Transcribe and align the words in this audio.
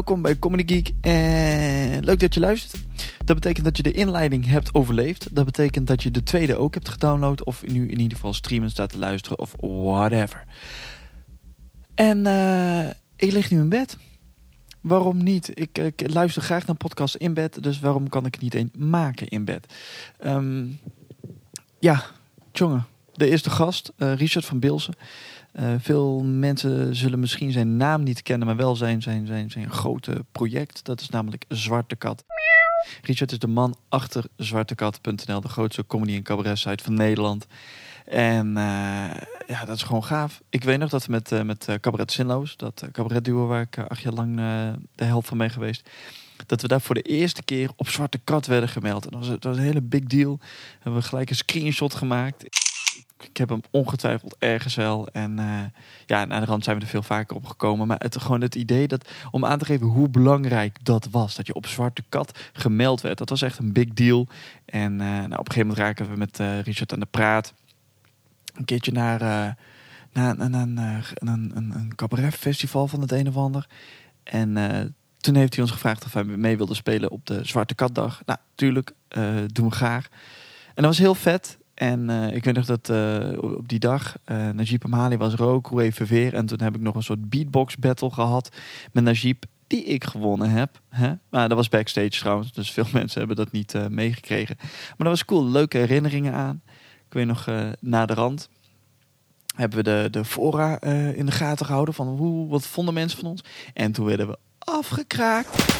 Welkom 0.00 0.22
bij 0.22 0.38
Comedy 0.38 0.74
Geek 0.74 0.92
en 1.00 2.04
leuk 2.04 2.20
dat 2.20 2.34
je 2.34 2.40
luistert. 2.40 2.82
Dat 3.24 3.36
betekent 3.36 3.64
dat 3.64 3.76
je 3.76 3.82
de 3.82 3.92
inleiding 3.92 4.46
hebt 4.46 4.74
overleefd. 4.74 5.34
Dat 5.34 5.44
betekent 5.44 5.86
dat 5.86 6.02
je 6.02 6.10
de 6.10 6.22
tweede 6.22 6.56
ook 6.56 6.74
hebt 6.74 6.88
gedownload 6.88 7.44
of 7.44 7.66
nu 7.66 7.88
in 7.88 8.00
ieder 8.00 8.16
geval 8.16 8.32
streamen 8.32 8.70
staat 8.70 8.90
te 8.90 8.98
luisteren 8.98 9.38
of 9.38 9.54
whatever. 9.60 10.44
En 11.94 12.26
eh, 12.26 12.88
ik 13.16 13.32
lig 13.32 13.50
nu 13.50 13.58
in 13.58 13.68
bed. 13.68 13.96
Waarom 14.80 15.22
niet? 15.22 15.50
Ik, 15.60 15.78
ik 15.78 16.12
luister 16.12 16.42
graag 16.42 16.66
naar 16.66 16.76
podcasts 16.76 17.16
in 17.16 17.34
bed, 17.34 17.62
dus 17.62 17.80
waarom 17.80 18.08
kan 18.08 18.26
ik 18.26 18.40
niet 18.40 18.54
een 18.54 18.72
maken 18.78 19.28
in 19.28 19.44
bed? 19.44 19.74
Ehm, 20.18 20.66
ja, 21.78 22.04
jongen, 22.52 22.86
de 23.12 23.30
eerste 23.30 23.50
gast, 23.50 23.92
eh, 23.96 24.14
Richard 24.14 24.44
van 24.44 24.58
Bilsen. 24.58 24.94
Eh, 25.52 25.74
veel 25.78 26.22
mensen 26.24 26.96
zullen 26.96 27.20
misschien 27.20 27.52
zijn 27.52 27.76
naam 27.76 28.02
niet 28.02 28.22
kennen, 28.22 28.46
maar 28.46 28.56
wel 28.56 28.76
zijn, 28.76 29.02
zijn, 29.02 29.26
zijn, 29.26 29.50
zijn 29.50 29.70
grote 29.70 30.24
project. 30.32 30.84
Dat 30.84 31.00
is 31.00 31.08
namelijk 31.08 31.44
Zwarte 31.48 31.96
Kat. 31.96 32.24
Richard 33.02 33.32
is 33.32 33.38
de 33.38 33.46
man 33.46 33.76
achter 33.88 34.24
zwartekat.nl, 34.36 35.40
de 35.40 35.48
grootste 35.48 35.86
comedy- 35.86 36.14
en 36.14 36.22
cabaret 36.22 36.58
site 36.58 36.84
van 36.84 36.94
Nederland. 36.94 37.46
En 38.04 38.46
uh, 38.46 39.10
ja, 39.46 39.64
dat 39.64 39.76
is 39.76 39.82
gewoon 39.82 40.04
gaaf. 40.04 40.40
Ik 40.48 40.64
weet 40.64 40.78
nog 40.78 40.90
dat 40.90 41.06
we 41.06 41.12
met, 41.12 41.32
uh, 41.32 41.42
met 41.42 41.68
Cabaret 41.80 42.12
Zinloos, 42.12 42.56
dat 42.56 42.84
cabaret 42.92 43.24
duo 43.24 43.46
waar 43.46 43.60
ik 43.60 43.78
acht 43.78 44.00
jaar 44.00 44.12
lang 44.12 44.36
de 44.94 45.04
helft 45.04 45.28
van 45.28 45.38
ben 45.38 45.50
geweest, 45.50 45.90
dat 46.46 46.62
we 46.62 46.68
daar 46.68 46.80
voor 46.80 46.94
de 46.94 47.02
eerste 47.02 47.42
keer 47.42 47.70
op 47.76 47.88
Zwarte 47.88 48.18
Kat 48.18 48.46
werden 48.46 48.68
gemeld. 48.68 49.04
En 49.04 49.10
dat 49.10 49.20
was, 49.20 49.28
dat 49.28 49.44
was 49.44 49.56
een 49.56 49.62
hele 49.62 49.82
big 49.82 50.04
deal. 50.04 50.36
We 50.38 50.78
hebben 50.82 51.02
gelijk 51.02 51.30
een 51.30 51.36
screenshot 51.36 51.94
gemaakt. 51.94 52.44
Ik 53.22 53.36
heb 53.36 53.48
hem 53.48 53.60
ongetwijfeld 53.70 54.36
ergens 54.38 54.74
wel. 54.74 55.08
En 55.12 55.36
ja, 56.06 56.28
aan 56.28 56.40
de 56.40 56.46
rand 56.46 56.64
zijn 56.64 56.76
we 56.76 56.82
er 56.82 56.88
veel 56.88 57.02
vaker 57.02 57.36
op 57.36 57.46
gekomen. 57.46 57.86
Maar 57.86 57.98
het, 58.00 58.20
gewoon 58.20 58.40
het 58.40 58.54
idee 58.54 58.88
dat, 58.88 59.08
om 59.30 59.44
aan 59.44 59.58
te 59.58 59.64
geven 59.64 59.86
hoe 59.86 60.08
belangrijk 60.08 60.76
dat 60.82 61.08
was. 61.10 61.34
Dat 61.34 61.46
je 61.46 61.54
op 61.54 61.66
Zwarte 61.66 62.02
Kat 62.08 62.38
gemeld 62.52 63.00
werd. 63.00 63.18
Dat 63.18 63.28
was 63.28 63.42
echt 63.42 63.58
een 63.58 63.72
big 63.72 63.88
deal. 63.88 64.26
En 64.64 64.96
nou, 64.96 65.24
op 65.24 65.30
een 65.30 65.52
gegeven 65.52 65.66
moment 65.66 65.78
raken 65.78 66.10
we 66.10 66.16
met 66.16 66.38
Richard 66.64 66.92
aan 66.92 67.00
de 67.00 67.06
praat 67.10 67.54
een 68.54 68.64
keertje 68.64 68.92
naar, 68.92 69.20
naar, 70.12 70.50
naar, 70.50 71.12
een, 71.14 71.28
een, 71.28 71.72
een 71.74 71.92
cabaretfestival 71.94 72.88
van 72.88 73.00
het 73.00 73.12
een 73.12 73.28
of 73.28 73.36
ander. 73.36 73.66
En 74.22 74.54
toen 75.20 75.34
heeft 75.34 75.54
hij 75.54 75.62
ons 75.62 75.72
gevraagd 75.72 76.04
of 76.04 76.12
wij 76.12 76.24
mee 76.24 76.56
wilden 76.56 76.76
spelen 76.76 77.10
op 77.10 77.26
de 77.26 77.44
Zwarte 77.44 77.74
Katdag. 77.74 78.22
Nou, 78.26 78.38
tuurlijk, 78.54 78.92
doen 79.46 79.68
we 79.68 79.74
graag. 79.74 80.08
En 80.66 80.82
dat 80.82 80.84
was 80.84 80.98
heel 80.98 81.14
vet. 81.14 81.58
En 81.80 82.10
ik 82.10 82.44
weet 82.44 82.54
nog 82.54 82.66
dat 82.66 82.90
op 83.40 83.68
die 83.68 83.78
dag 83.78 84.16
Najib 84.24 84.84
Amali 84.84 85.16
was 85.16 85.32
er 85.32 85.42
ook, 85.42 85.66
hoe 85.66 85.82
even 85.82 86.06
weer. 86.06 86.34
En 86.34 86.46
toen 86.46 86.60
heb 86.60 86.74
ik 86.74 86.80
nog 86.80 86.94
een 86.94 87.02
soort 87.02 87.30
beatbox 87.30 87.76
battle 87.76 88.10
gehad 88.10 88.56
met 88.92 89.04
Najib 89.04 89.44
die 89.70 89.84
ik 89.84 90.04
gewonnen 90.04 90.50
heb. 90.50 90.80
Hè? 90.88 91.12
Maar 91.28 91.48
dat 91.48 91.56
was 91.56 91.68
backstage 91.68 92.10
trouwens, 92.10 92.52
dus 92.52 92.70
veel 92.70 92.86
mensen 92.92 93.18
hebben 93.18 93.36
dat 93.36 93.52
niet 93.52 93.74
uh, 93.74 93.86
meegekregen. 93.86 94.56
Maar 94.58 94.94
dat 94.96 95.06
was 95.06 95.24
cool, 95.24 95.44
leuke 95.44 95.78
herinneringen 95.78 96.32
aan. 96.32 96.62
Ik 97.06 97.12
weet 97.12 97.26
nog, 97.26 97.46
uh, 97.46 97.68
na 97.80 98.06
de 98.06 98.14
rand 98.14 98.48
hebben 99.54 99.78
we 99.78 99.84
de, 99.84 100.08
de 100.10 100.24
fora 100.24 100.78
uh, 100.84 101.16
in 101.16 101.26
de 101.26 101.32
gaten 101.32 101.66
gehouden 101.66 101.94
van 101.94 102.06
hoe, 102.06 102.48
wat 102.48 102.66
vonden 102.66 102.94
mensen 102.94 103.18
van 103.18 103.28
ons. 103.30 103.44
En 103.74 103.92
toen 103.92 104.06
werden 104.06 104.28
we 104.28 104.38
afgekraakt. 104.58 105.78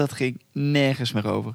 Dat 0.00 0.12
ging 0.12 0.40
nergens 0.52 1.12
meer 1.12 1.26
over. 1.26 1.54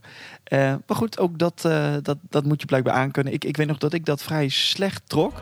Uh, 0.54 0.60
maar 0.60 0.98
goed, 0.98 1.20
ook 1.20 1.40
dat, 1.40 1.62
dat, 2.02 2.18
dat 2.30 2.46
moet 2.46 2.62
je 2.62 2.68
blijkbaar 2.68 2.94
aankunnen. 2.94 3.34
Ik, 3.34 3.44
ik 3.44 3.58
weet 3.58 3.68
nog 3.68 3.78
dat 3.78 3.94
ik 3.94 4.06
dat 4.06 4.24
vrij 4.24 4.50
slecht 4.50 5.10
trok. 5.10 5.42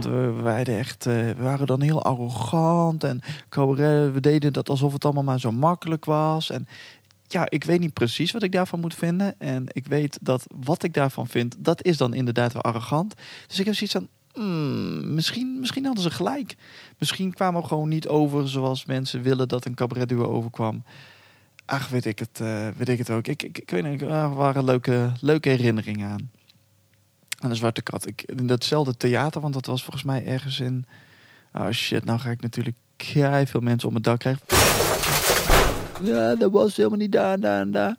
we 0.00 0.32
waren 0.42 0.78
echt, 0.78 1.04
we 1.04 1.34
waren 1.38 1.66
dan 1.66 1.80
heel 1.80 2.02
arrogant 2.02 3.04
en 3.04 3.20
we 4.12 4.20
deden 4.20 4.52
dat 4.52 4.68
alsof 4.68 4.92
het 4.92 5.04
allemaal 5.04 5.22
maar 5.22 5.40
zo 5.40 5.52
makkelijk 5.52 6.04
was. 6.04 6.50
En 6.50 6.68
ja, 7.26 7.50
ik 7.50 7.64
weet 7.64 7.80
niet 7.80 7.92
precies 7.92 8.32
wat 8.32 8.42
ik 8.42 8.52
daarvan 8.52 8.80
moet 8.80 8.94
vinden. 8.94 9.34
En 9.38 9.64
ik 9.68 9.86
weet 9.86 10.18
dat 10.20 10.46
wat 10.64 10.82
ik 10.82 10.94
daarvan 10.94 11.26
vind, 11.26 11.54
dat 11.58 11.84
is 11.84 11.96
dan 11.96 12.14
inderdaad 12.14 12.52
wel 12.52 12.62
arrogant. 12.62 13.14
Dus 13.46 13.58
ik 13.58 13.64
heb 13.64 13.74
zoiets 13.74 13.94
van, 13.94 14.08
hmm, 14.32 15.14
misschien, 15.14 15.60
misschien 15.60 15.84
hadden 15.84 16.02
ze 16.02 16.10
gelijk. 16.10 16.56
Misschien 16.98 17.32
kwamen 17.32 17.60
we 17.62 17.68
gewoon 17.68 17.88
niet 17.88 18.08
over 18.08 18.48
zoals 18.48 18.84
mensen 18.84 19.22
willen 19.22 19.48
dat 19.48 19.64
een 19.64 19.74
cabaretduo 19.74 20.24
overkwam. 20.24 20.84
Ach, 21.64 21.88
weet 21.88 22.04
ik 22.04 22.18
het, 22.18 22.40
uh, 22.42 22.68
weet 22.76 22.88
ik 22.88 22.98
het 22.98 23.10
ook. 23.10 23.26
Ik, 23.26 23.42
ik, 23.42 23.58
ik 23.58 23.70
weet 23.70 23.84
niet, 23.84 24.02
er 24.02 24.34
waren 24.34 24.64
leuke, 24.64 25.12
leuke 25.20 25.48
herinneringen 25.48 26.10
aan. 26.10 26.30
Aan 27.38 27.50
de 27.50 27.56
Zwarte 27.56 27.82
Kat. 27.82 28.06
Ik, 28.06 28.22
in 28.22 28.46
datzelfde 28.46 28.96
theater, 28.96 29.40
want 29.40 29.54
dat 29.54 29.66
was 29.66 29.82
volgens 29.82 30.04
mij 30.04 30.26
ergens 30.26 30.60
in... 30.60 30.86
Oh 31.52 31.70
shit, 31.70 32.04
nou 32.04 32.18
ga 32.18 32.30
ik 32.30 32.42
natuurlijk 32.42 32.76
kei 32.96 33.46
veel 33.46 33.60
mensen 33.60 33.88
op 33.88 33.92
mijn 33.92 34.04
dak 34.04 34.18
krijgen. 34.18 34.42
Ja, 36.02 36.34
dat 36.34 36.50
was 36.50 36.76
helemaal 36.76 36.98
niet 36.98 37.12
daar, 37.12 37.40
daar 37.40 37.60
en 37.60 37.70
daar. 37.70 37.96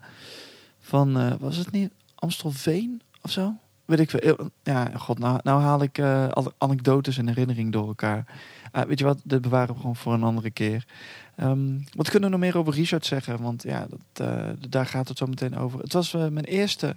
Van, 0.80 1.18
uh, 1.18 1.34
was 1.40 1.58
het 1.58 1.72
niet 1.72 1.92
Amstelveen 2.16 3.02
of 3.22 3.32
zo? 3.32 3.54
Weet 3.86 4.00
ik 4.00 4.10
veel. 4.10 4.50
Ja, 4.64 4.92
god, 4.96 5.20
nou, 5.20 5.40
nou 5.44 5.62
haal 5.62 5.82
ik 5.82 5.98
uh, 5.98 6.28
anekdotes 6.58 7.18
en 7.18 7.28
herinneringen 7.28 7.72
door 7.72 7.88
elkaar. 7.88 8.26
Uh, 8.74 8.82
weet 8.82 9.00
je 9.00 9.06
wat, 9.06 9.20
dit 9.24 9.42
bewaren 9.42 9.74
we 9.74 9.80
gewoon 9.80 9.96
voor 9.96 10.14
een 10.14 10.24
andere 10.24 10.52
keer. 10.52 10.86
Um, 11.40 11.84
wat 11.92 12.10
kunnen 12.10 12.30
we 12.30 12.36
nog 12.36 12.46
meer 12.46 12.58
over 12.58 12.74
Richard 12.74 13.06
zeggen? 13.06 13.42
Want 13.42 13.64
ja, 13.64 13.88
dat, 13.90 14.28
uh, 14.28 14.50
daar 14.70 14.86
gaat 14.86 15.08
het 15.08 15.18
zo 15.18 15.26
meteen 15.26 15.58
over. 15.58 15.80
Het 15.80 15.94
was 15.94 16.12
mijn 16.12 16.46
eerste, 16.46 16.96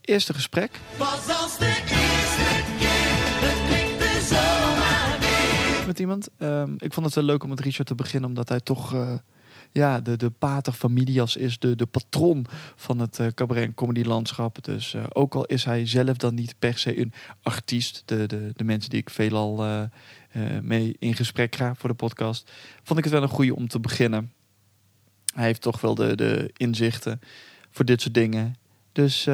eerste 0.00 0.34
gesprek. 0.34 0.80
Was 0.98 1.28
als 1.28 1.58
de 1.58 1.66
eerste 1.66 2.62
keer, 2.78 3.48
het 3.48 3.68
klikte 3.68 4.26
zomaar 4.34 5.18
weer. 5.20 5.86
Met 5.86 5.98
iemand. 5.98 6.28
Um, 6.38 6.74
ik 6.78 6.92
vond 6.92 7.06
het 7.06 7.14
wel 7.14 7.24
leuk 7.24 7.42
om 7.42 7.48
met 7.48 7.60
Richard 7.60 7.88
te 7.88 7.94
beginnen, 7.94 8.28
omdat 8.28 8.48
hij 8.48 8.60
toch 8.60 8.94
ja, 9.72 10.00
de, 10.00 10.16
de 10.16 10.30
pater 10.30 10.72
familias 10.72 11.36
is, 11.36 11.58
de, 11.58 11.76
de 11.76 11.86
patron 11.86 12.46
van 12.76 12.98
het 12.98 13.18
uh, 13.18 13.26
cabaret 13.26 13.64
en 13.64 13.74
comedy 13.74 14.02
landschap. 14.02 14.64
Dus 14.64 14.94
uh, 14.94 15.02
ook 15.12 15.34
al 15.34 15.44
is 15.44 15.64
hij 15.64 15.86
zelf 15.86 16.16
dan 16.16 16.34
niet 16.34 16.54
per 16.58 16.78
se 16.78 17.00
een 17.00 17.12
artiest, 17.42 18.02
de, 18.04 18.26
de, 18.26 18.52
de 18.56 18.64
mensen 18.64 18.90
die 18.90 19.00
ik 19.00 19.10
veelal 19.10 19.66
uh, 19.66 19.82
mee 20.62 20.96
in 20.98 21.14
gesprek 21.14 21.56
ga 21.56 21.74
voor 21.74 21.88
de 21.88 21.94
podcast, 21.94 22.52
vond 22.82 22.98
ik 22.98 23.04
het 23.04 23.12
wel 23.12 23.22
een 23.22 23.28
goede 23.28 23.54
om 23.54 23.68
te 23.68 23.80
beginnen. 23.80 24.32
Hij 25.34 25.44
heeft 25.44 25.60
toch 25.60 25.80
wel 25.80 25.94
de, 25.94 26.16
de 26.16 26.50
inzichten 26.56 27.20
voor 27.70 27.84
dit 27.84 28.00
soort 28.00 28.14
dingen. 28.14 28.54
Dus 28.92 29.24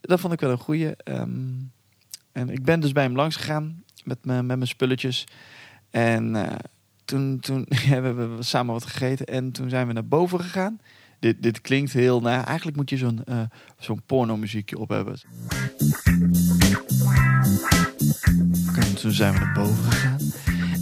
dat 0.00 0.20
vond 0.20 0.32
ik 0.32 0.40
wel 0.40 0.50
een 0.50 0.58
goede. 0.58 0.96
Um, 1.04 1.72
en 2.32 2.48
ik 2.48 2.62
ben 2.62 2.80
dus 2.80 2.92
bij 2.92 3.02
hem 3.02 3.16
langs 3.16 3.36
gegaan 3.36 3.82
met, 4.04 4.24
me, 4.24 4.32
met 4.32 4.56
mijn 4.56 4.66
spulletjes. 4.66 5.26
En 5.90 6.36
toen, 7.04 7.40
toen 7.40 7.66
ja, 7.88 8.00
we 8.00 8.06
hebben 8.06 8.44
samen 8.44 8.72
wat 8.72 8.86
gegeten 8.86 9.26
en 9.26 9.52
toen 9.52 9.68
zijn 9.68 9.86
we 9.86 9.92
naar 9.92 10.06
boven 10.06 10.40
gegaan. 10.40 10.80
Dit, 11.18 11.42
dit 11.42 11.60
klinkt 11.60 11.92
heel... 11.92 12.20
Nou, 12.20 12.44
eigenlijk 12.44 12.76
moet 12.76 12.90
je 12.90 12.96
zo'n 12.96 13.24
zo'n 13.78 14.02
pornomuziekje 14.06 14.78
op 14.78 14.88
hebben. 14.88 15.18
En 18.76 18.94
toen 18.94 19.12
zijn 19.12 19.32
we 19.32 19.38
naar 19.38 19.52
boven 19.52 19.84
gegaan. 19.84 20.18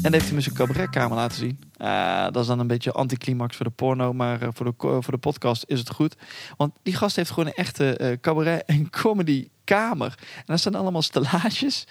En 0.03 0.13
heeft 0.13 0.25
hij 0.25 0.35
me 0.35 0.41
zijn 0.41 0.55
cabaretkamer 0.55 1.17
laten 1.17 1.39
zien. 1.39 1.59
Uh, 1.79 2.25
dat 2.25 2.37
is 2.37 2.47
dan 2.47 2.59
een 2.59 2.67
beetje 2.67 2.93
anticlimax 2.93 3.57
voor 3.57 3.67
de 3.67 3.73
porno, 3.73 4.13
maar 4.13 4.43
uh, 4.43 4.49
voor, 4.53 4.67
de, 4.67 4.73
voor 4.77 5.13
de 5.13 5.19
podcast 5.19 5.65
is 5.67 5.79
het 5.79 5.91
goed. 5.91 6.17
Want 6.57 6.75
die 6.83 6.95
gast 6.95 7.17
heeft 7.17 7.31
gewoon 7.31 7.47
een 7.47 7.55
echte 7.55 7.99
uh, 8.01 8.13
cabaret- 8.21 8.65
en 8.67 8.91
comedy 8.91 9.49
kamer. 9.65 10.15
En 10.37 10.43
daar 10.47 10.59
staan 10.59 10.75
allemaal 10.75 11.03
stellages 11.03 11.87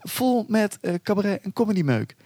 vol 0.00 0.44
met 0.48 0.78
cabaret- 1.02 1.42
en 1.42 1.52
comedy 1.52 1.82
meuk. 1.82 2.16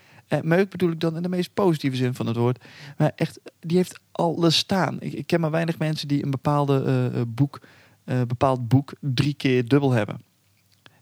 Bedoel 0.70 0.90
ik 0.90 1.00
dan 1.00 1.16
in 1.16 1.22
de 1.22 1.28
meest 1.28 1.54
positieve 1.54 1.96
zin 1.96 2.14
van 2.14 2.26
het 2.26 2.36
woord. 2.36 2.64
Maar 2.96 3.12
echt, 3.16 3.40
die 3.60 3.76
heeft 3.76 4.00
alles 4.12 4.56
staan. 4.56 5.00
Ik, 5.00 5.26
ken 5.26 5.40
maar 5.40 5.50
weinig 5.50 5.78
mensen 5.78 6.08
die 6.08 6.24
een 6.24 6.30
bepaalde 6.30 7.10
boek, 7.28 7.60
bepaald 8.04 8.68
boek 8.68 8.92
drie 9.00 9.34
keer 9.34 9.68
dubbel 9.68 9.90
hebben. 9.92 10.20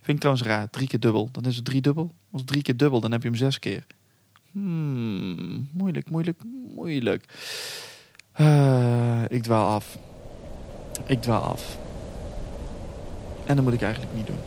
Vind 0.05 0.17
ik 0.17 0.23
trouwens 0.23 0.47
raar, 0.47 0.71
drie 0.71 0.89
keer 0.89 1.01
dubbel. 1.01 1.29
Dan 1.33 1.45
is 1.45 1.57
het 1.57 1.65
drie 1.65 1.81
dubbel. 1.81 2.15
Als 2.33 2.45
drie 2.45 2.63
keer 2.63 2.77
dubbel, 2.77 3.01
dan 3.01 3.13
heb 3.13 3.23
je 3.23 3.29
hem 3.29 3.37
zes 3.37 3.59
keer. 3.59 3.87
Hmm, 4.53 5.69
moeilijk, 5.73 6.11
moeilijk, 6.11 6.43
moeilijk. 6.75 7.25
ik 9.29 9.43
dwaal 9.43 9.75
af. 9.75 9.99
Ik 11.07 11.23
dwaal 11.23 11.43
af. 11.43 11.79
En 13.47 13.57
dat 13.57 13.65
moet 13.65 13.75
ik 13.75 13.83
eigenlijk 13.83 14.15
niet 14.15 14.27
doen. 14.27 14.39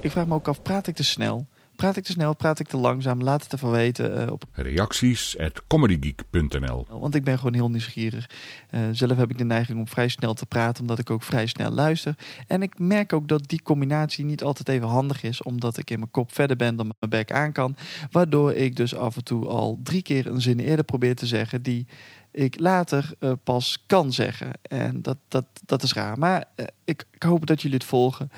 Ik 0.00 0.10
vraag 0.10 0.26
me 0.26 0.34
ook 0.34 0.48
af, 0.48 0.62
praat 0.62 0.86
ik 0.86 0.94
te 0.94 1.04
snel? 1.04 1.46
Praat 1.80 1.96
ik 1.96 2.04
te 2.04 2.12
snel, 2.12 2.34
praat 2.34 2.58
ik 2.58 2.68
te 2.68 2.76
langzaam? 2.76 3.22
Laat 3.22 3.42
het 3.42 3.52
even 3.52 3.70
weten. 3.70 4.20
Uh, 4.20 4.32
op... 4.32 4.44
Reacties 4.52 5.38
at 5.38 5.62
comedygeek.nl 5.66 6.86
Want 6.88 7.14
ik 7.14 7.24
ben 7.24 7.38
gewoon 7.38 7.54
heel 7.54 7.70
nieuwsgierig. 7.70 8.30
Uh, 8.70 8.80
zelf 8.92 9.16
heb 9.16 9.30
ik 9.30 9.38
de 9.38 9.44
neiging 9.44 9.78
om 9.78 9.88
vrij 9.88 10.08
snel 10.08 10.34
te 10.34 10.46
praten, 10.46 10.80
omdat 10.80 10.98
ik 10.98 11.10
ook 11.10 11.22
vrij 11.22 11.46
snel 11.46 11.70
luister. 11.70 12.14
En 12.46 12.62
ik 12.62 12.78
merk 12.78 13.12
ook 13.12 13.28
dat 13.28 13.48
die 13.48 13.62
combinatie 13.62 14.24
niet 14.24 14.42
altijd 14.42 14.68
even 14.68 14.88
handig 14.88 15.22
is, 15.22 15.42
omdat 15.42 15.76
ik 15.76 15.90
in 15.90 15.98
mijn 15.98 16.10
kop 16.10 16.32
verder 16.32 16.56
ben 16.56 16.76
dan 16.76 16.92
mijn 16.98 17.10
bek 17.10 17.32
aan 17.32 17.52
kan. 17.52 17.76
Waardoor 18.10 18.52
ik 18.52 18.76
dus 18.76 18.94
af 18.94 19.16
en 19.16 19.24
toe 19.24 19.46
al 19.46 19.80
drie 19.82 20.02
keer 20.02 20.26
een 20.26 20.40
zin 20.40 20.58
eerder 20.58 20.84
probeer 20.84 21.16
te 21.16 21.26
zeggen 21.26 21.62
die 21.62 21.86
ik 22.30 22.58
later 22.58 23.12
eh, 23.18 23.32
pas 23.44 23.84
kan 23.86 24.12
zeggen. 24.12 24.50
En 24.62 25.02
dat, 25.02 25.18
dat, 25.28 25.44
dat 25.66 25.82
is 25.82 25.92
raar. 25.92 26.18
Maar 26.18 26.44
eh, 26.54 26.66
ik, 26.84 27.04
ik 27.10 27.22
hoop 27.22 27.46
dat 27.46 27.62
jullie 27.62 27.76
het 27.76 27.86
volgen. 27.86 28.30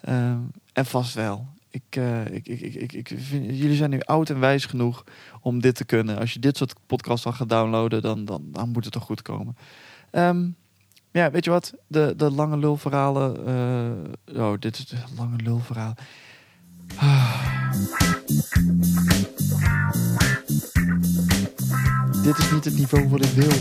Ehm, 0.00 0.38
en 0.72 0.86
vast 0.86 1.14
wel. 1.14 1.58
Ik, 1.70 1.82
eh, 1.90 2.26
ik, 2.26 2.46
ik, 2.46 2.74
ik, 2.74 2.92
ik, 2.92 3.12
vind, 3.16 3.44
jullie 3.44 3.76
zijn 3.76 3.90
nu 3.90 4.00
oud 4.00 4.30
en 4.30 4.40
wijs 4.40 4.66
genoeg 4.66 5.04
om 5.40 5.60
dit 5.60 5.74
te 5.74 5.84
kunnen. 5.84 6.18
Als 6.18 6.32
je 6.32 6.38
dit 6.38 6.56
soort 6.56 6.74
podcasts 6.86 7.26
al 7.26 7.32
gaat 7.32 7.48
downloaden, 7.48 8.02
dan, 8.02 8.24
dan, 8.24 8.42
dan 8.52 8.68
moet 8.68 8.84
het 8.84 8.92
toch 8.92 9.02
goed 9.02 9.22
komen. 9.22 9.56
Ehm, 10.10 10.48
ja, 11.10 11.30
weet 11.30 11.44
je 11.44 11.50
wat? 11.50 11.74
De, 11.86 12.14
de 12.16 12.30
lange 12.30 12.56
lulverhalen. 12.56 13.46
eh 13.46 14.42
oh, 14.42 14.52
dit 14.58 14.78
is 14.78 14.86
de 14.86 14.96
lange 15.16 15.36
lulverhaal. 15.36 15.94
Ah. 16.96 17.72
Dit 22.22 22.38
is 22.38 22.50
niet 22.52 22.64
het 22.64 22.76
niveau 22.76 23.08
wat 23.08 23.24
ik 23.24 23.30
wil. 23.30 23.52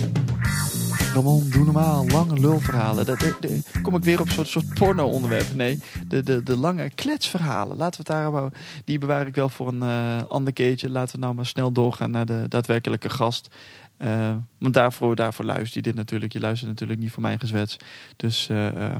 Ramon, 1.13 1.49
doe 1.49 1.63
normaal. 1.65 2.07
Lange 2.07 2.39
lulverhalen. 2.39 3.05
Dat, 3.05 3.19
dat- 3.19 3.41
dat- 3.41 3.81
kom 3.81 3.95
ik 3.95 4.03
weer 4.03 4.19
op 4.19 4.25
een 4.27 4.31
soort, 4.33 4.47
soort 4.47 4.73
porno-onderwerp. 4.73 5.53
Nee, 5.55 5.79
de, 6.07 6.23
de, 6.23 6.43
de 6.43 6.57
lange 6.57 6.89
kletsverhalen. 6.89 7.77
Laten 7.77 8.03
we 8.03 8.11
het 8.11 8.21
daar 8.21 8.31
houden. 8.31 8.59
Die 8.85 8.97
bewaar 8.97 9.27
ik 9.27 9.35
wel 9.35 9.49
voor 9.49 9.67
een 9.67 9.81
eh, 9.83 10.23
ander 10.27 10.53
keertje. 10.53 10.89
Laten 10.89 11.15
we 11.15 11.21
nou 11.21 11.33
maar 11.35 11.45
snel 11.45 11.71
doorgaan 11.71 12.11
naar 12.11 12.25
de 12.25 12.45
daadwerkelijke 12.47 13.09
gast. 13.09 13.55
Eh, 13.97 14.35
want 14.59 14.73
daarvoor, 14.73 15.15
daarvoor 15.15 15.45
luister 15.45 15.77
je 15.77 15.81
dit 15.81 15.95
natuurlijk. 15.95 16.33
Je 16.33 16.39
luistert 16.39 16.69
natuurlijk 16.69 16.99
niet 16.99 17.11
voor 17.11 17.21
mijn 17.21 17.39
gezwets. 17.39 17.77
Dus 18.15 18.49
eh, 18.49 18.85
eh, 18.85 18.95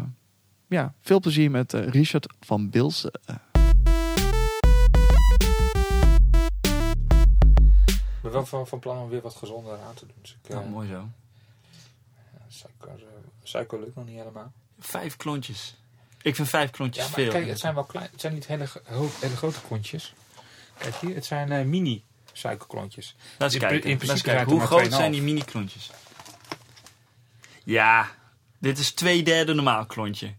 ja, 0.68 0.94
veel 1.02 1.20
plezier 1.20 1.52
met 1.52 1.74
Richard 1.74 2.34
van 2.40 2.70
Bilsen. 2.70 3.12
Ik 7.98 8.26
ben 8.26 8.32
wel 8.32 8.46
van, 8.46 8.68
van 8.68 8.80
plan 8.80 8.98
om 8.98 9.10
weer 9.10 9.22
wat 9.22 9.36
gezonder 9.36 9.72
aan 9.74 9.94
te 9.94 10.06
doen. 10.06 10.16
Dus 10.22 10.38
ik, 10.44 10.50
Nou, 10.50 10.64
eh, 10.64 10.70
mooi 10.72 10.88
zo. 10.88 11.08
Suiker, 12.60 13.08
eh, 13.08 13.14
suiker 13.44 13.80
lukt 13.80 13.96
nog 13.96 14.06
niet 14.06 14.18
helemaal. 14.18 14.52
Vijf 14.80 15.18
klontjes. 15.18 15.76
Ik 16.22 16.36
vind 16.36 16.50
vijf 16.50 16.70
klontjes 16.70 17.04
Ja, 17.04 17.10
maar 17.10 17.20
veel. 17.20 17.32
kijk, 17.32 17.48
het 17.48 17.60
zijn 17.60 17.74
wel 17.74 17.84
klein, 17.84 18.10
het 18.12 18.22
zijn 18.22 18.34
niet 18.34 18.48
hele, 18.48 18.66
grote 19.36 19.62
klontjes. 19.68 20.14
Kijk 20.78 20.96
hier, 20.96 21.16
het 21.16 21.26
zijn 21.26 21.52
eh, 21.52 21.66
mini 21.66 22.04
suikerklontjes. 22.34 23.16
Laat 23.38 23.54
eens 23.54 23.64
kijken. 23.64 23.90
in 23.90 23.98
principe 23.98 24.30
kijken. 24.30 24.52
Hoe 24.52 24.60
het 24.60 24.70
groot 24.70 24.94
zijn 24.94 25.12
2,5. 25.12 25.16
die 25.16 25.22
mini-klontjes? 25.22 25.92
Ja, 27.64 28.12
dit 28.58 28.78
is 28.78 28.92
twee 28.92 29.24
derde 29.24 29.54
normaal 29.54 29.86
klontje. 29.86 30.34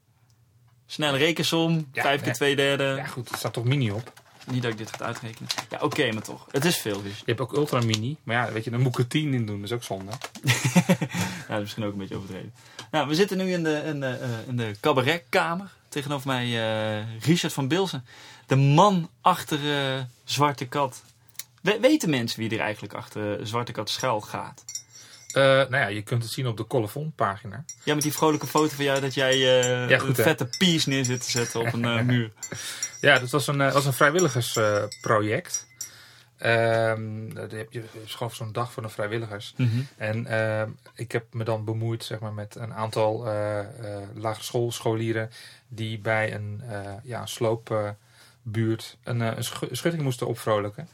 Snelle 0.87 1.19
rekensom, 1.19 1.89
Ja, 1.93 2.03
vijf 2.03 2.23
keer 2.23 2.33
twee 2.33 2.57
derde. 2.57 2.85
Ja 2.85 3.07
goed, 3.07 3.31
er 3.31 3.37
staat 3.37 3.53
toch 3.53 3.65
mini 3.65 3.91
op. 3.91 4.20
Niet 4.51 4.63
dat 4.63 4.71
ik 4.73 4.79
dit 4.79 4.91
ga 4.97 5.05
uitrekenen. 5.05 5.49
Ja, 5.71 5.79
oké, 5.81 6.13
maar 6.13 6.23
toch. 6.23 6.47
Het 6.51 6.65
is 6.65 6.77
veel 6.77 7.03
dus. 7.03 7.19
Je 7.19 7.23
hebt 7.25 7.41
ook 7.41 7.53
ultra 7.53 7.81
mini. 7.81 8.17
Maar 8.23 8.37
ja, 8.47 8.53
weet 8.53 8.65
je, 8.65 8.71
dan 8.71 8.81
moet 8.81 8.93
ik 8.93 8.99
er 8.99 9.07
10 9.07 9.35
in 9.35 9.47
doen. 9.47 9.61
Dat 9.61 9.71
is 9.71 9.77
ook 9.77 9.83
zonde. 9.83 10.13
Ja, 11.49 11.57
dat 11.57 11.65
is 11.65 11.75
misschien 11.75 11.85
ook 11.85 11.93
een 11.93 11.99
beetje 11.99 12.17
overdreven. 12.17 12.53
Nou, 12.91 13.09
we 13.09 13.15
zitten 13.15 13.37
nu 13.37 13.53
in 13.53 13.63
de, 13.63 13.83
in 13.85 14.01
de, 14.01 14.07
eh, 14.07 14.29
in 14.49 14.57
de 14.57 14.77
cabaretkamer. 14.81 15.71
Tegenover 15.89 16.27
mij 16.27 16.45
eh, 16.47 17.05
Richard 17.25 17.53
van 17.53 17.69
Bilsen. 17.69 18.05
De 18.47 18.57
man 18.57 19.11
achter 19.21 19.59
eh, 19.97 20.03
Zwarte 20.25 20.67
Kat. 20.67 21.03
We- 21.63 21.79
weten 21.81 22.11
mensen 22.11 22.41
wie 22.41 22.51
er 22.51 22.61
eigenlijk 22.61 22.95
achter 22.95 23.47
Zwarte 23.47 23.73
Kat 23.73 23.91
schuil 23.91 24.21
gaat? 24.21 24.65
Eh, 25.33 25.43
nou 25.43 25.77
ja, 25.77 25.87
je 25.87 26.03
kunt 26.03 26.23
het 26.23 26.33
zien 26.33 26.47
op 26.47 26.57
de 26.57 26.67
colofon 26.67 27.13
pagina. 27.17 27.65
Ja, 27.83 27.95
met 27.95 28.03
die 28.03 28.13
vrolijke 28.13 28.47
foto 28.47 28.75
van 28.75 28.85
jou 28.85 29.01
dat 29.01 29.15
jij 29.15 29.33
eh, 29.33 29.89
Ja, 29.89 29.99
goed, 29.99 30.19
een 30.19 30.25
vette 30.25 30.49
piece 30.59 30.89
neer 30.89 31.05
zit 31.05 31.23
te 31.25 31.31
zetten 31.31 31.61
op 31.61 31.73
een 31.73 31.85
eh, 31.85 32.01
muur. 32.13 32.33
Ja, 33.01 33.19
dat 33.19 33.31
was 33.31 33.47
een, 33.47 33.61
eh, 33.61 33.73
was 33.73 33.85
een 33.87 33.93
vrijwilligersproject. 33.93 35.69
Ehm 36.39 37.29
je 37.71 37.85
gewoon 38.05 38.31
zo'n 38.31 38.53
dag 38.53 38.73
voor 38.73 38.83
de 38.83 38.89
vrijwilligers. 38.89 39.55
En 39.97 40.27
ehm, 40.27 40.71
ik 40.95 41.13
heb 41.13 41.35
me 41.35 41.45
dan 41.45 41.65
bemoeid 41.65 42.05
zeg 42.05 42.19
maar, 42.19 42.33
met 42.33 42.55
een 42.55 42.75
aantal 42.75 43.27
eh 43.27 43.59
eh 43.59 43.67
lagere 44.15 44.45
schoolscholieren 44.45 45.31
die 45.69 45.99
bij 45.99 46.35
een, 46.35 46.63
eh 46.69 46.81
ja, 47.03 47.21
een 47.21 47.29
sloopbuurt 47.29 48.97
een, 49.03 49.23
eh, 49.23 49.37
een 49.37 49.45
schu- 49.45 49.69
schutting 49.75 50.03
moesten 50.03 50.27
opvrolijken. 50.27 50.89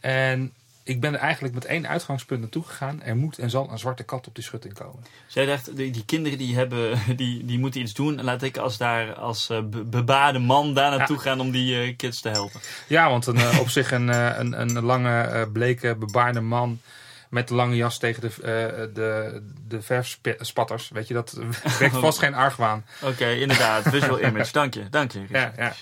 En 0.00 0.52
ik 0.90 1.00
ben 1.00 1.14
er 1.14 1.20
eigenlijk 1.20 1.54
met 1.54 1.64
één 1.64 1.88
uitgangspunt 1.88 2.40
naartoe 2.40 2.64
gegaan. 2.64 3.02
Er 3.02 3.16
moet 3.16 3.38
en 3.38 3.50
zal 3.50 3.70
een 3.70 3.78
zwarte 3.78 4.02
kat 4.02 4.26
op 4.26 4.34
die 4.34 4.44
schutting 4.44 4.74
komen. 4.74 5.04
Zij 5.26 5.46
dacht, 5.46 5.76
die, 5.76 5.90
die 5.90 6.04
kinderen 6.04 6.38
die, 6.38 6.54
hebben, 6.54 6.98
die, 7.16 7.44
die 7.44 7.58
moeten 7.58 7.80
iets 7.80 7.94
doen. 7.94 8.18
En 8.18 8.24
laat 8.24 8.42
ik 8.42 8.56
als, 8.56 8.76
daar, 8.76 9.14
als 9.14 9.50
eh, 9.50 9.62
be- 9.62 9.84
bebaarde 9.84 10.38
man 10.38 10.74
daar 10.74 10.96
naartoe 10.96 11.18
gaan 11.18 11.40
om 11.40 11.50
die 11.50 11.80
eh, 11.82 11.96
kids 11.96 12.20
te 12.20 12.28
helpen. 12.28 12.60
Ja, 12.86 13.08
want 13.10 13.26
een, 13.26 13.36
eh, 13.36 13.58
op 13.60 13.68
zich 13.78 13.90
een, 13.92 14.08
een, 14.40 14.60
een 14.60 14.80
lange, 14.84 15.48
bleke, 15.52 15.94
bebaarde 15.96 16.40
man 16.40 16.80
met 17.28 17.50
een 17.50 17.56
lange 17.56 17.76
jas 17.76 17.98
tegen 17.98 18.20
de, 18.20 18.28
eh, 18.28 18.94
de, 18.94 19.42
de 19.68 19.82
verfspatters. 19.82 20.88
Weet 20.88 21.08
je, 21.08 21.14
dat 21.14 21.38
wekt 21.78 21.96
vast 21.96 22.18
geen 22.18 22.34
argwaan. 22.34 22.84
Oké, 23.02 23.30
inderdaad. 23.30 23.82
Visual 23.88 24.20
image. 24.20 24.52
Dank 24.52 24.74
je, 24.74 24.88
dank 24.90 25.12
je. 25.12 25.24
Ja, 25.28 25.52
ja. 25.56 25.72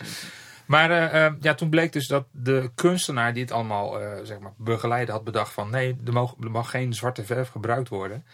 Maar 0.69 0.91
eh, 0.91 1.27
eh, 1.27 1.33
ja, 1.41 1.55
toen 1.55 1.69
bleek 1.69 1.93
dus 1.93 2.07
dat 2.07 2.25
de 2.31 2.71
kunstenaar 2.75 3.33
die 3.33 3.43
het 3.43 3.53
allemaal 3.53 4.01
eh, 4.01 4.11
zeg 4.23 4.39
maar 4.39 4.53
begeleiden 4.57 5.15
had 5.15 5.25
bedacht 5.25 5.53
van... 5.53 5.71
nee, 5.71 5.97
er 6.07 6.13
mag, 6.13 6.35
er 6.41 6.51
mag 6.51 6.71
geen 6.71 6.95
zwarte 6.95 7.25
verf 7.25 7.49
gebruikt 7.49 7.89
worden. 7.89 8.25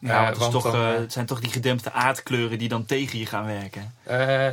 Ja, 0.00 0.08
Eh, 0.08 0.16
want 0.16 0.26
het, 0.26 0.36
is 0.36 0.42
want 0.42 0.52
toch, 0.52 0.72
dan, 0.72 1.00
het 1.00 1.12
zijn 1.12 1.26
toch 1.26 1.40
die 1.40 1.50
gedempte 1.50 1.92
aardkleuren 1.92 2.58
die 2.58 2.68
dan 2.68 2.84
tegen 2.84 3.18
je 3.18 3.26
gaan 3.26 3.46
werken. 3.46 3.94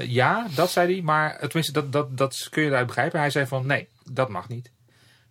Ja, 0.10 0.48
dat 0.56 0.70
zei 0.70 0.94
hij. 0.94 1.02
Maar 1.02 1.40
tenminste, 1.40 1.72
dat, 1.72 1.92
dat, 1.92 2.18
dat 2.18 2.48
kun 2.50 2.64
je 2.64 2.70
eruit 2.70 2.88
begrijpen. 2.88 3.20
Hij 3.20 3.30
zei 3.30 3.46
van 3.46 3.66
nee, 3.66 3.88
dat 4.12 4.30
mag 4.30 4.48
niet. 4.48 4.72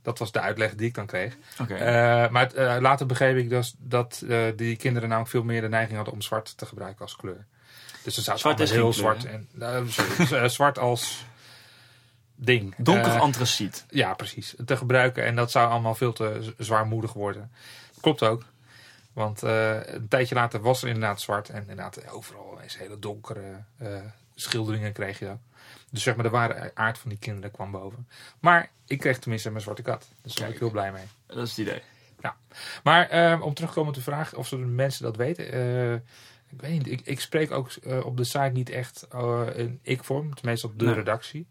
Dat 0.03 0.19
was 0.19 0.33
de 0.33 0.41
uitleg 0.41 0.75
die 0.75 0.87
ik 0.87 0.95
dan 0.95 1.07
kreeg. 1.07 1.37
Eh, 1.69 2.29
maar 2.29 2.51
later 2.81 3.07
begreep 3.07 3.37
ik 3.37 3.49
dus 3.49 3.75
dat 3.79 4.25
die 4.57 4.77
kinderen 4.77 5.09
namelijk 5.09 5.31
veel 5.33 5.45
meer 5.45 5.61
de 5.61 5.69
neiging 5.69 5.97
hadden 5.97 6.15
om 6.15 6.23
zwart 6.23 6.57
te 6.57 6.67
gebruiken 6.67 7.01
als 7.03 7.17
kleur. 7.17 7.47
Dus 8.03 8.29
allemaal 8.29 8.63
is 8.63 8.71
heel 8.71 8.81
kleur, 8.81 8.93
zwart. 8.93 9.25
En, 9.25 9.49
sorry, 9.89 10.49
zwart 10.59 10.79
als 10.79 11.25
ding. 12.45 12.75
Donker 12.77 13.13
Eh, 13.13 13.21
antraciet. 13.21 13.85
ja, 13.91 14.15
precies. 14.15 14.55
Te 14.65 14.77
gebruiken. 14.77 15.25
En 15.25 15.37
dat 15.37 15.51
zou 15.51 15.71
allemaal 15.71 15.95
veel 15.95 16.13
te 16.13 16.55
zwaarmoedig 16.59 17.13
worden. 17.13 17.51
Klopt 18.01 18.23
ook. 18.23 18.45
Want 19.13 19.43
eh, 19.43 19.77
een 19.87 20.09
tijdje 20.09 20.35
later 20.35 20.61
was 20.61 20.83
er 20.83 20.89
inderdaad 20.89 21.21
zwart. 21.21 21.49
En 21.49 21.61
inderdaad 21.61 22.09
overal 22.11 22.61
eens 22.63 22.79
hele 22.79 22.99
donkere 22.99 23.63
eh, 23.79 23.89
schilderingen 24.35 24.93
kreeg 24.93 25.19
je. 25.19 25.33
Dus 25.91 26.03
zeg 26.03 26.15
maar 26.15 26.25
de 26.25 26.31
ware 26.31 26.71
aard 26.75 26.99
van 26.99 27.11
die 27.11 27.19
kinderen 27.19 27.51
kwam 27.51 27.71
boven. 27.71 28.09
Maar 28.41 28.71
ik 28.87 28.99
kreeg 28.99 29.19
tenminste 29.19 29.51
mijn 29.51 29.63
zwarte 29.63 29.83
kat. 29.83 30.09
Dus 30.23 30.35
daar 30.35 30.45
ben 30.47 30.55
ik 30.55 30.61
heel 30.61 30.71
blij 30.71 30.93
mee. 30.93 31.05
Dat 31.27 31.37
is 31.47 31.49
het 31.51 31.59
idee. 31.59 31.83
Maar 32.83 33.09
eh, 33.09 33.41
om 33.43 33.55
terug 33.55 33.71
te 33.71 33.75
komen 33.77 33.91
op 33.93 33.97
de 33.99 34.03
vraag 34.05 34.35
of 34.35 34.49
de 34.49 34.57
mensen 34.57 35.03
dat 35.03 35.17
weten. 35.17 35.53
eh, 35.53 35.93
ik 36.49 36.61
weet 36.61 36.71
niet. 36.73 36.87
Ik, 36.91 37.01
ik 37.05 37.21
spreek 37.21 37.51
ook 37.51 37.71
eh, 37.71 38.05
op 38.07 38.17
de 38.17 38.25
site 38.25 38.51
niet 38.53 38.71
echt 38.71 39.07
eh, 39.13 39.43
in 39.55 39.79
ik-vorm. 39.83 40.35
Tenminste 40.35 40.67
op 40.67 40.79
de 40.79 40.85
Nee. 40.85 40.95
redactie. 40.95 41.47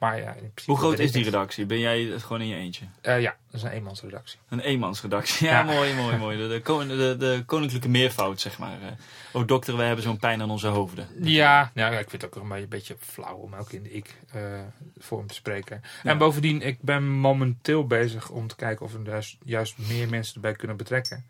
Maar 0.00 0.18
ja, 0.20 0.28
in 0.28 0.34
principe 0.52 0.70
Hoe 0.70 0.76
groot 0.76 0.98
is 0.98 1.12
die 1.12 1.24
redactie? 1.24 1.66
Ben 1.66 1.78
jij 1.78 2.02
het 2.02 2.22
gewoon 2.22 2.40
in 2.40 2.48
je 2.48 2.54
eentje? 2.56 2.84
Eh, 3.00 3.20
ja, 3.20 3.36
dat 3.50 3.54
is 3.60 3.62
een 3.62 3.70
eenmansredactie. 3.70 4.38
Een 4.48 4.60
eenmansredactie. 4.60 5.46
Ja, 5.46 5.52
Ja. 5.58 5.62
mooi, 5.62 5.94
mooi, 5.94 6.16
mooi. 6.24 6.36
De, 6.38 6.48
de, 6.48 6.60
kon- 6.62 6.88
de, 6.88 7.16
de 7.18 7.42
koninklijke 7.46 7.88
meervoud, 7.88 8.40
zeg 8.40 8.58
maar. 8.58 8.82
eh. 8.82 8.88
Oh, 9.32 9.46
dokter, 9.46 9.76
wij 9.76 9.86
hebben 9.86 10.04
zo'n 10.04 10.16
pijn 10.16 10.42
aan 10.42 10.50
onze 10.50 10.66
hoofden. 10.66 11.08
Ja, 11.22 11.70
nou, 11.74 11.94
ik 11.94 12.10
vind 12.10 12.22
het 12.22 12.34
ook 12.36 12.42
een 12.42 12.48
beetje- 12.48 12.62
een 12.62 12.68
beetje 12.68 12.96
flauw 12.98 13.36
om 13.36 13.54
ook 13.54 13.72
in 13.72 13.82
de 13.82 13.90
ik-vorm 13.90 15.26
te 15.26 15.34
spreken. 15.34 15.80
Ja. 16.02 16.10
En 16.10 16.18
bovendien, 16.18 16.62
ik 16.62 16.80
ben 16.82 17.08
momenteel 17.10 17.86
bezig 17.86 18.30
om 18.30 18.46
te 18.46 18.56
kijken 18.56 18.86
of 18.86 18.92
we 18.92 19.00
juist, 19.04 19.36
juist 19.44 19.74
meer 19.78 20.08
mensen 20.08 20.34
erbij 20.34 20.52
kunnen 20.54 20.76
betrekken. 20.76 21.24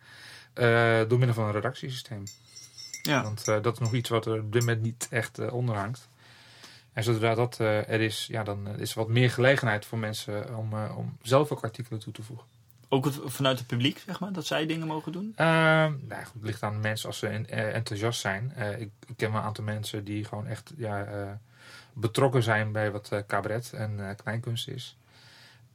Eh, 0.55 0.99
door 1.09 1.19
middel 1.19 1.35
van 1.35 1.45
een 1.45 1.53
redactiesysteem. 1.53 2.23
Ja. 3.03 3.23
Want 3.23 3.49
eh, 3.49 3.63
dat 3.63 3.73
is 3.73 3.79
nog 3.79 3.95
iets 3.95 4.09
wat 4.09 4.27
er 4.27 4.41
op 4.41 4.53
dit 4.53 4.61
moment 4.63 4.83
niet 4.83 5.07
echt 5.11 5.39
eh, 5.39 5.53
onder 5.53 5.75
hangt. 5.77 6.09
En 6.93 7.05
zodra 7.05 7.35
dat 7.35 7.61
eh, 7.61 7.89
er 7.89 8.01
is, 8.01 8.27
ja, 8.27 8.43
dan 8.45 8.67
eh, 8.69 8.79
is 8.79 8.91
er 8.93 8.99
wat 8.99 9.09
meer 9.09 9.31
gelegenheid 9.31 9.87
voor 9.87 9.99
mensen 9.99 10.57
om, 10.57 10.73
eh, 10.73 10.97
om 10.99 11.17
zelf 11.23 11.51
ook 11.53 11.63
artikelen 11.65 12.01
toe 12.01 12.13
te 12.13 12.23
voegen. 12.23 12.47
Ook 12.89 13.05
het- 13.05 13.19
vanuit 13.25 13.59
het 13.59 13.67
publiek, 13.67 13.99
zeg 14.07 14.21
maar, 14.21 14.33
dat 14.33 14.47
zij 14.47 14.67
dingen 14.67 14.87
mogen 14.87 15.13
doen? 15.13 15.33
Ehm, 15.37 15.49
nou, 16.09 16.21
het 16.23 16.31
ligt 16.41 16.63
aan 16.63 16.73
de 16.73 16.79
mensen 16.79 17.09
als 17.09 17.19
ze 17.19 17.27
en- 17.27 17.49
enthousiast 17.75 18.21
zijn. 18.21 18.53
Ik, 18.79 18.91
ik 19.07 19.17
ken 19.17 19.31
wel 19.31 19.41
een 19.41 19.47
aantal 19.47 19.65
mensen 19.65 20.05
die 20.05 20.25
gewoon 20.25 20.47
echt 20.47 20.73
ja, 20.77 21.07
betrokken 21.93 22.43
zijn 22.43 22.73
bij 22.73 22.91
wat 22.91 23.23
cabaret 23.27 23.73
en 23.73 24.17
kleinkunst 24.23 24.69
is. 24.69 24.97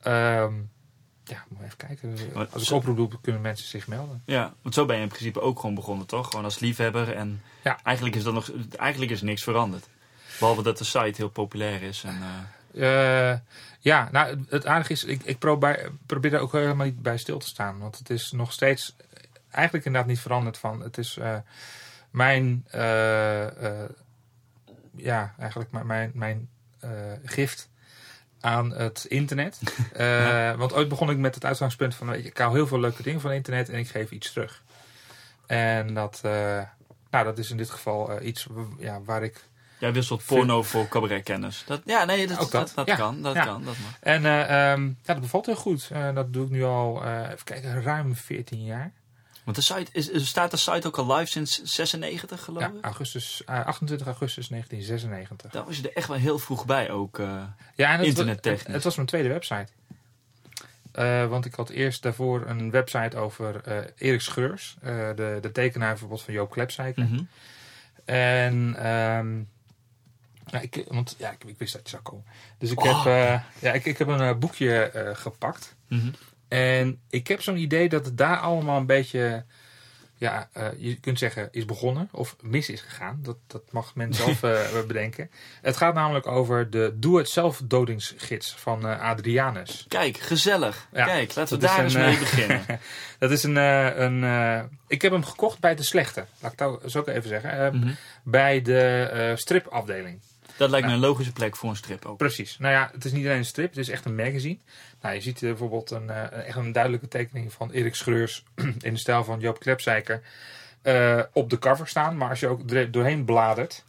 Ehm, 0.01 0.53
ja, 1.23 1.45
moet 1.47 1.61
even 1.63 1.77
kijken. 1.77 2.17
Maar 2.33 2.47
Als 2.51 2.61
ik 2.61 2.67
zo- 2.67 2.75
oproep 2.75 2.95
doe, 2.95 3.09
kunnen 3.21 3.41
mensen 3.41 3.67
zich 3.67 3.87
melden. 3.87 4.21
Ja, 4.25 4.53
want 4.61 4.75
zo 4.75 4.85
ben 4.85 4.95
je 4.95 5.01
in 5.01 5.07
principe 5.07 5.41
ook 5.41 5.59
gewoon 5.59 5.75
begonnen, 5.75 6.07
toch? 6.07 6.29
Gewoon 6.29 6.45
als 6.45 6.59
liefhebber. 6.59 7.13
En 7.15 7.41
Ja. 7.63 7.79
eigenlijk 7.83 8.15
is 8.15 8.23
dat 8.23 8.33
nog, 8.33 8.51
eigenlijk 8.77 9.11
is 9.11 9.21
niks 9.21 9.43
veranderd. 9.43 9.87
Behalve 10.39 10.63
dat 10.63 10.77
de 10.77 10.83
site 10.83 11.13
heel 11.15 11.29
populair 11.29 11.81
is. 11.81 12.03
En, 12.03 12.21
eh, 12.21 12.55
Eh, 12.75 13.37
ja, 13.79 14.09
nou, 14.11 14.45
het, 14.49 14.65
aardige 14.65 14.91
is, 14.91 15.03
ik, 15.03 15.23
ik 15.23 15.39
probeer, 15.39 15.91
probeer 16.05 16.33
er 16.33 16.39
ook 16.39 16.51
helemaal 16.51 16.85
niet 16.85 17.01
bij 17.01 17.17
stil 17.17 17.39
te 17.39 17.47
staan. 17.47 17.79
Want 17.79 17.97
het 17.97 18.09
is 18.09 18.31
nog 18.31 18.51
steeds 18.51 18.95
eigenlijk 19.49 19.85
inderdaad 19.85 20.09
niet 20.09 20.19
veranderd 20.19 20.57
van. 20.57 20.81
Het 20.81 20.97
is 20.97 21.17
eh, 21.17 21.37
mijn, 22.09 22.65
eh, 22.69 23.83
ja, 24.95 25.33
eigenlijk 25.39 25.71
mijn, 25.71 26.11
mijn, 26.13 26.49
gift 27.25 27.69
aan 28.39 28.71
het 28.71 29.05
internet. 29.05 29.59
Want 30.57 30.73
ooit 30.73 30.89
begon 30.89 31.09
ik 31.09 31.17
met 31.17 31.35
het 31.35 31.45
uitgangspunt 31.45 31.95
van, 31.95 32.07
weet 32.07 32.23
je, 32.23 32.29
ik 32.29 32.37
hou 32.37 32.53
heel 32.53 32.67
veel 32.67 32.79
leuke 32.79 33.03
dingen 33.03 33.21
van 33.21 33.31
internet 33.31 33.69
en 33.69 33.79
ik 33.79 33.87
geef 33.87 34.11
iets 34.11 34.31
terug. 34.31 34.63
En 35.45 35.93
dat, 35.93 36.19
eh, 36.23 36.61
nou, 37.09 37.25
dat 37.25 37.37
is 37.37 37.51
in 37.51 37.57
dit 37.57 37.69
geval 37.69 38.21
iets 38.21 38.47
ja, 38.77 39.01
waar 39.01 39.23
ik... 39.23 39.43
Jij 39.77 39.93
wisselt 39.93 40.25
porno 40.25 40.63
voor 40.63 40.87
cabaretkennis. 40.87 41.63
Dat, 41.67 41.81
ja, 41.85 42.05
nee, 42.05 42.27
dat, 42.27 42.39
Ook 42.39 42.51
dat, 42.51 42.65
dat. 42.67 42.75
dat, 42.75 42.87
Ja, 42.87 42.95
kan. 42.95 43.21
Dat 43.21 43.35
ja. 43.35 43.43
kan. 43.45 43.63
Dat 43.63 43.75
mag. 43.77 43.97
En 43.99 44.25
eh, 44.25 44.71
ehm, 44.71 44.85
ja, 44.85 44.93
dat 45.13 45.19
bevalt 45.21 45.45
heel 45.45 45.55
goed. 45.55 45.89
Eh, 45.91 46.13
dat 46.15 46.33
doe 46.33 46.45
ik 46.45 46.51
nu 46.51 46.63
al, 46.63 47.03
eh, 47.03 47.19
even 47.31 47.43
kijken, 47.43 47.81
ruim 47.83 48.15
14 48.15 48.63
jaar. 48.63 48.91
Want 49.43 49.57
de 49.57 49.63
site 49.63 49.91
is, 49.91 50.27
staat 50.29 50.51
de 50.51 50.57
site 50.57 50.87
ook 50.87 50.97
al 50.97 51.15
live 51.15 51.31
sinds 51.31 51.61
96, 51.63 52.43
geloof 52.43 52.61
Ja, 52.61 52.67
ik? 52.67 52.83
augustus, 52.85 53.43
eh, 53.45 53.65
28 53.65 54.07
augustus 54.07 54.49
1996. 54.49 55.51
Daar 55.51 55.65
was 55.65 55.77
je 55.77 55.83
er 55.89 55.95
echt 55.97 56.07
wel 56.07 56.17
heel 56.17 56.39
vroeg 56.39 56.65
bij 56.65 56.91
ook. 56.91 57.19
eh. 57.19 57.43
Ja, 57.75 57.91
en 57.91 57.97
het, 57.97 58.07
Internettechnisch. 58.07 58.63
Het, 58.65 58.73
het 58.73 58.83
was 58.83 58.95
mijn 58.95 59.07
tweede 59.07 59.29
website. 59.29 59.67
Want 61.29 61.45
ik 61.45 61.53
had 61.55 61.69
eerst 61.69 62.01
daarvoor 62.03 62.43
een 62.47 62.71
website 62.71 63.17
over 63.17 63.61
Erik 63.97 64.21
Schreurs, 64.21 64.75
eh, 64.81 65.09
de, 65.15 65.37
de 65.41 65.51
tekenaar 65.51 65.89
bijvoorbeeld 65.89 66.21
van 66.21 66.33
Joop 66.33 66.51
Klepsijker. 66.51 67.03
Mhm. 67.03 67.23
En, 68.05 68.75
ehm, 68.77 69.41
ja, 70.55 70.61
ik, 70.61 70.85
want 70.87 71.15
ja, 71.17 71.31
ik, 71.31 71.43
ik 71.43 71.57
wist 71.57 71.73
dat 71.73 71.81
je 71.83 71.89
zou 71.89 72.01
komen. 72.01 72.25
Dus 72.57 72.71
ik 72.71 72.79
Oh. 72.79 73.03
heb, 73.05 73.13
eh, 73.13 73.41
ja, 73.59 73.73
ik, 73.73 73.85
ik 73.85 73.97
heb 73.97 74.07
een 74.07 74.21
eh, 74.21 74.35
boekje 74.35 74.81
eh, 74.89 75.15
gepakt. 75.15 75.75
Mhm. 75.87 76.09
En 76.47 76.99
ik 77.09 77.27
heb 77.27 77.41
zo'n 77.41 77.57
idee 77.57 77.89
dat 77.89 78.05
het 78.05 78.17
daar 78.17 78.37
allemaal 78.37 78.77
een 78.77 78.85
beetje, 78.85 79.45
ja, 80.17 80.49
je 80.77 80.95
kunt 80.99 81.19
zeggen, 81.19 81.47
is 81.51 81.65
begonnen 81.65 82.09
of 82.11 82.35
mis 82.41 82.69
is 82.69 82.81
gegaan. 82.81 83.19
Dat, 83.23 83.37
dat 83.47 83.71
mag 83.71 83.95
men 83.95 84.13
zelf 84.23 84.39
bedenken. 84.87 85.31
Het 85.61 85.77
gaat 85.77 85.93
namelijk 85.93 86.27
over 86.27 86.69
de 86.69 86.93
Doe-het-zelf 86.95 87.61
dodingsgids 87.63 88.55
van 88.55 88.99
Adrianus. 88.99 89.85
Kijk, 89.87 90.17
gezellig. 90.17 90.87
Ja, 90.93 91.05
Kijk, 91.05 91.35
laten 91.35 91.59
we 91.59 91.65
daar 91.65 91.83
eens 91.83 91.93
een, 91.93 92.01
mee 92.01 92.17
beginnen. 92.17 92.65
Dat 93.19 93.31
is 93.31 93.43
een, 93.43 93.55
een 93.55 94.69
ik 94.87 95.01
heb 95.01 95.11
hem 95.11 95.23
gekocht 95.25 95.59
bij 95.59 95.75
de 95.75 95.83
slechte, 95.83 96.25
laat 96.39 96.51
ik 96.51 96.57
dat 96.57 96.81
zo 96.85 96.99
ook 96.99 97.07
even 97.07 97.29
zeggen, 97.29 97.79
Mhm. 97.79 97.93
bij 98.23 98.61
de 98.61 99.33
stripafdeling. 99.35 100.21
Dat 100.57 100.69
lijkt 100.69 100.87
me 100.87 100.93
een 100.93 100.99
logische 100.99 101.31
plek 101.33 101.55
voor 101.55 101.69
een 101.69 101.75
strip 101.75 102.05
ook. 102.05 102.17
Precies. 102.17 102.57
Nou 102.59 102.73
ja, 102.73 102.89
het 102.93 103.05
is 103.05 103.11
niet 103.11 103.25
alleen 103.25 103.37
een 103.37 103.45
strip, 103.45 103.69
het 103.69 103.77
is 103.77 103.89
echt 103.89 104.05
een 104.05 104.15
magazine. 104.15 104.57
Nou, 105.01 105.15
je 105.15 105.21
ziet 105.21 105.35
eh, 105.43 105.49
bijvoorbeeld 105.49 105.91
een, 105.91 106.09
eh, 106.09 106.47
echt 106.47 106.57
een 106.57 106.71
duidelijke 106.71 107.07
tekening 107.07 107.53
van 107.53 107.71
Erik 107.71 107.95
Schreurs 107.95 108.43
in 108.81 108.93
de 108.93 108.97
stijl 108.97 109.23
van 109.23 109.39
Joop 109.39 109.59
Klepsijker 109.59 110.21
eh, 110.81 111.19
op 111.31 111.49
de 111.49 111.59
cover 111.59 111.87
staan. 111.87 112.17
Maar 112.17 112.29
als 112.29 112.39
je 112.39 112.47
ook 112.47 112.93
doorheen 112.93 113.25
bladert, 113.25 113.83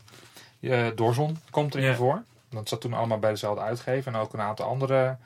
uh, 0.61 0.87
Doorzon 0.95 1.39
komt 1.51 1.75
erin 1.75 1.87
Ja. 1.87 1.95
voor. 1.95 2.23
Dat 2.51 2.69
zat 2.69 2.81
toen 2.81 2.93
allemaal 2.93 3.19
bij 3.19 3.31
dezelfde 3.31 3.63
uitgever 3.63 4.13
en 4.15 4.19
ook 4.21 4.33
een 4.33 4.41
aantal 4.41 4.67
andere 4.67 5.17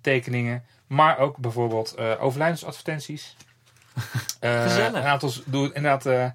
tekeningen. 0.00 0.64
Maar 0.86 1.18
ook 1.18 1.36
bijvoorbeeld 1.36 1.98
overlijdensadvertenties. 1.98 3.36
Gezellig. 4.40 5.00
Een 5.00 5.06
aantal 5.06 5.32
inderdaad 5.50 6.34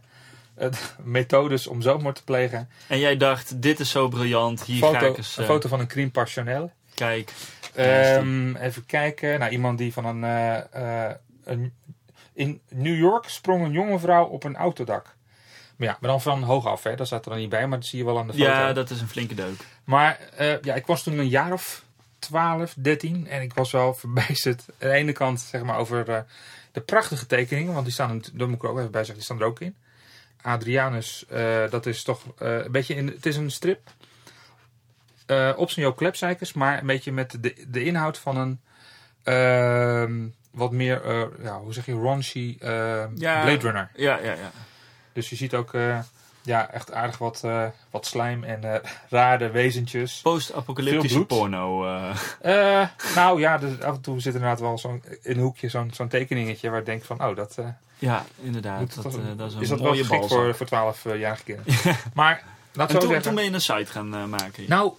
methodes 1.03 1.67
om 1.67 1.81
zelfmoord 1.81 2.15
te 2.15 2.24
plegen. 2.24 2.69
En 2.88 3.00
jij 3.00 3.17
dacht, 3.17 3.62
dit 3.62 3.79
is 3.79 3.89
zo 3.89 4.07
briljant. 4.07 4.63
Hier 4.63 4.83
ga 4.83 4.88
Foto, 4.88 5.12
ik 5.12 5.17
eens... 5.17 5.38
een 5.38 5.43
eh, 5.43 5.50
foto 5.50 5.69
van 5.69 5.79
een 5.79 5.88
crime 5.88 6.12
passionnel. 6.12 6.72
Kijk. 6.95 7.31
Ehm, 7.74 8.55
even 8.55 8.86
kijken. 8.86 9.39
Nou, 9.39 9.51
iemand 9.51 9.77
die 9.77 9.93
van 9.93 10.05
een, 10.05 10.24
eh, 10.24 11.07
eh, 11.07 11.15
een. 11.43 11.74
In 12.33 12.62
New 12.69 12.98
York 12.98 13.29
sprong 13.29 13.63
een 13.65 13.72
jonge 13.72 14.00
vrouw 14.00 14.25
op 14.25 14.43
een 14.43 14.55
autodak. 14.55 15.15
Maar 15.75 15.88
ja, 15.88 15.98
maar 16.00 16.10
dan 16.10 16.22
van 16.22 16.43
hoog 16.43 16.65
af, 16.65 16.83
hè. 16.83 16.95
Dat 16.95 17.07
staat 17.07 17.25
er 17.25 17.31
dan 17.31 17.39
niet 17.39 17.50
bij, 17.50 17.67
maar 17.67 17.79
dat 17.79 17.88
zie 17.88 18.00
je 18.00 18.05
wel 18.05 18.19
aan 18.19 18.27
de 18.27 18.33
foto. 18.33 18.45
Ja, 18.45 18.74
dat 18.74 18.89
is 18.89 19.01
een 19.01 19.07
flinke 19.07 19.36
deuk. 19.36 19.65
Maar 19.83 20.19
ja, 20.62 20.74
ik 20.74 20.86
was 20.86 21.03
toen 21.03 21.17
een 21.17 21.27
jaar 21.27 21.53
of 21.53 21.83
12, 22.19 22.74
13 22.77 23.27
en 23.27 23.41
ik 23.41 23.53
was 23.53 23.72
wel 23.72 23.93
verbijsterd. 24.03 24.65
Aan 24.67 24.89
de 24.89 24.91
ene 24.91 25.12
kant 25.12 25.39
zeg 25.39 25.63
maar 25.63 25.77
over 25.77 26.25
de 26.72 26.81
prachtige 26.81 27.25
tekeningen, 27.25 27.74
want 27.74 27.86
die 27.86 27.93
staan, 27.93 28.22
daar 28.33 28.48
moet 28.48 28.57
ik 28.57 28.63
er 28.63 28.69
ook 28.69 28.77
even 28.77 28.91
bij 28.91 29.03
zeggen, 29.03 29.15
die 29.15 29.24
staan 29.24 29.39
er 29.39 29.45
ook 29.45 29.60
in. 29.60 29.75
Adrianus, 30.43 31.25
eh, 31.27 31.69
dat 31.69 31.85
is 31.85 32.03
toch 32.03 32.23
eh, 32.38 32.63
een 32.63 32.71
beetje, 32.71 32.95
in, 32.95 33.07
het 33.07 33.25
is 33.25 33.35
een 33.35 33.51
strip 33.51 33.89
eh, 35.25 35.53
op 35.55 35.69
zijn 35.69 35.85
Joop 35.85 35.97
Klepsijkers, 35.97 36.53
maar 36.53 36.79
een 36.79 36.88
beetje 36.88 37.12
met 37.12 37.38
de, 37.39 37.65
de 37.67 37.83
inhoud 37.83 38.17
van 38.17 38.38
een 38.38 38.62
ehm, 39.23 40.27
wat 40.51 40.71
meer, 40.71 41.01
ja, 41.41 41.59
hoe 41.59 41.73
zeg 41.73 41.85
je, 41.85 41.93
raunchy 41.93 42.57
Ja. 42.59 43.09
Blade 43.15 43.57
Runner. 43.57 43.91
Ja, 43.95 44.19
ja, 44.19 44.33
ja. 44.33 44.51
Dus 45.13 45.29
je 45.29 45.35
ziet 45.35 45.55
ook 45.55 45.71
ja, 46.43 46.71
echt 46.71 46.91
aardig 46.91 47.17
wat, 47.17 47.43
eh, 47.43 47.65
wat 47.89 48.05
slijm 48.05 48.43
en 48.43 48.63
eh, 48.63 48.89
rare 49.09 49.50
wezentjes. 49.50 50.19
Post-apocalyptische 50.21 51.25
porno. 51.25 51.85
eh. 52.41 52.88
Nou 53.15 53.39
ja, 53.39 53.57
dus 53.57 53.81
af 53.81 53.95
en 53.95 54.01
toe 54.01 54.19
zit 54.19 54.33
er 54.33 54.39
inderdaad 54.39 54.59
wel 54.59 54.77
zo'n, 54.77 55.03
in 55.21 55.35
een 55.35 55.43
hoekje 55.43 55.69
zo'n, 55.69 55.91
zo'n 55.93 56.07
tekeningetje 56.07 56.69
waar 56.69 56.79
ik 56.79 56.85
denk 56.85 57.03
van, 57.03 57.23
oh, 57.23 57.35
dat, 57.35 57.57
ja, 58.00 58.25
inderdaad. 58.41 58.95
Dat, 58.95 59.05
eh, 59.05 59.21
dat 59.38 59.50
is 59.50 59.55
een 59.55 59.62
is 59.62 59.69
dat 59.69 59.79
wel 59.79 59.88
mooie 59.89 60.05
voor, 60.05 60.55
voor 60.55 60.65
12-jarige 60.65 61.43
kinderen. 61.43 61.73
maar, 62.13 62.43
laat 62.73 62.88
En 62.88 62.93
zo 62.93 63.00
toen, 63.00 63.07
zeggen. 63.07 63.21
toen 63.21 63.35
ben 63.35 63.43
je 63.43 63.51
een 63.51 63.62
site 63.62 63.91
gaan 63.91 64.29
maken. 64.29 64.65
Nou, 64.67 64.93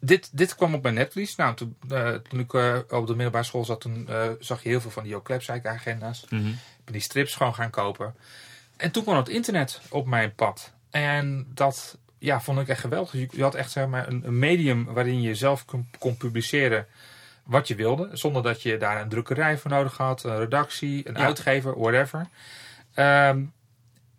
dit, 0.00 0.28
dit 0.32 0.54
kwam 0.54 0.74
op 0.74 0.82
mijn 0.82 0.94
netvlies. 0.94 1.36
Nou, 1.36 1.54
toen, 1.54 1.76
toen 2.28 2.40
ik 2.40 2.54
op 2.92 3.06
de 3.06 3.14
middelbare 3.14 3.44
school 3.44 3.64
zat, 3.64 3.80
toen 3.80 4.08
zag 4.38 4.62
je 4.62 4.68
heel 4.68 4.80
veel 4.80 4.90
van 4.90 5.02
die 5.02 5.22
Klepsijk 5.22 5.66
agenda's. 5.66 6.24
Mhm. 6.28 6.46
Ik 6.48 6.84
ben 6.84 6.92
die 6.92 7.02
strips 7.02 7.34
gewoon 7.34 7.54
gaan 7.54 7.70
kopen. 7.70 8.14
En 8.76 8.90
toen 8.90 9.02
kwam 9.02 9.16
het 9.16 9.28
internet 9.28 9.80
op 9.90 10.06
mijn 10.06 10.34
pad. 10.34 10.72
En 10.90 11.46
dat 11.54 11.98
ja, 12.18 12.40
vond 12.40 12.58
ik 12.60 12.68
echt 12.68 12.80
geweldig. 12.80 13.12
Je, 13.32 13.42
had 13.42 13.54
echt 13.54 13.70
zeg 13.70 13.86
maar, 13.86 14.08
een, 14.08 14.22
een 14.26 14.38
medium 14.38 14.84
waarin 14.84 15.20
je 15.20 15.34
zelf 15.34 15.64
kon, 15.64 15.88
kon 15.98 16.16
publiceren 16.16 16.86
wat 17.44 17.68
je 17.68 17.74
wilde. 17.74 18.08
Zonder 18.12 18.42
dat 18.42 18.62
je 18.62 18.76
daar 18.76 19.00
een 19.00 19.08
drukkerij 19.08 19.58
voor 19.58 19.70
nodig 19.70 19.96
had, 19.96 20.24
een 20.24 20.38
redactie, 20.38 21.08
een 21.08 21.14
Ja. 21.14 21.20
uitgever, 21.24 21.78
whatever. 21.78 22.26
Ehm, 22.94 23.42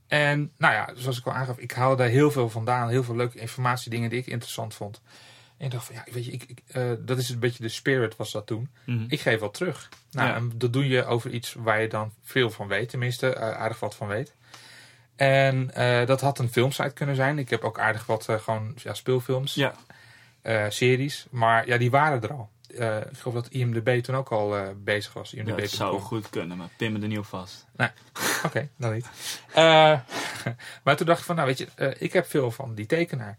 en 0.07 0.51
nou 0.57 0.73
ja, 0.73 0.89
zoals 0.95 1.17
ik 1.19 1.25
al 1.25 1.33
aangaf, 1.33 1.57
ik 1.57 1.71
haalde 1.71 1.95
daar 1.95 2.07
heel 2.11 2.31
veel 2.31 2.49
vandaan. 2.49 2.89
Heel 2.89 3.03
veel 3.03 3.15
leuke 3.15 3.39
informatie, 3.39 3.89
dingen 3.91 4.09
die 4.09 4.19
ik 4.19 4.27
interessant 4.27 4.73
vond. 4.73 5.01
En 5.57 5.65
ik 5.65 5.71
dacht 5.71 5.85
van, 5.85 5.95
ja, 5.95 6.03
weet 6.11 6.25
je, 6.25 6.31
ik, 6.31 6.43
ik, 6.43 6.61
eh, 6.67 6.91
dat 6.99 7.17
is 7.17 7.29
een 7.29 7.39
beetje 7.39 7.63
de 7.63 7.69
spirit 7.69 8.15
was 8.15 8.31
dat 8.31 8.47
toen. 8.47 8.69
Mhm. 8.85 9.05
Ik 9.07 9.19
geef 9.21 9.39
wat 9.39 9.53
terug. 9.53 9.89
Nou, 10.11 10.27
Ja. 10.29 10.35
en 10.35 10.51
dat 10.55 10.73
doe 10.73 10.87
je 10.87 11.05
over 11.05 11.29
iets 11.31 11.53
waar 11.57 11.81
je 11.81 11.87
dan 11.87 12.11
veel 12.23 12.49
van 12.49 12.67
weet. 12.67 12.89
Tenminste, 12.89 13.33
eh, 13.33 13.51
aardig 13.51 13.79
wat 13.79 13.95
van 13.95 14.07
weet. 14.07 14.33
En 15.19 15.73
eh, 15.73 16.05
dat 16.05 16.21
had 16.21 16.39
een 16.39 16.49
filmsite 16.49 16.93
kunnen 16.93 17.15
zijn. 17.15 17.39
Ik 17.39 17.49
heb 17.49 17.63
ook 17.63 17.79
aardig 17.79 18.05
wat 18.05 18.27
eh, 18.27 18.39
gewoon 18.39 18.73
ja, 18.75 18.93
speelfilms, 18.93 19.53
Ja, 19.53 19.73
eh, 20.41 20.65
series. 20.69 21.25
Maar 21.29 21.67
ja, 21.67 21.77
die 21.77 21.91
waren 21.91 22.21
er 22.21 22.33
al. 22.33 22.49
Ik 22.69 23.17
geloof 23.17 23.33
dat 23.33 23.47
IMDB 23.47 24.03
toen 24.03 24.15
ook 24.15 24.31
al 24.31 24.55
bezig 24.83 25.13
was. 25.13 25.33
IMDb. 25.33 25.57
dat 25.57 25.69
zou 25.69 25.99
goed 25.99 26.29
kunnen, 26.29 26.57
maar 26.57 26.69
pin 26.77 26.91
me 26.91 26.99
er 26.99 27.07
niet 27.07 27.17
op 27.17 27.25
vast. 27.25 27.65
Oké, 28.45 28.69
dan 28.77 28.93
niet. 28.93 29.09
Maar 30.83 30.95
toen 30.95 31.05
dacht 31.05 31.19
ik 31.19 31.25
van, 31.25 31.35
nou 31.35 31.47
weet 31.47 31.57
je, 31.57 31.95
ik 31.97 32.13
heb 32.13 32.25
veel 32.25 32.51
van 32.51 32.75
die 32.75 32.85
tekenaar. 32.85 33.37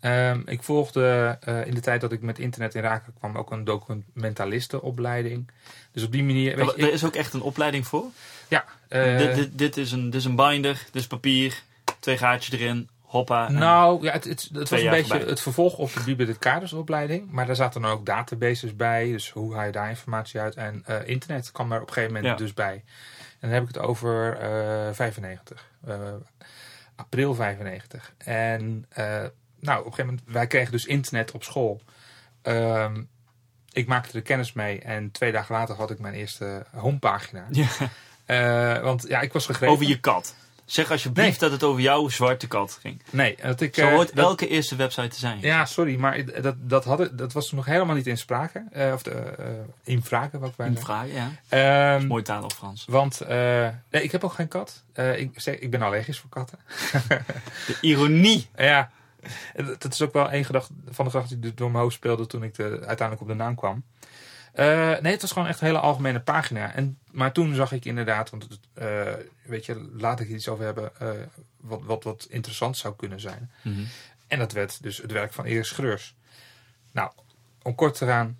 Ehm, 0.00 0.40
ik 0.44 0.62
volgde 0.62 1.36
eh, 1.40 1.66
in 1.66 1.74
de 1.74 1.80
tijd 1.80 2.00
dat 2.00 2.12
ik 2.12 2.20
met 2.22 2.38
internet 2.38 2.74
in 2.74 2.82
raken 2.82 3.12
kwam 3.18 3.36
ook 3.36 3.50
een 3.50 3.64
documentalistenopleiding. 3.64 5.50
Dus 5.92 6.04
op 6.04 6.12
die 6.12 6.24
manier, 6.24 6.56
weet 6.56 6.72
je, 6.76 6.82
er 6.82 6.92
is 6.92 7.04
ook 7.04 7.14
echt 7.14 7.32
een 7.32 7.42
opleiding 7.42 7.86
voor. 7.86 8.04
ja. 8.48 8.64
eh, 8.88 9.18
dit, 9.18 9.34
dit, 9.34 9.58
dit, 9.58 9.76
is 9.76 9.92
een, 9.92 10.04
dit 10.04 10.20
is 10.20 10.24
een 10.24 10.36
binder, 10.36 10.74
dit 10.92 11.02
is 11.02 11.06
papier, 11.06 11.62
twee 11.98 12.18
gaatjes 12.18 12.60
erin, 12.60 12.88
hoppa. 13.02 13.50
Nou, 13.50 14.02
ja, 14.02 14.12
het, 14.12 14.24
het, 14.24 14.48
het 14.52 14.68
was 14.68 14.80
een 14.80 14.90
beetje 14.90 15.18
het 15.18 15.40
vervolg 15.40 15.76
op 15.76 15.90
de 16.06 16.36
Kadersopleiding. 16.38 17.30
Maar 17.30 17.46
daar 17.46 17.56
zaten 17.56 17.82
dan 17.82 17.90
ook 17.90 18.06
databases 18.06 18.76
bij. 18.76 19.10
Dus 19.12 19.30
hoe 19.30 19.54
haal 19.54 19.66
je 19.66 19.72
daar 19.72 19.88
informatie 19.88 20.40
uit? 20.40 20.54
En 20.54 20.82
eh, 20.86 20.96
internet 21.04 21.52
kwam 21.52 21.72
er 21.72 21.80
op 21.80 21.86
een 21.86 21.92
gegeven 21.92 22.14
moment 22.14 22.32
Ja. 22.38 22.44
dus 22.44 22.54
bij. 22.54 22.82
En 23.40 23.48
dan 23.48 23.50
heb 23.50 23.62
ik 23.62 23.68
het 23.68 23.78
over 23.78 24.38
eh 24.38 24.92
95. 24.92 25.68
eh, 25.86 25.94
april 26.96 27.34
95. 27.34 28.12
En 28.18 28.84
eh, 28.88 29.24
nou, 29.60 29.78
op 29.78 29.86
een 29.86 29.92
gegeven 29.92 30.06
moment, 30.14 30.34
wij 30.34 30.46
kregen 30.46 30.72
dus 30.72 30.84
internet 30.86 31.30
op 31.30 31.42
school. 31.44 31.80
Ehm, 32.42 33.02
ik 33.72 33.86
maakte 33.86 34.16
er 34.16 34.22
kennis 34.22 34.52
mee. 34.52 34.80
En 34.80 35.10
twee 35.10 35.32
dagen 35.32 35.54
later 35.54 35.74
had 35.74 35.90
ik 35.90 35.98
mijn 35.98 36.14
eerste 36.14 36.64
homepagina. 36.76 37.46
Ja, 37.50 37.66
Eh, 38.24 38.82
want 38.82 39.04
ja, 39.08 39.20
ik 39.20 39.32
was 39.32 39.46
gegrepen. 39.46 39.74
over 39.74 39.86
je 39.86 40.00
kat. 40.00 40.34
Zeg 40.64 40.90
alsjeblieft 40.90 41.28
Nee. 41.28 41.38
dat 41.38 41.50
het 41.50 41.62
over 41.62 41.80
jouw 41.82 42.08
zwarte 42.08 42.46
kat 42.48 42.78
ging. 42.80 43.02
Nee, 43.10 43.36
dat 43.42 43.60
ik... 43.60 43.74
Zo 43.74 43.86
eh, 43.86 43.92
hoort 43.94 44.14
dat- 44.14 44.24
elke 44.24 44.48
eerste 44.48 44.76
website 44.76 45.08
te 45.08 45.18
zijn. 45.18 45.40
Ja, 45.40 45.64
sorry, 45.64 45.96
maar 45.96 46.42
dat, 46.42 46.54
dat, 46.58 46.84
had, 46.84 47.00
ik- 47.00 47.18
dat 47.18 47.32
was 47.32 47.52
nog 47.52 47.64
helemaal 47.64 47.94
niet 47.94 48.06
in 48.06 48.16
sprake. 48.18 48.64
Eh, 48.72 48.92
of 48.92 49.02
de, 49.02 49.32
in 49.84 50.02
vragen, 50.02 50.40
wat 50.40 50.50
ik 50.50 50.56
bijna 50.56 50.76
In 50.76 50.82
vragen, 50.82 51.12
ja. 51.12 51.30
Ehm, 51.48 52.06
Mooi 52.06 52.22
taal 52.22 52.44
of 52.44 52.52
Frans. 52.52 52.84
want 52.88 53.20
eh, 53.20 53.68
nee, 53.90 54.02
ik 54.02 54.12
heb 54.12 54.24
ook 54.24 54.32
geen 54.32 54.48
kat. 54.48 54.82
Ik, 55.16 55.30
zeg, 55.40 55.58
ik 55.58 55.70
ben 55.70 55.82
allergisch 55.82 56.18
voor 56.18 56.30
katten. 56.30 56.58
De 57.66 57.76
ironie. 57.80 58.48
ja, 58.56 58.90
dat 59.54 59.82
dat 59.82 59.92
is 59.92 60.02
ook 60.02 60.12
wel 60.12 60.32
een 60.32 60.44
gedachte 60.44 60.72
van 60.88 61.04
de 61.04 61.10
gedachten 61.10 61.40
die 61.40 61.54
door 61.54 61.70
mijn 61.70 61.82
hoofd 61.82 61.96
speelde 61.96 62.26
toen 62.26 62.42
ik 62.42 62.54
de, 62.54 62.62
uiteindelijk 62.64 63.20
op 63.20 63.28
de 63.28 63.34
naam 63.34 63.54
kwam. 63.54 63.84
Eh, 64.52 64.98
nee, 65.00 65.12
het 65.12 65.20
was 65.20 65.32
gewoon 65.32 65.48
echt 65.48 65.60
een 65.60 65.66
hele 65.66 65.78
algemene 65.78 66.20
pagina. 66.20 66.74
En, 66.74 66.98
maar 67.10 67.32
toen 67.32 67.54
zag 67.54 67.72
ik 67.72 67.84
inderdaad, 67.84 68.30
want 68.30 68.42
het, 68.42 68.58
eh, 68.72 69.12
weet 69.42 69.66
je, 69.66 69.90
laat 69.92 70.20
ik 70.20 70.28
iets 70.28 70.48
over 70.48 70.64
hebben, 70.64 70.90
eh, 70.98 71.10
wat, 71.56 71.80
wat, 71.82 72.04
wat 72.04 72.26
interessant 72.30 72.76
zou 72.76 72.96
kunnen 72.96 73.20
zijn. 73.20 73.50
Mhm. 73.62 73.80
En 74.26 74.38
dat 74.38 74.52
werd 74.52 74.82
dus 74.82 74.96
het 74.96 75.12
werk 75.12 75.32
van 75.32 75.44
Erik 75.44 75.64
Schreurs. 75.64 76.14
Nou, 76.92 77.10
om 77.62 77.74
kort 77.74 77.96
te 77.96 78.06
gaan. 78.06 78.38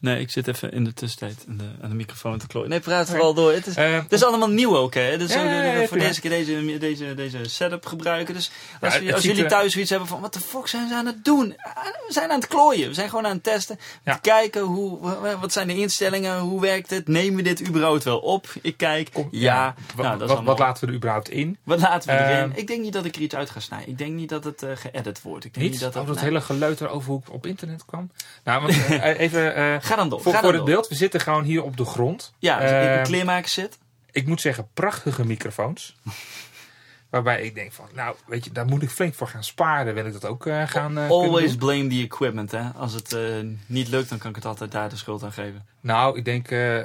Nee, 0.00 0.20
ik 0.20 0.30
zit 0.30 0.48
even 0.48 0.72
in 0.72 0.84
de 0.84 0.94
tussentijd 0.94 1.44
aan 1.48 1.56
de, 1.56 1.64
aan 1.82 1.88
de 1.88 1.94
microfoon 1.94 2.38
te 2.38 2.46
klooien. 2.46 2.70
Nee, 2.70 2.80
praat 2.80 3.08
vooral 3.08 3.34
door. 3.34 3.52
Het 3.52 3.66
is, 3.66 3.74
Eh, 3.74 3.92
het 4.02 4.12
is 4.12 4.24
allemaal 4.24 4.48
nieuw 4.50 4.76
ook, 4.76 4.94
hè? 4.94 5.18
Dus 5.18 5.32
Ja, 5.34 5.42
we- 5.42 5.48
ja, 5.48 5.62
ja, 5.62 5.86
voor 5.86 5.98
deze 5.98 6.20
keer 6.20 6.30
deze, 6.30 6.78
deze, 6.78 7.14
deze 7.14 7.38
setup 7.48 7.86
gebruiken. 7.86 8.34
Dus 8.34 8.50
als, 8.80 8.98
we- 8.98 9.04
het 9.04 9.14
als 9.14 9.22
jullie 9.22 9.42
er- 9.42 9.48
thuis 9.48 9.72
zoiets 9.72 9.90
hebben 9.90 10.08
van, 10.08 10.20
wat 10.20 10.32
de 10.32 10.40
fuck 10.40 10.66
zijn 10.68 10.88
ze 10.88 10.94
aan 10.94 11.06
het 11.06 11.24
doen? 11.24 11.54
Ah, 11.56 11.84
We 11.84 12.12
zijn 12.12 12.30
aan 12.30 12.38
het 12.40 12.48
klooien. 12.48 12.88
We 12.88 12.94
zijn 12.94 13.08
gewoon 13.08 13.26
aan 13.26 13.32
het 13.34 13.42
testen. 13.42 13.78
Te 14.04 14.18
kijken, 14.20 14.62
hoe, 14.62 14.98
wa- 15.00 15.38
wat 15.38 15.52
zijn 15.52 15.66
de 15.66 15.76
instellingen? 15.76 16.38
Hoe 16.38 16.60
werkt 16.60 16.90
het? 16.90 17.08
Nemen 17.08 17.36
we 17.36 17.42
dit 17.42 17.68
überhaupt 17.68 18.04
wel 18.04 18.18
op? 18.18 18.46
Ik 18.62 18.76
kijk. 18.76 19.08
kom- 19.12 19.28
ja, 19.30 19.74
Wat, 19.94 20.04
nou, 20.04 20.08
dat 20.12 20.14
is 20.14 20.18
wat, 20.20 20.28
allemaal- 20.36 20.44
wat 20.56 20.58
laten 20.66 20.84
we 20.84 20.90
er 20.90 20.96
überhaupt 20.96 21.28
in? 21.28 21.58
wat 21.64 21.80
laten 21.80 22.08
we 22.08 22.24
erin? 22.24 22.36
Ehm, 22.50 22.50
ik 22.58 22.66
denk 22.66 22.82
niet 22.82 22.92
dat 22.92 23.04
ik 23.04 23.14
er 23.16 23.20
iets 23.22 23.34
uit 23.34 23.50
ga 23.50 23.60
snijden. 23.60 23.88
Ik 23.88 23.98
denk 23.98 24.12
niet 24.12 24.28
dat 24.28 24.44
het 24.44 24.62
eh 24.62 24.70
geëdit 24.74 25.22
wordt. 25.22 25.44
Ik 25.44 25.54
denk 25.54 25.64
Niet? 25.64 25.74
niet 25.74 25.82
dat 25.82 25.92
dat, 25.92 26.02
oh, 26.08 26.14
nee. 26.14 26.24
hele 26.24 26.40
geleuter 26.40 26.88
over 26.88 27.10
hoe 27.10 27.20
ik 27.26 27.32
op 27.32 27.46
internet 27.46 27.84
kwam. 27.84 28.10
Nou, 28.44 28.60
want, 28.62 28.72
eh, 28.88 29.18
even 29.18 29.54
eh, 29.54 29.74
Ga 29.96 30.02
dan 30.02 30.10
door. 30.10 30.20
voor, 30.22 30.32
ga 30.32 30.40
voor 30.40 30.48
dan 30.52 30.56
het 30.60 30.66
door. 30.66 30.74
beeld. 30.76 30.88
We 30.88 30.94
zitten 30.94 31.20
gewoon 31.20 31.44
hier 31.44 31.62
op 31.62 31.76
de 31.76 31.84
grond. 31.84 32.32
Ja, 32.38 32.54
als 32.54 32.64
ik 32.70 32.70
in 32.70 32.76
Eh, 32.88 32.96
een 32.96 33.02
kleermaker 33.02 33.50
zit. 33.50 33.78
ik 34.10 34.26
moet 34.26 34.40
zeggen, 34.40 34.68
prachtige 34.74 35.26
microfoons. 35.26 35.96
Waarbij 37.10 37.42
ik 37.42 37.54
denk 37.54 37.72
van, 37.72 37.88
nou, 37.94 38.16
weet 38.26 38.44
je, 38.44 38.52
daar 38.52 38.66
moet 38.66 38.82
ik 38.82 38.90
flink 38.90 39.14
voor 39.14 39.28
gaan 39.28 39.44
sparen. 39.44 39.94
Wil 39.94 40.06
ik 40.06 40.12
dat 40.12 40.24
ook 40.24 40.46
eh, 40.46 40.62
gaan 40.66 40.98
eh, 40.98 41.08
Always 41.10 41.56
blame 41.56 41.86
the 41.86 42.00
equipment, 42.00 42.50
hè. 42.50 42.68
Als 42.68 42.92
het 42.92 43.12
eh, 43.12 43.22
niet 43.66 43.88
lukt, 43.88 44.08
dan 44.08 44.18
kan 44.18 44.30
ik 44.30 44.36
het 44.36 44.44
altijd 44.44 44.72
daar 44.72 44.88
de 44.88 44.96
schuld 44.96 45.22
aan 45.22 45.32
geven. 45.32 45.66
Nou, 45.86 46.18
ik 46.18 46.24
denk, 46.24 46.50
eh, 46.50 46.82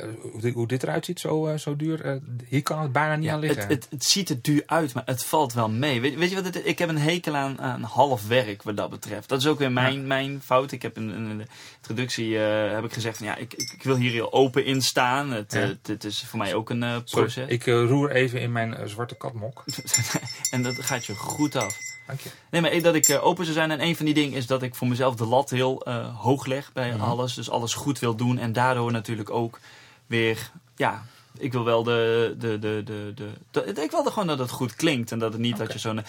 hoe, 0.54 0.68
dit- 0.68 0.84
eruit 0.84 1.06
ziet, 1.06 1.20
zo, 1.20 1.48
eh, 1.48 1.58
zo 1.58 1.76
duur. 1.76 2.02
eh, 2.06 2.16
hier 2.48 2.64
kan 2.64 2.82
het 2.82 2.92
bijna 2.92 3.16
niet 3.16 3.26
Ja, 3.26 3.34
aan 3.34 3.40
liggen. 3.40 3.62
het, 3.62 3.70
het, 3.72 3.88
het 3.90 4.04
ziet 4.04 4.30
er 4.30 4.42
duur 4.42 4.64
uit, 4.66 4.94
maar 4.94 5.04
het 5.06 5.26
valt 5.26 5.54
wel 5.54 5.70
mee. 5.70 6.02
Weet, 6.02 6.16
weet 6.16 6.30
je 6.30 6.36
wat 6.36 6.46
het, 6.46 6.66
ik 6.66 6.80
heb 6.80 6.90
een 6.90 6.98
hekel 6.98 7.36
aan, 7.36 7.60
aan 7.62 7.82
half 7.84 8.28
werk 8.28 8.64
wat 8.64 8.78
dat 8.78 8.90
betreft. 8.90 9.30
Dat 9.30 9.40
is 9.40 9.48
ook 9.48 9.60
weer 9.60 9.72
mijn, 9.72 10.08
mijn 10.08 10.42
fout. 10.44 10.72
Ik 10.72 10.82
heb 10.82 10.98
in, 10.98 11.10
in 11.14 11.38
de 11.38 11.46
introductie 11.78 12.38
heb 12.38 12.84
ik 12.84 12.94
gezegd 12.94 13.18
van 13.18 13.26
ja, 13.28 13.36
ik, 13.36 13.54
ik 13.54 13.84
wil 13.84 13.96
hier 13.96 14.12
heel 14.12 14.34
open 14.34 14.66
in 14.66 14.82
staan. 14.82 15.32
Het, 15.32 15.54
Ja. 15.54 15.74
het, 15.84 16.04
is 16.04 16.24
voor 16.28 16.40
mij 16.40 16.54
ook 16.54 16.70
een 16.70 16.82
Sorry, 16.82 17.04
proces. 17.04 17.50
ik 17.50 17.66
roer 17.66 18.12
even 18.12 18.42
in 18.42 18.52
mijn 18.52 18.90
zwarte 18.90 19.16
katmok. 19.16 19.64
en 20.52 20.62
dat 20.64 20.82
gaat 20.82 21.06
je 21.06 21.16
goed 21.16 21.56
af. 21.56 21.78
Dank 22.08 22.20
je. 22.20 22.30
Nee, 22.52 22.62
maar 22.62 22.82
dat 22.82 22.96
ik 22.96 23.08
eh, 23.10 23.26
open 23.26 23.44
zou 23.46 23.56
zijn. 23.58 23.72
En 23.72 23.82
een 23.82 23.96
van 23.96 24.06
die 24.06 24.14
dingen 24.14 24.38
is 24.38 24.48
dat 24.48 24.62
ik 24.64 24.76
voor 24.76 24.88
mezelf 24.88 25.16
de 25.16 25.26
lat 25.26 25.50
heel 25.50 25.82
eh, 25.86 26.18
hoog 26.22 26.46
leg 26.46 26.74
bij 26.74 26.92
Mhm. 26.92 27.02
alles. 27.02 27.34
Dus 27.34 27.50
alles 27.50 27.74
goed 27.74 28.00
wil 28.00 28.16
doen. 28.16 28.38
En 28.38 28.54
daardoor 28.54 28.92
natuurlijk 28.92 29.30
ook 29.30 29.60
weer, 30.08 30.52
ja, 30.76 31.06
ik 31.38 31.52
wil 31.52 31.64
wel 31.64 31.84
de, 31.84 32.36
de, 32.38 32.60
de, 32.60 32.82
de, 32.86 33.12
de, 33.16 33.30
de- 33.74 33.82
ik 33.84 33.92
wil 33.92 34.04
gewoon 34.04 34.28
dat 34.28 34.40
het 34.40 34.50
goed 34.52 34.76
klinkt. 34.76 35.12
En 35.12 35.20
dat 35.20 35.32
het 35.32 35.42
niet 35.42 35.58
dat 35.58 35.74
je 35.74 35.80
zo'n 35.80 35.98
eh, 35.98 36.06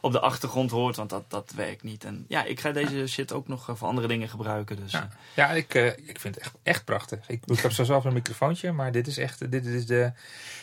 op 0.00 0.12
de 0.12 0.20
achtergrond 0.20 0.70
hoort, 0.70 0.96
want 0.96 1.10
dat, 1.10 1.22
dat 1.28 1.52
werkt 1.56 1.82
niet. 1.82 2.04
En 2.04 2.24
ja, 2.28 2.44
ik 2.44 2.60
ga 2.60 2.70
deze 2.72 3.06
shit 3.06 3.32
ook 3.32 3.48
nog 3.48 3.68
voor 3.72 3.88
andere 3.88 4.08
dingen 4.08 4.28
gebruiken. 4.28 4.76
Dus 4.76 4.92
Ja, 4.92 5.08
ja 5.34 5.50
ik, 5.50 5.74
ik 6.06 6.20
vind 6.20 6.34
het 6.34 6.44
echt, 6.44 6.54
echt 6.62 6.84
prachtig. 6.84 7.18
Ik, 7.28 7.42
ik 7.46 7.58
heb 7.58 7.72
zo 7.72 7.84
zelf 7.84 8.04
een 8.04 8.12
microfoontje, 8.12 8.72
maar 8.72 8.92
dit 8.92 9.06
is 9.06 9.18
echt 9.18 9.50
dit 9.50 9.66
is 9.66 9.86
de, 9.86 10.12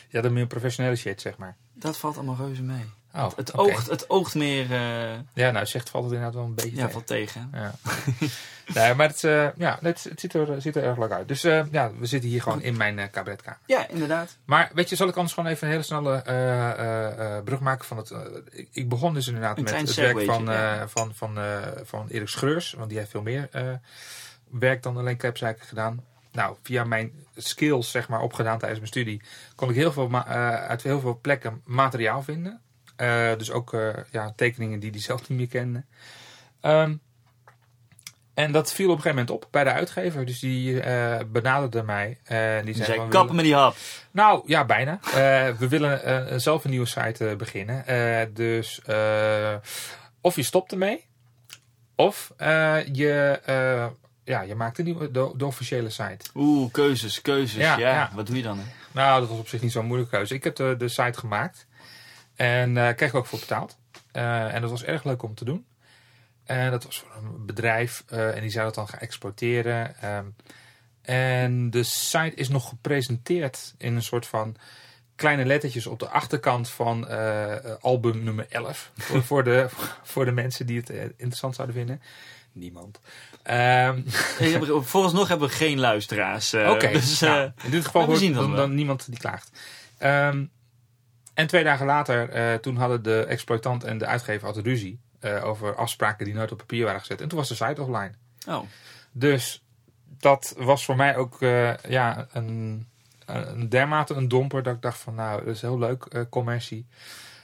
ja, 0.09 0.21
de 0.21 0.29
meer 0.29 0.47
professionele 0.47 0.95
shit, 0.95 1.21
zeg 1.21 1.37
maar. 1.37 1.55
dat 1.73 1.97
valt 1.97 2.15
allemaal 2.17 2.35
reuze 2.35 2.61
mee. 2.63 2.85
Oh, 3.15 3.29
Het, 3.35 3.57
oogt, 3.57 3.89
het 3.89 4.09
oogt 4.09 4.35
meer, 4.35 4.71
eh, 4.71 5.19
Ja, 5.33 5.51
nou, 5.51 5.65
zegt 5.65 5.89
valt 5.89 6.03
het 6.03 6.13
inderdaad 6.13 6.35
wel 6.35 6.45
een 6.45 6.55
beetje 6.55 6.75
ja, 6.75 6.89
valt 6.89 7.07
tegen. 7.07 7.51
Ja. 7.53 7.73
nee, 8.75 8.93
maar 8.93 9.07
het, 9.07 9.23
eh, 9.23 9.47
ja, 9.55 9.77
het, 9.81 10.03
het 10.03 10.19
ziet, 10.19 10.33
er, 10.33 10.61
ziet 10.61 10.75
er 10.75 10.83
erg 10.83 10.97
leuk 10.97 11.11
uit. 11.11 11.27
Dus 11.27 11.43
eh, 11.43 11.63
ja, 11.71 11.91
we 11.99 12.05
zitten 12.05 12.29
hier 12.29 12.41
gewoon 12.41 12.61
in 12.61 12.77
mijn 12.77 13.09
cabaretkamer. 13.11 13.59
Ja, 13.65 13.87
inderdaad. 13.87 14.37
Maar 14.45 14.71
weet 14.73 14.89
je, 14.89 14.95
zal 14.95 15.07
ik 15.07 15.15
anders 15.15 15.33
gewoon 15.33 15.49
even 15.49 15.67
een 15.67 15.73
hele 15.73 15.83
snelle 15.83 17.41
brug 17.43 17.59
maken 17.59 17.85
van 17.85 17.97
het... 17.97 18.13
ik, 18.49 18.67
ik 18.71 18.89
begon 18.89 19.13
dus 19.13 19.27
inderdaad 19.27 19.57
Een 19.57 19.63
met 19.63 19.79
het 19.79 19.95
werk 19.95 20.21
van, 20.21 20.45
ja. 20.45 20.87
van, 20.87 21.15
van, 21.15 21.37
van 21.83 22.07
Erik 22.07 22.27
Schreurs. 22.27 22.73
Want 22.73 22.89
die 22.89 22.97
heeft 22.97 23.11
veel 23.11 23.21
meer 23.21 23.49
werk 24.49 24.83
dan 24.83 24.97
alleen 24.97 25.17
capsuiken 25.17 25.65
gedaan. 25.65 26.03
Nou, 26.31 26.55
via 26.63 26.83
mijn 26.83 27.11
skills 27.35 27.91
zeg 27.91 28.09
maar 28.09 28.21
opgedaan 28.21 28.57
tijdens 28.57 28.79
mijn 28.79 28.91
studie... 28.91 29.21
kon 29.55 29.69
ik 29.69 29.75
heel 29.75 29.91
veel 29.91 30.23
uit 30.23 30.83
heel 30.83 30.99
veel 30.99 31.19
plekken 31.21 31.61
materiaal 31.65 32.23
vinden. 32.23 32.61
Eh, 32.99 33.31
dus 33.37 33.51
ook 33.51 33.73
eh, 33.73 33.89
ja, 34.11 34.33
tekeningen 34.35 34.79
die 34.79 34.91
hij 34.91 34.99
zelf 34.99 35.29
niet 35.29 35.37
meer 35.37 35.47
kende. 35.47 35.83
Ehm, 36.61 36.95
en 38.33 38.51
dat 38.51 38.73
viel 38.73 38.89
op 38.89 38.95
een 38.95 39.01
gegeven 39.01 39.25
moment 39.25 39.43
op 39.43 39.51
bij 39.51 39.63
de 39.63 39.71
uitgever. 39.71 40.25
Dus 40.25 40.39
die 40.39 40.81
eh, 40.81 41.19
benaderde 41.27 41.83
mij. 41.83 42.19
en 42.23 42.65
die 42.65 42.73
Die 42.73 42.83
zei, 42.83 42.97
zei, 42.97 43.09
kappen 43.09 43.35
met 43.35 43.45
die 43.45 43.55
hap. 43.55 43.75
nou, 44.11 44.43
ja, 44.45 44.65
bijna. 44.65 44.99
We 45.59 45.67
willen 45.67 46.41
zelf 46.41 46.63
een 46.63 46.69
nieuwe 46.69 46.85
site 46.85 47.35
beginnen. 47.37 47.83
Dus 48.33 48.81
of 50.21 50.35
je 50.35 50.43
stopt 50.43 50.71
ermee, 50.71 51.05
of 51.95 52.33
je, 52.91 53.39
ja, 54.23 54.41
je 54.41 54.55
maakt 54.55 54.77
een 54.77 54.85
nieuwe, 54.85 55.11
de, 55.11 55.31
de 55.35 55.45
officiële 55.45 55.89
site. 55.89 56.25
Oeh, 56.35 56.71
keuzes, 56.71 57.21
keuzes. 57.21 57.57
Ja, 57.61 57.77
Ja, 57.77 57.89
ja. 57.89 58.11
wat 58.13 58.27
doe 58.27 58.35
je 58.37 58.43
dan? 58.43 58.57
Hè? 58.57 58.63
Nou, 58.91 59.19
dat 59.19 59.29
was 59.29 59.39
op 59.39 59.47
zich 59.47 59.61
niet 59.61 59.71
zo'n 59.71 59.85
moeilijke 59.85 60.15
keuze. 60.15 60.33
Ik 60.33 60.43
heb 60.43 60.55
de, 60.55 60.75
de 60.77 60.87
site 60.87 61.19
gemaakt 61.19 61.67
en 62.39 62.77
eh 62.77 62.95
kreeg 62.95 63.11
er 63.11 63.17
ook 63.17 63.25
voor 63.25 63.39
betaald. 63.39 63.77
Eh, 64.11 64.53
en 64.53 64.61
dat 64.61 64.69
was 64.69 64.83
erg 64.83 65.03
leuk 65.03 65.23
om 65.23 65.35
te 65.35 65.45
doen. 65.45 65.65
En 66.43 66.71
dat 66.71 66.83
was 66.83 66.99
voor 66.99 67.09
een 67.23 67.45
bedrijf 67.45 68.03
eh, 68.07 68.35
en 68.35 68.41
die 68.41 68.49
zou 68.49 68.65
dat 68.65 68.75
dan 68.75 68.87
gaan 68.87 68.99
exporteren. 68.99 69.95
Ehm, 70.01 70.25
en 71.01 71.69
de 71.69 71.83
site 71.83 72.35
is 72.35 72.49
nog 72.49 72.69
gepresenteerd 72.69 73.73
in 73.77 73.95
een 73.95 74.01
soort 74.03 74.27
van 74.27 74.55
kleine 75.15 75.45
lettertjes 75.45 75.87
op 75.87 75.99
de 75.99 76.09
achterkant 76.09 76.69
van 76.69 77.07
eh, 77.07 77.55
album 77.81 78.23
nummer 78.23 78.45
11. 78.49 78.91
voor, 78.97 79.23
voor, 79.23 79.43
de, 79.43 79.67
voor 80.03 80.25
de 80.25 80.31
mensen 80.31 80.65
die 80.65 80.77
het 80.77 80.89
eh, 80.89 81.01
interessant 81.03 81.55
zouden 81.55 81.75
vinden. 81.75 82.01
Niemand. 82.51 82.99
Ehm, 83.43 83.97
Ik 84.39 84.51
heb, 84.51 84.81
vooralsnog 84.83 85.27
hebben 85.27 85.47
we 85.47 85.53
geen 85.53 85.79
luisteraars. 85.79 86.53
eh, 86.53 86.69
Oké, 86.69 86.91
dus, 86.91 87.19
nou, 87.19 87.39
eh, 87.55 87.65
in 87.65 87.71
dit 87.71 87.85
geval 87.85 88.05
hoort 88.05 88.33
dan, 88.33 88.75
niemand 88.75 89.05
die 89.09 89.19
klaagt. 89.19 89.51
Ehm, 89.97 90.45
en 91.39 91.47
twee 91.47 91.63
dagen 91.63 91.85
later, 91.85 92.29
eh, 92.29 92.53
toen 92.53 92.75
hadden 92.75 93.03
de 93.03 93.25
exploitant 93.25 93.83
en 93.83 93.97
de 93.97 94.05
uitgever 94.05 94.45
hadden 94.45 94.63
ruzie 94.63 94.99
eh, 95.19 95.45
over 95.45 95.75
afspraken 95.75 96.25
die 96.25 96.33
nooit 96.33 96.51
op 96.51 96.57
papier 96.57 96.85
waren 96.85 96.99
gezet. 96.99 97.21
En 97.21 97.27
toen 97.27 97.37
was 97.37 97.47
de 97.47 97.55
site 97.55 97.81
offline. 97.81 98.11
oh, 98.47 98.63
Dus 99.11 99.63
dat 100.19 100.55
was 100.57 100.85
voor 100.85 100.95
mij 100.95 101.15
ook 101.15 101.41
eh, 101.41 101.77
ja, 101.77 102.27
een, 102.31 102.87
een 103.25 103.69
dermate 103.69 104.13
een 104.13 104.27
domper 104.27 104.63
dat 104.63 104.75
ik 104.75 104.81
dacht 104.81 104.97
van 104.97 105.15
nou, 105.15 105.45
dat 105.45 105.55
is 105.55 105.61
heel 105.61 105.79
leuk, 105.79 106.25
commercie. 106.29 106.87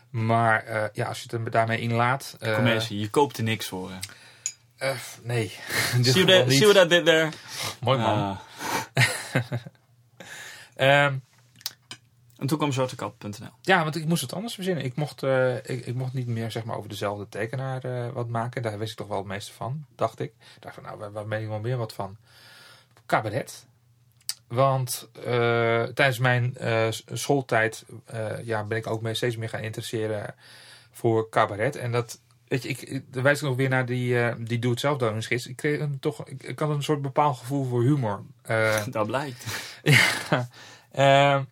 Maar 0.10 0.90
ja, 0.94 1.06
als 1.08 1.18
je 1.22 1.28
het 1.32 1.46
er 1.46 1.52
daarmee 1.52 1.80
inlaat... 1.80 2.38
commercie, 2.40 3.00
je 3.00 3.10
koopt 3.10 3.38
er 3.38 3.44
niks 3.44 3.68
voor. 3.68 3.92
hè. 4.78 4.94
nee. 5.22 5.54
Dit 6.02 6.14
see 6.14 6.68
what 6.68 6.86
I 6.86 6.88
did 6.88 7.06
there? 7.06 7.30
Mooi 7.80 7.98
man. 7.98 8.40
Ah. 10.78 11.12
Ehm, 12.36 12.42
en 12.42 12.48
toen 12.48 12.58
kwam 12.58 12.72
zwartekat.nl. 12.72 13.50
Ja, 13.62 13.84
want 13.84 13.96
ik 13.96 14.06
moest 14.06 14.22
het 14.22 14.34
anders 14.34 14.54
verzinnen. 14.54 14.84
Ik 14.84 14.96
mocht, 14.96 15.24
eh, 15.24 15.56
ik, 15.56 15.86
ik 15.86 15.96
mocht 15.96 16.14
niet 16.14 16.28
meer 16.28 16.52
zeg 16.52 16.64
maar, 16.64 16.78
over 16.78 16.90
dezelfde 16.90 17.30
tekenaar 17.30 17.84
eh, 17.84 18.12
wat 18.14 18.28
maken. 18.28 18.62
Daar 18.62 18.78
wist 18.78 18.92
ik 18.92 18.98
toch 18.98 19.08
wel 19.08 19.18
het 19.18 19.28
meeste 19.28 19.54
van, 19.54 19.86
dacht 19.96 20.20
ik. 20.20 20.34
Ik 20.56 20.62
dacht 20.62 20.76
van, 20.76 20.84
nou, 20.84 20.98
waar, 20.98 21.12
waar 21.12 21.28
ben 21.28 21.42
ik 21.42 21.48
wel 21.48 21.60
meer 21.60 21.78
wat 21.78 21.94
van? 21.94 22.18
Cabaret. 23.06 23.66
Want 24.48 25.10
eh, 25.14 25.84
tijdens 25.84 26.20
mijn 26.20 26.56
schooltijd 27.12 27.86
ja, 28.44 28.64
ben 28.64 28.78
ik 28.78 28.88
ook 28.88 29.02
mee, 29.02 29.14
steeds 29.14 29.38
meer 29.38 29.50
gaan 29.50 29.62
interesseren 29.62 30.36
voor 30.92 31.30
cabaret. 31.30 31.76
En 31.76 31.92
dat, 31.92 32.20
weet 32.48 32.64
je, 32.64 32.70
ik, 32.70 32.82
ik, 32.82 33.14
dan 33.14 33.24
wijs 33.24 33.42
ik 33.42 33.48
nog 33.48 33.56
weer 33.56 33.70
naar 33.70 33.86
die, 33.86 34.20
eh 34.20 34.36
die 34.40 34.60
doe-het-zelf 34.60 34.98
doningsgids. 34.98 35.48
Ik 35.48 35.56
kreeg 35.56 35.80
een, 35.80 36.00
toch, 36.00 36.28
ik, 36.28 36.44
ik 36.44 36.60
had 36.60 36.70
een 36.70 36.84
soort 36.84 37.02
bepaald 37.02 37.38
gevoel 37.38 37.66
voor 37.66 37.82
humor. 37.82 38.24
Dat 38.92 39.08
blijkt. 39.08 39.46
ja. 40.92 41.46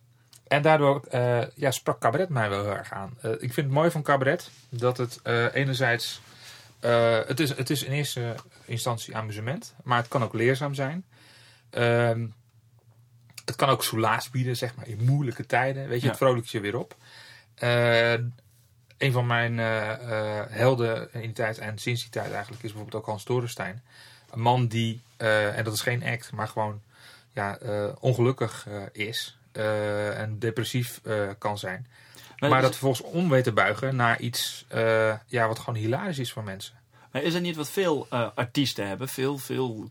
En 0.54 0.62
daardoor 0.62 1.04
eh, 1.10 1.42
ja, 1.54 1.70
sprak 1.70 2.00
cabaret 2.00 2.28
mij 2.28 2.48
wel 2.48 2.62
heel 2.62 2.76
erg 2.76 2.92
aan. 2.92 3.18
Eh, 3.20 3.30
ik 3.30 3.38
vind 3.38 3.56
het 3.56 3.70
mooi 3.70 3.90
van 3.90 4.02
cabaret 4.02 4.50
dat 4.68 4.96
het 4.96 5.20
eh, 5.22 5.54
enerzijds. 5.54 6.20
het, 7.26 7.40
is, 7.40 7.56
het 7.56 7.70
is 7.70 7.82
in 7.82 7.92
eerste 7.92 8.34
instantie 8.64 9.16
amusement, 9.16 9.74
maar 9.82 9.98
het 9.98 10.08
kan 10.08 10.22
ook 10.22 10.32
leerzaam 10.32 10.74
zijn. 10.74 11.04
Ehm, 11.70 12.26
het 13.44 13.56
kan 13.56 13.68
ook 13.68 13.84
soelaas 13.84 14.30
bieden, 14.30 14.56
zeg 14.56 14.74
maar, 14.74 14.88
in 14.88 15.04
moeilijke 15.04 15.46
tijden. 15.46 15.88
Weet 15.88 15.98
je, 15.98 16.04
Ja. 16.04 16.08
het 16.08 16.18
vrolijkt 16.18 16.50
je 16.50 16.60
weer 16.60 16.78
op. 16.78 16.96
Een 18.98 19.12
van 19.12 19.26
mijn 19.26 19.58
helden 20.50 21.12
in 21.12 21.20
die 21.20 21.32
tijd 21.32 21.58
en 21.58 21.78
sinds 21.78 22.02
die 22.02 22.10
tijd 22.10 22.32
eigenlijk 22.32 22.62
is 22.62 22.72
bijvoorbeeld 22.72 23.02
ook 23.02 23.08
Hans 23.08 23.24
Dorenstein. 23.24 23.82
Een 24.30 24.40
man 24.40 24.66
die, 24.66 25.02
en 25.16 25.64
dat 25.64 25.74
is 25.74 25.80
geen 25.80 26.04
act, 26.04 26.32
maar 26.32 26.48
gewoon 26.48 26.80
ja, 27.32 27.58
ongelukkig 28.00 28.66
is 28.92 29.36
eh, 29.54 30.18
en 30.18 30.38
depressief 30.38 31.00
eh, 31.04 31.28
kan 31.38 31.58
zijn. 31.58 31.86
Maar, 32.38 32.62
dat 32.62 32.70
vervolgens 32.70 33.02
om 33.02 33.28
weet 33.28 33.44
te 33.44 33.52
buigen 33.52 33.96
naar 33.96 34.20
iets 34.20 34.64
eh, 34.68 35.14
ja, 35.26 35.48
wat 35.48 35.58
gewoon 35.58 35.74
hilarisch 35.74 36.18
is 36.18 36.32
voor 36.32 36.44
mensen. 36.44 36.74
maar 37.10 37.22
is 37.22 37.32
dat 37.32 37.42
niet 37.42 37.56
wat 37.56 37.70
veel 37.70 38.08
artiesten 38.34 38.88
hebben? 38.88 39.08
Veel, 39.08 39.38
veel 39.38 39.90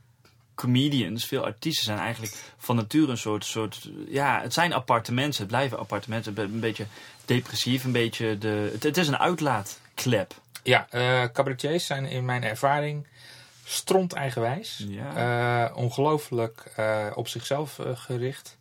comedians, 0.55 1.25
veel 1.25 1.45
artiesten 1.45 1.85
zijn 1.85 1.99
eigenlijk 1.99 2.35
van 2.57 2.75
nature 2.75 3.11
een 3.11 3.17
soort, 3.17 3.45
soort... 3.45 3.89
Ja, 4.07 4.41
het 4.41 4.53
zijn 4.53 4.73
aparte 4.73 5.13
mensen. 5.13 5.41
Het 5.41 5.51
blijven 5.51 5.79
aparte 5.79 6.09
mensen. 6.09 6.37
Een 6.37 6.59
beetje 6.59 6.85
depressief, 7.25 7.83
een 7.83 7.91
beetje... 7.91 8.37
De, 8.37 8.69
het, 8.73 8.83
het 8.83 8.97
is 8.97 9.07
een 9.07 9.17
uitlaatklep. 9.17 10.33
Ja, 10.63 10.87
eh 10.89 11.23
cabaretiers 11.33 11.85
zijn 11.85 12.05
in 12.05 12.25
mijn 12.25 12.43
ervaring 12.43 13.07
stront 13.63 14.13
eigenwijs. 14.13 14.85
Ja. 14.87 15.71
Ongelooflijk 15.75 16.63
op 17.15 17.27
zichzelf 17.27 17.79
gericht. 17.93 18.57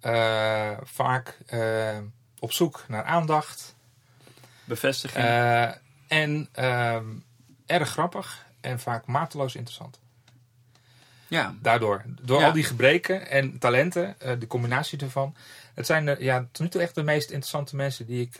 Eh, 0.00 0.70
vaak 0.82 1.38
eh, 1.46 1.98
op 2.38 2.52
zoek 2.52 2.84
naar 2.88 3.04
aandacht. 3.04 3.74
Bevestiging. 4.64 5.24
Eh, 5.24 5.70
en 6.08 6.48
erg 7.66 7.88
grappig 7.88 8.46
en 8.60 8.80
vaak 8.80 9.06
mateloos 9.06 9.54
interessant. 9.54 9.98
ja. 11.28 11.54
Daardoor. 11.62 12.04
Door 12.22 12.40
Ja. 12.40 12.46
al 12.46 12.52
die 12.52 12.64
gebreken 12.64 13.30
en 13.30 13.58
talenten, 13.58 14.16
de 14.38 14.46
combinatie 14.46 14.98
ervan. 14.98 15.34
Het 15.74 15.86
zijn 15.86 16.04
de, 16.04 16.16
ja, 16.18 16.48
tot 16.52 16.62
nu 16.62 16.68
toe 16.68 16.80
echt 16.80 16.94
de 16.94 17.02
meest 17.02 17.28
interessante 17.30 17.76
mensen 17.76 18.06
die 18.06 18.20
ik 18.20 18.36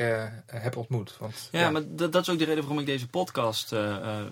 heb 0.46 0.76
ontmoet. 0.76 1.16
Want, 1.18 1.48
Ja, 1.52 1.70
maar 1.70 1.82
dat, 1.86 2.12
dat 2.12 2.22
is 2.22 2.28
ook 2.28 2.38
de 2.38 2.44
reden 2.44 2.60
waarom 2.62 2.80
ik 2.80 2.86
deze 2.86 3.08
podcast 3.08 3.74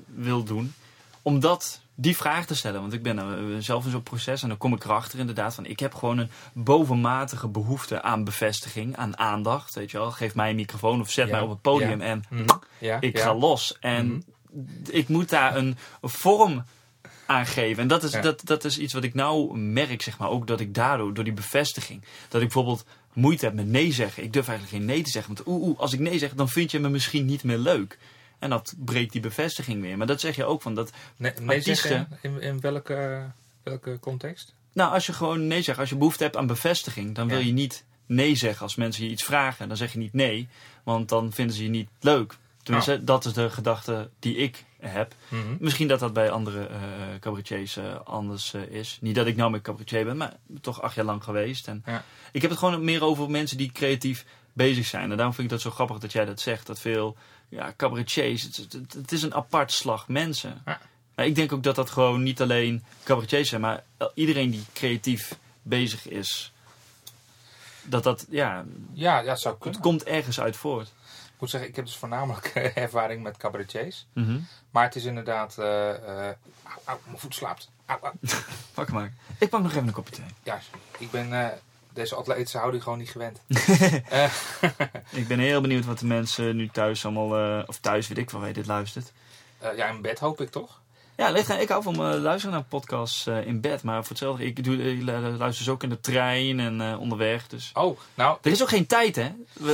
wil 0.07 0.45
doen. 0.45 0.75
Omdat 1.23 1.81
die 1.97 2.17
vraag 2.17 2.47
te 2.47 2.55
stellen. 2.55 2.81
Want 2.81 2.93
ik 2.93 3.03
ben 3.03 3.19
eh, 3.19 3.25
zelf 3.59 3.85
in 3.85 3.91
zo'n 3.91 4.03
proces 4.03 4.43
en 4.43 4.49
dan 4.49 4.59
kom 4.59 4.75
ik 4.75 4.85
erachter 4.85 5.19
inderdaad 5.19 5.55
van... 5.55 5.67
Ik 5.67 5.79
heb 5.79 5.95
gewoon 5.95 6.19
een 6.19 6.31
bovenmatige 6.53 7.49
behoefte 7.49 8.03
aan 8.03 8.25
bevestiging, 8.25 8.97
aan 8.97 9.19
aandacht. 9.19 9.75
Weet 9.75 9.91
je 9.91 9.99
wel, 9.99 10.11
geef 10.11 10.35
mij 10.35 10.51
een 10.51 10.57
microfoon 10.57 11.01
of 11.01 11.11
zet 11.11 11.27
Ja, 11.27 11.33
mij 11.33 11.41
op 11.41 11.51
het 11.51 11.61
podium 11.61 12.01
ja. 12.01 12.07
en 12.07 12.25
Mhm. 12.31 12.45
ja, 12.79 13.01
ik 13.01 13.19
ga 13.19 13.35
los. 13.35 13.77
En 13.81 14.25
ik 14.91 15.09
moet 15.09 15.29
daar 15.29 15.57
een, 15.57 15.77
vorm 16.03 16.65
aan 17.27 17.47
geven. 17.47 17.83
En 17.83 17.89
dat 17.89 18.03
is, 18.03 18.11
dat, 18.11 18.41
dat 18.45 18.65
is 18.65 18.79
iets 18.79 18.93
wat 18.93 19.05
ik 19.05 19.15
nou 19.15 19.59
merk, 19.59 20.03
zeg 20.03 20.19
maar. 20.19 20.29
Ook 20.29 20.47
dat 20.47 20.61
ik 20.61 20.75
daardoor, 20.75 21.15
door 21.15 21.25
die 21.25 21.33
bevestiging... 21.33 22.03
Dat 22.29 22.41
ik 22.41 22.47
bijvoorbeeld 22.47 22.85
moeite 23.13 23.45
heb 23.45 23.55
met 23.55 23.67
nee 23.67 23.93
zeggen. 23.93 24.23
Ik 24.23 24.33
durf 24.33 24.49
eigenlijk 24.49 24.79
geen 24.79 24.95
nee 24.95 25.03
te 25.03 25.11
zeggen. 25.11 25.35
Want 25.35 25.49
oeh, 25.49 25.63
oeh, 25.63 25.79
als 25.79 25.93
ik 25.93 26.01
nee 26.01 26.19
zeg, 26.19 26.35
dan 26.35 26.49
vind 26.49 26.71
je 26.71 26.79
me 26.79 26.89
misschien 26.89 27.25
niet 27.25 27.45
meer 27.45 27.59
leuk. 27.59 27.99
En 28.39 28.51
dat 28.51 28.75
breekt 28.79 29.13
die 29.13 29.21
bevestiging 29.21 29.81
weer. 29.83 29.97
Maar 29.97 30.07
dat 30.07 30.21
zeg 30.21 30.37
je 30.37 30.45
ook 30.45 30.63
van 30.63 30.75
dat... 30.75 30.91
Nee, 31.17 31.33
nee 31.41 31.57
Artiesten. 31.59 31.89
zeggen, 31.89 32.19
in, 32.23 32.41
in 32.41 32.61
welke, 32.61 33.27
welke 33.63 33.99
context? 34.01 34.55
Nou, 34.73 34.93
als 34.93 35.07
je 35.07 35.13
gewoon 35.13 35.47
nee 35.47 35.63
zegt, 35.63 35.79
als 35.79 35.89
je 35.89 35.97
behoefte 35.97 36.23
hebt 36.23 36.37
aan 36.37 36.47
bevestiging... 36.47 37.15
dan 37.15 37.29
wil 37.29 37.39
Ja. 37.39 37.47
je 37.47 37.53
niet 37.53 37.85
nee 38.07 38.35
zeggen 38.35 38.63
als 38.63 38.75
mensen 38.75 39.05
je 39.05 39.11
iets 39.11 39.25
vragen. 39.25 39.69
Dan 39.69 39.77
zeg 39.77 39.93
je 39.93 39.99
niet 39.99 40.13
nee, 40.13 40.49
want 40.83 41.09
dan 41.09 41.33
vinden 41.33 41.57
ze 41.57 41.63
je 41.63 41.69
niet 41.69 41.89
leuk. 42.01 42.37
Tenminste, 42.63 43.05
dat 43.05 43.25
is 43.25 43.33
de 43.33 43.51
gedachte 43.51 44.11
die 44.19 44.37
ik 44.37 44.65
heb. 44.81 45.15
Mhm. 45.29 45.41
Misschien 45.59 45.89
dat 45.89 46.01
dat 46.01 46.13
bij 46.13 46.31
andere 46.31 46.67
eh 46.67 46.79
cabaretiers 47.21 47.77
eh, 47.77 47.85
anders 48.05 48.55
eh, 48.55 48.63
is. 48.63 48.99
Niet 49.01 49.15
dat 49.15 49.27
ik 49.27 49.37
nou 49.37 49.51
met 49.51 49.63
cabaretier 49.63 50.05
ben, 50.05 50.17
maar 50.17 50.33
toch 50.61 50.83
acht 50.83 50.95
jaar 50.95 51.05
lang 51.05 51.25
geweest. 51.25 51.69
En 51.69 51.83
Ja. 51.87 52.05
Ik 52.33 52.41
heb 52.43 52.51
het 52.51 52.59
gewoon 52.59 52.85
meer 52.85 53.05
over 53.05 53.31
mensen 53.31 53.57
die 53.57 53.73
creatief 53.73 54.25
bezig 54.53 54.87
zijn. 54.87 55.11
En 55.11 55.17
daarom 55.17 55.35
vind 55.35 55.47
ik 55.47 55.53
dat 55.53 55.61
zo 55.63 55.71
grappig 55.71 55.99
dat 55.99 56.13
jij 56.13 56.25
dat 56.25 56.41
zegt. 56.41 56.67
Dat 56.67 56.79
veel 56.81 57.17
ja, 57.49 57.73
cabaretiers, 57.77 58.43
het, 58.43 58.57
het- 58.73 58.93
het 58.93 59.13
is 59.13 59.23
een 59.23 59.35
apart 59.35 59.73
slag 59.73 60.09
mensen. 60.09 60.63
Ja. 60.65 60.81
Maar 61.15 61.27
ik 61.27 61.35
denk 61.35 61.53
ook 61.53 61.63
dat 61.63 61.75
dat 61.75 61.91
gewoon 61.91 62.23
niet 62.23 62.41
alleen 62.41 62.85
cabaretiers 63.05 63.49
zijn, 63.49 63.61
maar 63.61 63.83
iedereen 64.15 64.51
die 64.51 64.65
creatief 64.73 65.39
bezig 65.63 66.09
is. 66.09 66.53
Dat 67.83 68.03
dat, 68.03 68.27
ja, 68.31 68.65
Ja, 68.93 69.19
ja, 69.19 69.37
zou 69.37 69.55
het 69.55 69.63
kunnen. 69.63 69.81
komt 69.81 70.05
ergens 70.05 70.41
uit 70.41 70.57
voort. 70.57 70.87
Ik 71.35 71.43
moet 71.43 71.51
zeggen, 71.51 71.69
ik 71.71 71.77
heb 71.77 71.85
dus 71.85 71.97
voornamelijk 71.97 72.47
ervaring 72.87 73.23
met 73.23 73.37
cabaretiers. 73.37 74.07
Mhm. 74.13 74.39
Maar 74.71 74.85
het 74.85 74.95
is 74.97 75.05
inderdaad... 75.05 75.59
auw, 75.59 76.35
auw, 76.85 77.01
mijn 77.07 77.19
voet 77.19 77.35
slaapt. 77.35 77.71
Auw. 77.87 78.13
Pak 78.75 78.91
maar. 78.91 79.13
Ik 79.39 79.49
pak 79.49 79.63
nog 79.63 79.71
even 79.71 79.87
een 79.87 79.93
kopje 79.93 80.15
thee. 80.15 80.25
Ja, 80.43 80.61
ik 80.99 81.11
ben 81.11 81.33
eh, 81.33 81.49
deze 81.97 82.15
atletische 82.15 82.59
houding 82.59 82.83
gewoon 82.83 82.99
niet 82.99 83.11
gewend. 83.11 83.41
Eh, 84.09 84.33
Ik 85.21 85.29
ben 85.29 85.39
heel 85.39 85.61
benieuwd 85.61 85.85
wat 85.85 85.99
de 85.99 86.07
mensen 86.07 86.57
nu 86.57 86.69
thuis 86.69 87.05
allemaal, 87.05 87.37
eh, 87.37 87.63
of 87.67 87.79
thuis 87.79 88.09
weet 88.09 88.19
ik 88.19 88.31
wel 88.31 88.47
je 88.47 88.53
dit 88.53 88.67
luistert. 88.67 89.13
eh, 89.59 89.77
ja, 89.77 89.89
in 89.89 90.03
bed 90.03 90.19
hoop 90.19 90.41
ik 90.41 90.51
toch? 90.51 90.81
Ja, 91.17 91.29
ik 91.59 91.69
hou 91.69 91.83
van 91.83 91.95
eh, 91.95 92.21
luisteren 92.21 92.55
naar 92.55 92.65
podcasts 92.65 93.27
eh, 93.27 93.47
in 93.47 93.61
bed. 93.61 93.83
Maar 93.83 94.01
voor 94.01 94.09
hetzelfde, 94.09 94.45
ik, 94.45 94.65
doe, 94.65 94.93
ik 94.93 95.03
luister 95.39 95.65
ze 95.65 95.71
ook 95.71 95.83
in 95.83 95.89
de 95.89 96.01
trein 96.01 96.61
en 96.61 96.81
eh, 96.81 97.01
onderweg. 97.01 97.47
Dus. 97.47 97.71
Oh, 97.75 97.99
nou, 98.15 98.39
Er 98.43 98.51
is 98.51 98.63
ook 98.63 98.69
geen 98.69 98.87
tijd, 98.87 99.17
hè? 99.17 99.29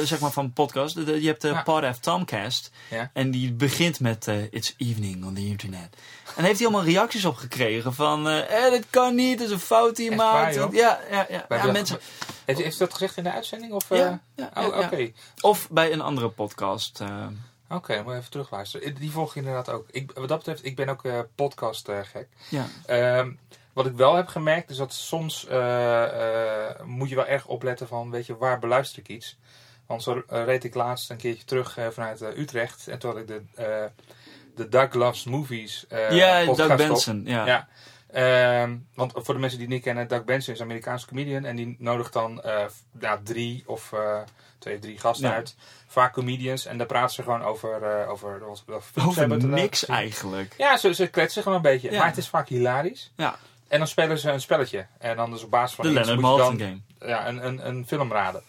Zeg 0.05 0.21
maar 0.21 0.31
van 0.31 0.53
podcast. 0.53 0.97
Je 0.97 1.21
hebt 1.27 1.43
de 1.43 1.49
Ja. 1.49 1.63
Pod 1.63 1.85
F 1.85 1.99
Tomcast. 1.99 2.71
Ja. 2.91 3.11
En 3.13 3.31
die 3.31 3.53
begint 3.53 4.01
met 4.01 4.27
It's 4.51 4.75
evening 4.77 5.25
on 5.25 5.35
the 5.35 5.47
internet. 5.47 5.97
En 6.37 6.45
heeft 6.45 6.59
hij 6.59 6.69
allemaal 6.69 6.87
reacties 6.87 7.25
op 7.25 7.37
gekregen 7.37 7.95
van... 7.95 8.29
eh, 8.29 8.71
dat 8.71 8.83
kan 8.91 9.15
niet, 9.15 9.39
dat 9.39 9.47
is 9.47 9.53
een 9.53 9.61
fout 9.61 10.15
waar, 10.17 10.55
joh? 10.55 10.73
Ja, 10.73 11.01
ja, 11.11 11.27
ja. 11.29 11.45
Bij 11.49 11.59
ja 11.59 11.73
mensen... 11.73 11.99
heeft, 12.45 12.61
heeft 12.63 12.79
dat 12.79 12.93
gezegd 12.93 13.17
in 13.17 13.23
de 13.25 13.33
uitzending? 13.33 13.73
Of? 13.73 13.89
Ja, 13.89 14.21
ja, 14.37 14.51
Oh, 14.55 14.91
ja. 14.91 15.07
Of 15.41 15.71
bij 15.71 15.93
een 15.93 16.01
andere 16.01 16.29
podcast. 16.29 17.01
eh. 17.01 17.27
Oké, 17.73 18.03
moet 18.03 18.13
je 18.13 18.19
even 18.19 18.31
terugluisteren. 18.31 18.95
Die 18.95 19.11
volg 19.11 19.35
je 19.35 19.41
inderdaad 19.41 19.71
ook. 19.71 19.87
Ik, 19.91 20.13
wat 20.15 20.29
dat 20.29 20.39
betreft, 20.39 20.65
ik 20.65 20.77
ben 20.77 20.89
ook 20.89 21.05
eh, 21.05 21.21
podcast 21.35 21.89
eh, 21.89 21.99
gek. 22.03 22.29
ja. 22.49 22.67
Ehm, 22.87 23.33
wat 23.73 23.87
ik 23.87 23.93
wel 23.93 24.15
heb 24.15 24.27
gemerkt 24.27 24.71
is 24.71 24.77
dat 24.77 24.93
soms 24.93 25.47
eh, 25.47 26.71
moet 26.85 27.09
je 27.09 27.15
wel 27.15 27.27
erg 27.27 27.47
opletten 27.47 27.89
van, 27.89 28.11
weet 28.11 28.27
je, 28.27 28.37
waar 28.37 28.59
beluister 28.59 28.99
ik 28.99 29.09
iets? 29.09 29.39
Want 29.87 30.03
zo 30.03 30.23
reed 30.27 30.65
ik 30.65 30.75
laatst 30.75 31.11
een 31.11 31.17
keertje 31.17 31.45
terug 31.45 31.79
vanuit 31.91 32.21
Utrecht 32.21 32.89
en 32.89 32.99
toen 32.99 33.11
had 33.11 33.21
ik 33.21 33.27
de, 33.27 33.91
de 34.55 34.69
Doug 34.69 34.93
Loves 34.95 35.25
Movies 35.25 35.87
ja, 35.89 36.45
Doug 36.45 36.71
op. 36.71 36.77
Benson. 36.77 37.23
Ja. 37.25 37.47
Ja. 37.47 37.69
Ehm, 38.13 38.77
want 38.95 39.13
voor 39.15 39.35
de 39.35 39.41
mensen 39.41 39.59
die 39.59 39.67
het 39.67 39.77
niet 39.77 39.85
kennen, 39.85 40.09
Doug 40.09 40.25
Benson 40.25 40.53
is 40.55 40.59
een 40.61 40.65
Amerikaanse 40.67 41.07
comedian. 41.07 41.45
En 41.45 41.57
die 41.57 41.77
nodigt 41.79 42.13
dan 42.13 42.43
eh, 42.43 42.65
ja, 43.01 43.21
drie 43.25 43.63
of 43.67 43.93
eh, 43.93 44.21
twee, 44.59 44.79
drie 44.79 44.99
gasten 44.99 45.29
Ja. 45.29 45.35
uit. 45.35 45.57
Vaak 45.87 46.13
comedians. 46.13 46.67
En 46.67 46.79
daar 46.79 46.87
praten 46.87 47.15
ze 47.15 47.23
gewoon 47.23 47.43
over, 47.43 47.83
eh 47.83 48.11
over, 48.11 48.45
over, 48.47 48.83
over 49.07 49.45
niks 49.47 49.87
eigenlijk. 49.87 50.55
Ja, 50.59 50.77
ze, 50.77 50.95
ze 50.95 51.07
kletsen 51.07 51.43
gewoon 51.43 51.57
een 51.57 51.63
beetje. 51.65 51.91
Ja. 51.91 51.99
Maar 51.99 52.07
het 52.07 52.17
is 52.17 52.29
vaak 52.29 52.49
hilarisch. 52.49 53.13
Ja, 53.17 53.37
En 53.69 53.79
dan 53.79 53.87
spelen 53.89 54.19
ze 54.19 54.31
een 54.31 54.41
spelletje. 54.41 54.87
En 54.99 55.17
dan 55.17 55.31
dus 55.31 55.43
op 55.45 55.51
basis 55.51 55.77
van 55.77 55.85
de 55.85 55.91
iets 55.91 56.09
Leonard 56.09 56.21
moet 56.21 56.31
je 56.31 56.37
Maltin 56.39 56.59
dan 56.59 56.83
game. 56.99 57.11
ja, 57.11 57.29
een, 57.29 57.47
een, 57.47 57.67
een 57.69 57.87
film 57.87 58.13
raden. 58.13 58.43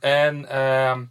En 0.00 0.48
ehm 0.48 1.02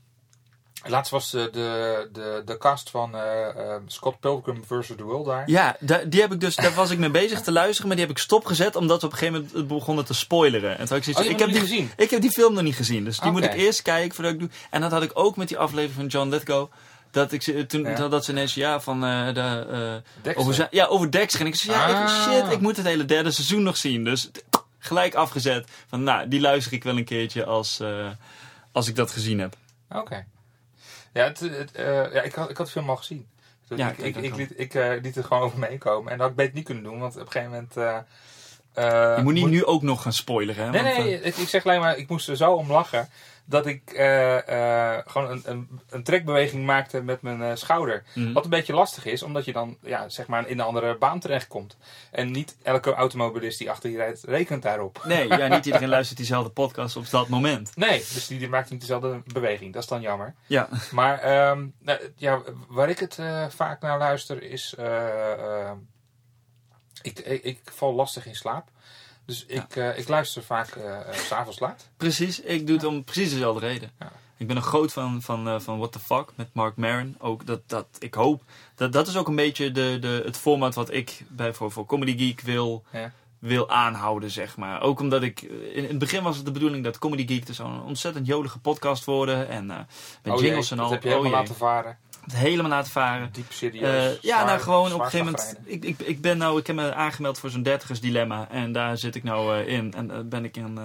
laatst 0.86 1.12
was 1.12 1.30
de, 1.32 1.50
de, 1.52 2.10
de, 2.14 2.42
de 2.46 2.58
cast 2.58 2.90
van 2.90 3.16
eh, 3.16 3.48
eh, 3.50 3.82
Scott 3.88 4.20
Pilgrim 4.20 4.64
vs. 4.68 4.88
The 4.98 5.04
World 5.04 5.26
daar. 5.26 5.44
Ja, 5.50 5.78
die 6.08 6.22
heb 6.22 6.34
ik 6.34 6.40
dus, 6.40 6.56
daar 6.56 6.74
was 6.74 6.90
ik 6.90 6.98
mee 6.98 7.10
bezig 7.12 7.42
te 7.42 7.52
luisteren, 7.52 7.88
maar 7.88 7.96
die 7.98 8.06
heb 8.06 8.16
ik 8.16 8.22
stopgezet 8.22 8.76
omdat 8.76 9.02
we 9.02 9.06
op 9.08 9.12
een 9.14 9.18
gegeven 9.18 9.48
moment 9.54 9.68
begonnen 9.68 10.06
te 10.06 10.14
spoileren. 10.14 10.78
En 10.78 10.86
toen 10.88 10.98
ik 10.98 11.04
zoiets 11.04 11.22
Oh, 11.22 11.30
ik, 11.30 11.40
heb 11.40 11.50
die, 11.52 11.60
gezien? 11.60 11.92
ik 11.98 12.10
heb 12.10 12.22
die 12.22 12.32
film 12.32 12.54
nog 12.54 12.64
niet 12.64 12.76
gezien, 12.76 13.04
dus 13.04 13.20
die 13.20 13.32
moet 13.32 13.44
ik 13.44 13.54
eerst 13.54 13.82
kijken 13.82 14.16
voordat 14.16 14.34
ik 14.34 14.40
doe. 14.40 14.50
En 14.70 14.82
dat 14.82 14.92
had 14.92 15.04
ik 15.04 15.12
ook 15.14 15.36
met 15.36 15.48
die 15.48 15.58
aflevering 15.58 15.94
van 15.96 16.08
John 16.08 16.30
Lithgow. 16.30 16.72
Dat 17.12 17.32
ik 17.32 17.42
ze- 17.42 17.66
toen 17.66 17.82
Ja. 17.82 18.08
dat 18.08 18.26
ze 18.26 18.32
ineens 18.32 18.54
ja 18.54 18.80
van 18.80 19.06
eh, 19.06 19.34
de 19.34 19.66
eh, 19.72 20.12
Dexter. 20.22 20.48
over 20.48 20.68
ja 20.72 20.86
over 20.86 21.12
Dexter 21.12 21.42
en 21.42 21.48
ik 21.48 21.56
zei 21.56 21.78
ja 21.78 22.04
Ah. 22.04 22.10
shit 22.24 22.52
ik 22.52 22.60
moet 22.60 22.78
het 22.78 22.86
hele 22.86 23.06
derde 23.06 23.32
seizoen 23.32 23.64
nog 23.64 23.78
zien 23.78 24.04
dus 24.04 24.30
gelijk 24.80 25.16
afgezet 25.16 25.68
van 25.88 26.04
nou 26.04 26.28
die 26.28 26.40
luister 26.42 26.74
ik 26.74 26.84
wel 26.84 26.98
een 26.98 27.06
keertje 27.06 27.46
als 27.46 27.80
eh, 27.80 28.08
als 28.72 28.88
ik 28.88 28.96
dat 28.96 29.12
gezien 29.12 29.40
heb. 29.40 29.56
Oké. 29.90 30.26
Ja, 31.14 31.24
het, 31.24 31.40
het, 31.40 31.72
eh, 31.72 32.14
ja 32.14 32.22
ik, 32.22 32.34
had, 32.34 32.50
ik 32.50 32.58
had 32.58 32.66
de 32.66 32.72
film 32.72 32.90
al 32.90 32.96
gezien. 32.96 33.28
Dus 33.68 33.78
Ja, 33.78 33.90
ik, 33.90 33.98
ik 33.98 34.16
ik, 34.16 34.36
liet, 34.36 34.60
ik 34.60 34.74
eh, 34.74 35.02
liet 35.02 35.16
het 35.16 35.26
gewoon 35.26 35.44
over 35.44 35.60
meekomen. 35.60 36.12
En 36.12 36.18
dat 36.18 36.20
had 36.20 36.30
ik 36.30 36.36
beter 36.36 36.56
niet 36.56 36.66
kunnen 36.66 36.84
doen, 36.84 37.00
want 37.00 37.16
op 37.16 37.22
een 37.22 37.32
gegeven 37.32 37.52
moment... 37.52 37.78
eh, 37.78 39.16
je 39.18 39.24
moet 39.24 39.34
niet 39.34 39.48
nu 39.48 39.66
ook 39.66 39.82
nog 39.82 40.02
gaan 40.02 40.14
spoileren 40.14 40.66
hè. 40.66 40.72
Nee, 40.72 40.84
want, 40.84 40.98
nee, 40.98 41.22
ik, 41.22 41.36
ik 41.38 41.48
zeg 41.48 41.66
alleen 41.66 41.80
maar, 41.80 41.98
ik 41.98 42.10
moest 42.10 42.28
er 42.30 42.38
zo 42.38 42.54
om 42.54 42.72
lachen 42.72 43.10
dat 43.50 43.66
ik 43.66 43.92
eh, 43.92 44.96
eh, 44.98 45.04
gewoon 45.06 45.32
een, 45.32 45.42
een, 45.46 45.80
een 45.90 46.04
trekbeweging 46.04 46.66
maakte 46.66 47.02
met 47.02 47.22
mijn 47.22 47.42
eh, 47.42 47.56
schouder. 47.56 48.04
mhm. 48.16 48.34
Wat 48.34 48.44
een 48.44 48.50
beetje 48.50 48.74
lastig 48.74 49.06
is, 49.06 49.24
omdat 49.24 49.46
je 49.46 49.52
dan 49.52 49.78
ja, 49.82 50.10
zeg 50.10 50.28
maar 50.28 50.48
in 50.48 50.60
een 50.60 50.66
andere 50.66 50.98
baan 50.98 51.20
terechtkomt. 51.20 51.78
En 52.12 52.32
niet 52.32 52.58
elke 52.64 52.94
automobilist 52.94 53.58
die 53.58 53.70
achter 53.70 53.90
je 53.90 53.98
rijdt, 53.98 54.24
rekent 54.24 54.64
daarop. 54.64 55.02
Nee, 55.06 55.28
ja, 55.28 55.48
niet 55.48 55.66
iedereen 55.70 55.90
luistert 55.90 56.18
diezelfde 56.18 56.50
podcast 56.50 56.96
op 56.96 57.10
dat 57.10 57.28
moment. 57.28 57.76
Nee, 57.76 57.98
dus 57.98 58.28
die, 58.28 58.40
die 58.40 58.50
maakt 58.50 58.70
niet 58.70 58.80
dezelfde 58.80 59.22
beweging. 59.26 59.74
Dat 59.74 59.84
is 59.84 59.90
dan 59.90 60.02
jammer. 60.02 60.36
Ja. 60.48 60.70
Maar 60.92 61.20
ehm, 61.20 61.68
nou, 61.80 62.00
ja, 62.16 62.42
waar 62.68 62.90
ik 62.90 63.00
het 63.00 63.20
vaak 63.50 63.82
naar 63.82 63.98
luister 63.98 64.44
is... 64.44 64.76
ik, 67.02 67.20
ik, 67.20 67.44
ik 67.44 67.60
val 67.64 67.94
lastig 67.94 68.26
in 68.26 68.36
slaap. 68.36 68.70
Dus 69.30 69.46
ik, 69.48 69.76
eh, 69.76 69.98
ik 69.98 70.08
luister 70.08 70.44
vaak 70.44 70.70
eh, 70.70 71.00
eh, 71.00 71.14
s 71.14 71.28
s'avonds 71.28 71.60
laat. 71.60 71.90
Precies, 71.98 72.40
ik 72.40 72.68
doe 72.68 72.76
het 72.76 72.86
om 72.86 73.04
precies 73.04 73.30
dezelfde 73.30 73.68
reden. 73.68 73.92
Ik 74.38 74.48
ben 74.48 74.56
een 74.56 74.62
groot 74.62 74.92
fan 74.92 75.22
van, 75.22 75.48
eh, 75.48 75.60
van 75.60 75.78
What 75.78 75.92
the 75.92 76.00
Fuck 76.00 76.32
met 76.36 76.48
Mark 76.54 76.76
Maron. 76.76 77.16
Ook 77.20 77.46
dat, 77.46 77.62
dat 77.66 77.88
ik 78.00 78.14
hoop, 78.14 78.44
dat, 78.76 78.94
dat 78.94 79.08
is 79.08 79.18
ook 79.18 79.28
een 79.28 79.36
beetje 79.36 79.72
de, 79.72 79.98
de, 80.02 80.22
het 80.26 80.38
format 80.38 80.76
wat 80.76 80.94
ik 80.94 81.22
bij, 81.28 81.54
voor, 81.54 81.72
voor 81.72 81.86
Comedy 81.86 82.18
Geek 82.18 82.42
wil, 82.42 82.84
Ja. 82.92 83.12
Wil 83.40 83.70
aanhouden, 83.70 84.32
zeg 84.32 84.58
maar. 84.58 84.82
Ook 84.82 85.00
omdat 85.00 85.24
ik, 85.24 85.42
in, 85.74 85.84
het 85.84 85.98
begin 85.98 86.24
was 86.24 86.36
het 86.36 86.46
de 86.46 86.52
bedoeling 86.52 86.84
dat 86.84 87.00
Comedy 87.00 87.28
Geek 87.28 87.46
dus 87.46 87.56
zo'n 87.56 87.84
ontzettend 87.84 88.28
jolige 88.28 88.60
podcast 88.60 89.06
worden. 89.06 89.50
En 89.50 89.72
eh, 89.72 89.78
met 90.24 90.34
Oh 90.34 90.42
jingles 90.42 90.70
jee, 90.70 90.78
en 90.78 90.84
al. 90.84 90.90
Dat 90.90 91.04
heb 91.04 91.04
je 91.04 91.10
Oh 91.10 91.16
helemaal 91.16 91.32
jee. 91.32 91.42
laten 91.42 91.56
varen. 91.56 91.98
Het 92.24 92.36
helemaal 92.36 92.72
laten 92.72 92.92
varen. 92.92 93.30
Diep 93.32 93.52
serieus. 93.52 94.16
Eh, 94.16 94.22
ja, 94.22 94.46
nou 94.46 94.60
gewoon 94.60 94.94
op 94.94 95.00
een 95.00 95.06
gegeven 95.06 95.26
moment. 95.26 95.56
Ik, 95.64 95.86
ik, 95.86 96.00
ik 96.00 96.22
ben 96.22 96.38
nou, 96.38 96.60
ik 96.60 96.68
heb 96.68 96.76
me 96.76 96.94
aangemeld 96.94 97.40
voor 97.40 97.50
zo'n 97.50 97.64
dertigers 97.64 98.00
dilemma. 98.00 98.50
En 98.50 98.72
daar 98.72 98.98
zit 98.98 99.16
ik 99.16 99.24
nou 99.24 99.58
eh, 99.58 99.68
in. 99.68 99.94
En 99.94 100.30
ben 100.30 100.46
ik 100.46 100.58
in, 100.58 100.80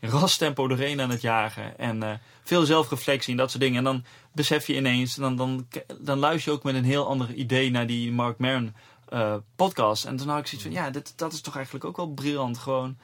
in 0.00 0.08
rastempo 0.08 0.68
doorheen 0.68 1.00
aan 1.00 1.10
het 1.10 1.20
jagen. 1.20 1.78
En 1.78 2.20
veel 2.42 2.64
zelfreflectie 2.64 3.30
en 3.30 3.36
dat 3.36 3.50
soort 3.50 3.62
dingen. 3.62 3.78
En 3.78 3.84
dan 3.84 4.04
besef 4.32 4.66
je 4.66 4.76
ineens, 4.76 5.14
dan, 5.14 5.36
dan, 5.36 5.66
dan 6.00 6.18
luister 6.18 6.52
je 6.52 6.58
ook 6.58 6.64
met 6.64 6.74
een 6.74 6.84
heel 6.84 7.06
ander 7.06 7.34
idee 7.34 7.70
naar 7.70 7.86
die 7.86 8.12
Mark 8.12 8.38
Maron 8.38 8.74
eh, 9.14 9.34
podcasts. 9.56 10.04
En 10.04 10.16
toen 10.16 10.28
had 10.28 10.38
ik 10.38 10.46
zoiets 10.46 10.66
van, 10.66 10.76
ja, 10.76 10.90
dit, 10.90 11.12
dat 11.16 11.32
is 11.32 11.40
toch 11.40 11.54
eigenlijk 11.54 11.84
ook 11.84 11.96
wel 11.96 12.06
briljant. 12.08 12.58
Gewoon, 12.58 12.96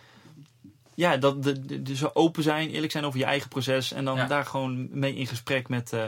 ja, 0.95 1.17
dat 1.17 1.43
de, 1.43 1.67
de, 1.67 1.83
de 1.83 1.97
zo 1.97 2.11
open 2.15 2.43
zijn, 2.43 2.71
eerlijk 2.71 2.93
zijn 2.93 3.05
over 3.05 3.19
je 3.19 3.25
eigen 3.25 3.49
proces. 3.49 3.93
En 3.93 4.05
dan 4.05 4.17
Ja. 4.17 4.27
daar 4.27 4.45
gewoon 4.47 4.89
mee 4.99 5.15
in 5.15 5.27
gesprek 5.27 5.69
met, 5.69 5.93
eh, 5.93 6.05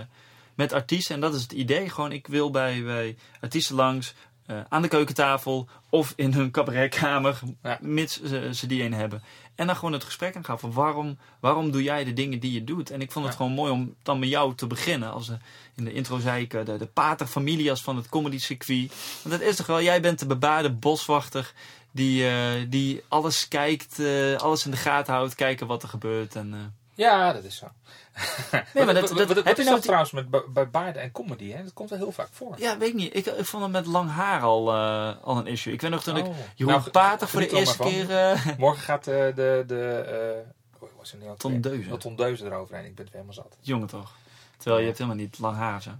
met 0.54 0.72
artiesten. 0.72 1.14
En 1.14 1.20
dat 1.20 1.34
is 1.34 1.42
het 1.42 1.52
idee. 1.52 1.90
Gewoon, 1.90 2.12
ik 2.12 2.26
wil 2.26 2.50
bij, 2.50 2.82
bij 2.82 3.16
artiesten 3.40 3.76
langs, 3.76 4.14
eh, 4.58 4.64
aan 4.68 4.82
de 4.82 4.88
keukentafel 4.88 5.68
of 5.90 6.12
in 6.16 6.32
hun 6.32 6.50
cabaretkamer, 6.50 7.40
Ja. 7.62 7.78
mits 7.80 8.22
ze, 8.22 8.50
ze 8.54 8.66
die 8.66 8.82
een 8.82 8.92
hebben. 8.94 9.22
En 9.54 9.66
dan 9.66 9.76
gewoon 9.76 9.92
het 9.92 10.04
gesprek 10.04 10.36
aangaan 10.36 10.58
van 10.58 10.72
waarom, 10.72 11.18
waarom 11.40 11.70
doe 11.70 11.82
jij 11.82 12.04
de 12.04 12.12
dingen 12.12 12.38
die 12.38 12.52
je 12.52 12.64
doet? 12.64 12.90
En 12.90 13.00
ik 13.00 13.12
vond 13.12 13.24
het 13.24 13.34
Ja. 13.34 13.40
gewoon 13.40 13.56
mooi 13.56 13.72
om 13.72 13.94
dan 14.02 14.18
met 14.18 14.28
jou 14.28 14.54
te 14.54 14.66
beginnen. 14.66 15.12
Als, 15.12 15.28
eh, 15.28 15.34
in 15.76 15.84
de 15.84 15.92
intro 15.92 16.18
zei 16.18 16.42
ik, 16.42 16.54
eh, 16.54 16.64
de, 16.64 16.76
de 16.76 16.86
pater 16.86 17.26
familias 17.26 17.82
van 17.82 17.96
het 17.96 18.08
comedy 18.08 18.38
circuit. 18.38 18.92
Want 19.22 19.40
dat 19.40 19.48
is 19.48 19.56
toch 19.56 19.66
wel, 19.66 19.82
jij 19.82 20.00
bent 20.00 20.18
de 20.18 20.26
bebaarde 20.26 20.70
boswachter 20.72 21.52
die, 21.90 22.24
die 22.68 23.02
alles 23.08 23.48
kijkt, 23.48 24.00
alles 24.36 24.64
in 24.64 24.70
de 24.70 24.76
gaten 24.76 25.14
houdt, 25.14 25.34
kijken 25.34 25.66
wat 25.66 25.82
er 25.82 25.88
gebeurt. 25.88 26.34
En, 26.36 26.74
Ja, 27.02 27.32
dat 27.32 27.44
is 27.44 27.56
zo. 27.56 27.66
Nee, 28.74 28.84
maar 28.84 28.94
dat, 28.94 29.08
dat, 29.08 29.28
heb 29.44 29.56
je 29.56 29.62
nou 29.62 29.74
dat 29.74 29.82
trouwens 29.82 30.10
met, 30.10 30.30
bij- 30.52 30.70
baarden 30.70 31.02
en 31.02 31.12
comedy? 31.12 31.50
Hè? 31.52 31.62
Dat 31.62 31.72
komt 31.72 31.90
wel 31.90 31.98
heel 31.98 32.12
vaak 32.12 32.28
voor. 32.32 32.54
Ja, 32.58 32.78
weet 32.78 32.88
ik 32.88 32.94
niet. 32.94 33.16
Ik, 33.16 33.26
ik 33.26 33.44
vond 33.44 33.62
het 33.62 33.72
met 33.72 33.86
lang 33.86 34.10
haar 34.10 34.40
al, 34.42 34.72
eh, 34.72 35.12
al 35.22 35.36
een 35.36 35.46
issue. 35.46 35.72
Ik 35.72 35.80
weet 35.80 35.90
nog 35.90 36.02
toen 36.02 36.16
ik 36.16 36.26
Oh. 36.26 36.34
Jeroen 36.54 36.74
Nou, 36.74 36.90
Pater 36.90 37.28
voor 37.28 37.40
de 37.40 37.48
er 37.48 37.54
eerste 37.54 37.78
keer... 37.78 38.10
eh, 38.16 38.46
Morgen 38.58 38.82
gaat 38.82 39.06
eh, 39.06 39.14
de... 39.34 39.64
de 39.66 40.42
hoe 40.78 40.88
was 40.98 41.12
het? 41.12 41.62
Deuze. 41.62 42.14
Deuze 42.16 42.44
eroverheen. 42.44 42.84
Ik 42.84 42.94
ben 42.94 43.04
het 43.04 43.12
helemaal 43.14 43.34
zat. 43.34 43.56
jongen 43.60 43.88
toch? 43.88 44.10
Terwijl 44.56 44.80
je 44.80 44.86
hebt 44.86 44.98
helemaal 44.98 45.20
niet 45.20 45.38
lang 45.38 45.56
haar 45.56 45.82
zo. 45.82 45.90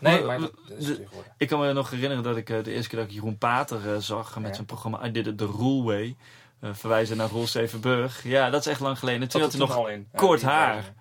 Nee, 0.00 0.16
Maar, 0.18 0.26
maar 0.26 0.40
dat, 0.40 0.52
dat 0.68 0.78
is 0.78 0.86
de-. 0.86 1.06
Ik 1.36 1.48
kan 1.48 1.60
me 1.60 1.72
nog 1.72 1.90
herinneren 1.90 2.22
dat 2.24 2.36
ik 2.36 2.46
de 2.46 2.72
eerste 2.72 2.88
keer 2.88 2.98
dat 2.98 3.08
ik 3.08 3.14
Jeroen 3.14 3.38
Pater 3.38 4.02
zag 4.02 4.34
met 4.38 4.48
Ja. 4.48 4.54
zijn 4.54 4.66
programma 4.66 5.06
I 5.06 5.10
Did 5.10 5.26
It 5.26 5.38
The 5.38 5.46
Rule 5.46 5.82
Way. 5.82 6.16
Eh, 6.64 6.70
verwijzen 6.74 7.16
naar 7.16 7.28
Roel 7.28 7.46
Stevenburg. 7.46 8.22
Ja, 8.22 8.50
dat 8.50 8.60
is 8.60 8.66
echt 8.72 8.80
lang 8.80 8.98
geleden. 8.98 9.28
Toen 9.28 9.40
had 9.40 9.50
hij 9.50 9.60
nog 9.60 9.76
al 9.76 9.88
in. 9.88 10.08
Kort 10.14 10.42
haar. 10.42 10.92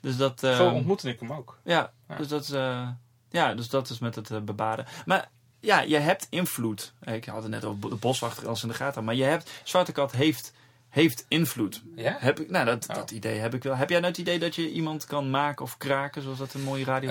Dus 0.00 0.16
dat, 0.16 0.40
Zo 0.40 0.70
ontmoette 0.70 1.08
ik 1.08 1.20
hem 1.20 1.32
ook. 1.32 1.58
ja, 1.64 1.92
Ja. 2.08 2.16
Dus 2.16 2.28
dat, 2.28 2.42
is, 2.42 2.50
eh, 2.50 2.88
ja, 3.30 3.54
dus 3.54 3.68
dat 3.68 3.88
is 3.90 3.98
met 3.98 4.14
het 4.14 4.30
eh, 4.30 4.38
bebaden. 4.38 4.86
Maar 5.04 5.28
ja, 5.60 5.80
je 5.80 5.96
hebt 5.96 6.26
invloed. 6.30 6.92
Ik 7.04 7.24
had 7.24 7.42
het 7.42 7.50
net 7.52 7.64
over 7.64 7.90
de 7.90 7.96
boswachter 7.96 8.48
als 8.48 8.62
in 8.62 8.68
de 8.68 8.74
gaten. 8.74 9.04
Maar 9.04 9.14
je 9.14 9.24
hebt, 9.24 9.50
Zwarte 9.64 9.92
Kat 9.92 10.12
heeft, 10.12 10.52
heeft 10.88 11.24
invloed. 11.28 11.82
Ja? 11.96 12.16
Heb 12.18 12.40
ik, 12.40 12.50
nou, 12.50 12.64
dat, 12.64 12.86
Oh. 12.88 12.94
dat 12.94 13.10
idee 13.10 13.38
heb 13.38 13.54
ik 13.54 13.62
wel. 13.62 13.76
Heb 13.76 13.88
jij 13.90 13.98
nou 13.98 14.10
het 14.10 14.20
idee 14.20 14.38
dat 14.38 14.54
je 14.54 14.70
iemand 14.70 15.04
kan 15.04 15.30
maken 15.30 15.64
of 15.64 15.76
kraken, 15.76 16.22
zoals 16.22 16.38
dat 16.38 16.54
een 16.54 16.62
mooie 16.62 16.84
radio 16.84 17.08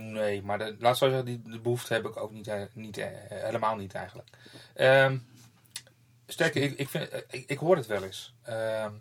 nee, 0.00 0.42
maar 0.42 0.58
de, 0.58 0.76
laat 0.78 0.98
zo 0.98 1.06
zeggen, 1.08 1.24
die 1.24 1.42
de 1.44 1.58
behoefte 1.60 1.92
heb 1.92 2.06
ik 2.06 2.16
ook 2.16 2.30
niet, 2.30 2.50
niet 2.72 3.00
helemaal 3.28 3.76
niet 3.76 3.94
eigenlijk. 3.94 4.28
Ehm, 4.74 5.16
sterker, 6.32 6.62
ik, 6.62 6.78
ik, 6.78 6.88
vind, 6.88 7.08
eh, 7.08 7.20
ik, 7.30 7.44
ik 7.46 7.58
hoor 7.58 7.76
het 7.76 7.86
wel 7.86 8.04
eens. 8.04 8.34
Ehm, 8.42 8.92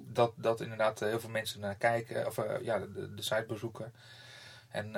dat, 0.00 0.32
dat 0.36 0.60
inderdaad 0.60 1.02
eh, 1.02 1.08
heel 1.08 1.20
veel 1.20 1.30
mensen 1.30 1.60
naar 1.60 1.74
kijken, 1.74 2.26
of 2.26 2.38
eh, 2.38 2.64
ja, 2.64 2.78
de, 2.78 3.12
site 3.16 3.44
bezoeken. 3.48 3.92
En 4.68 4.90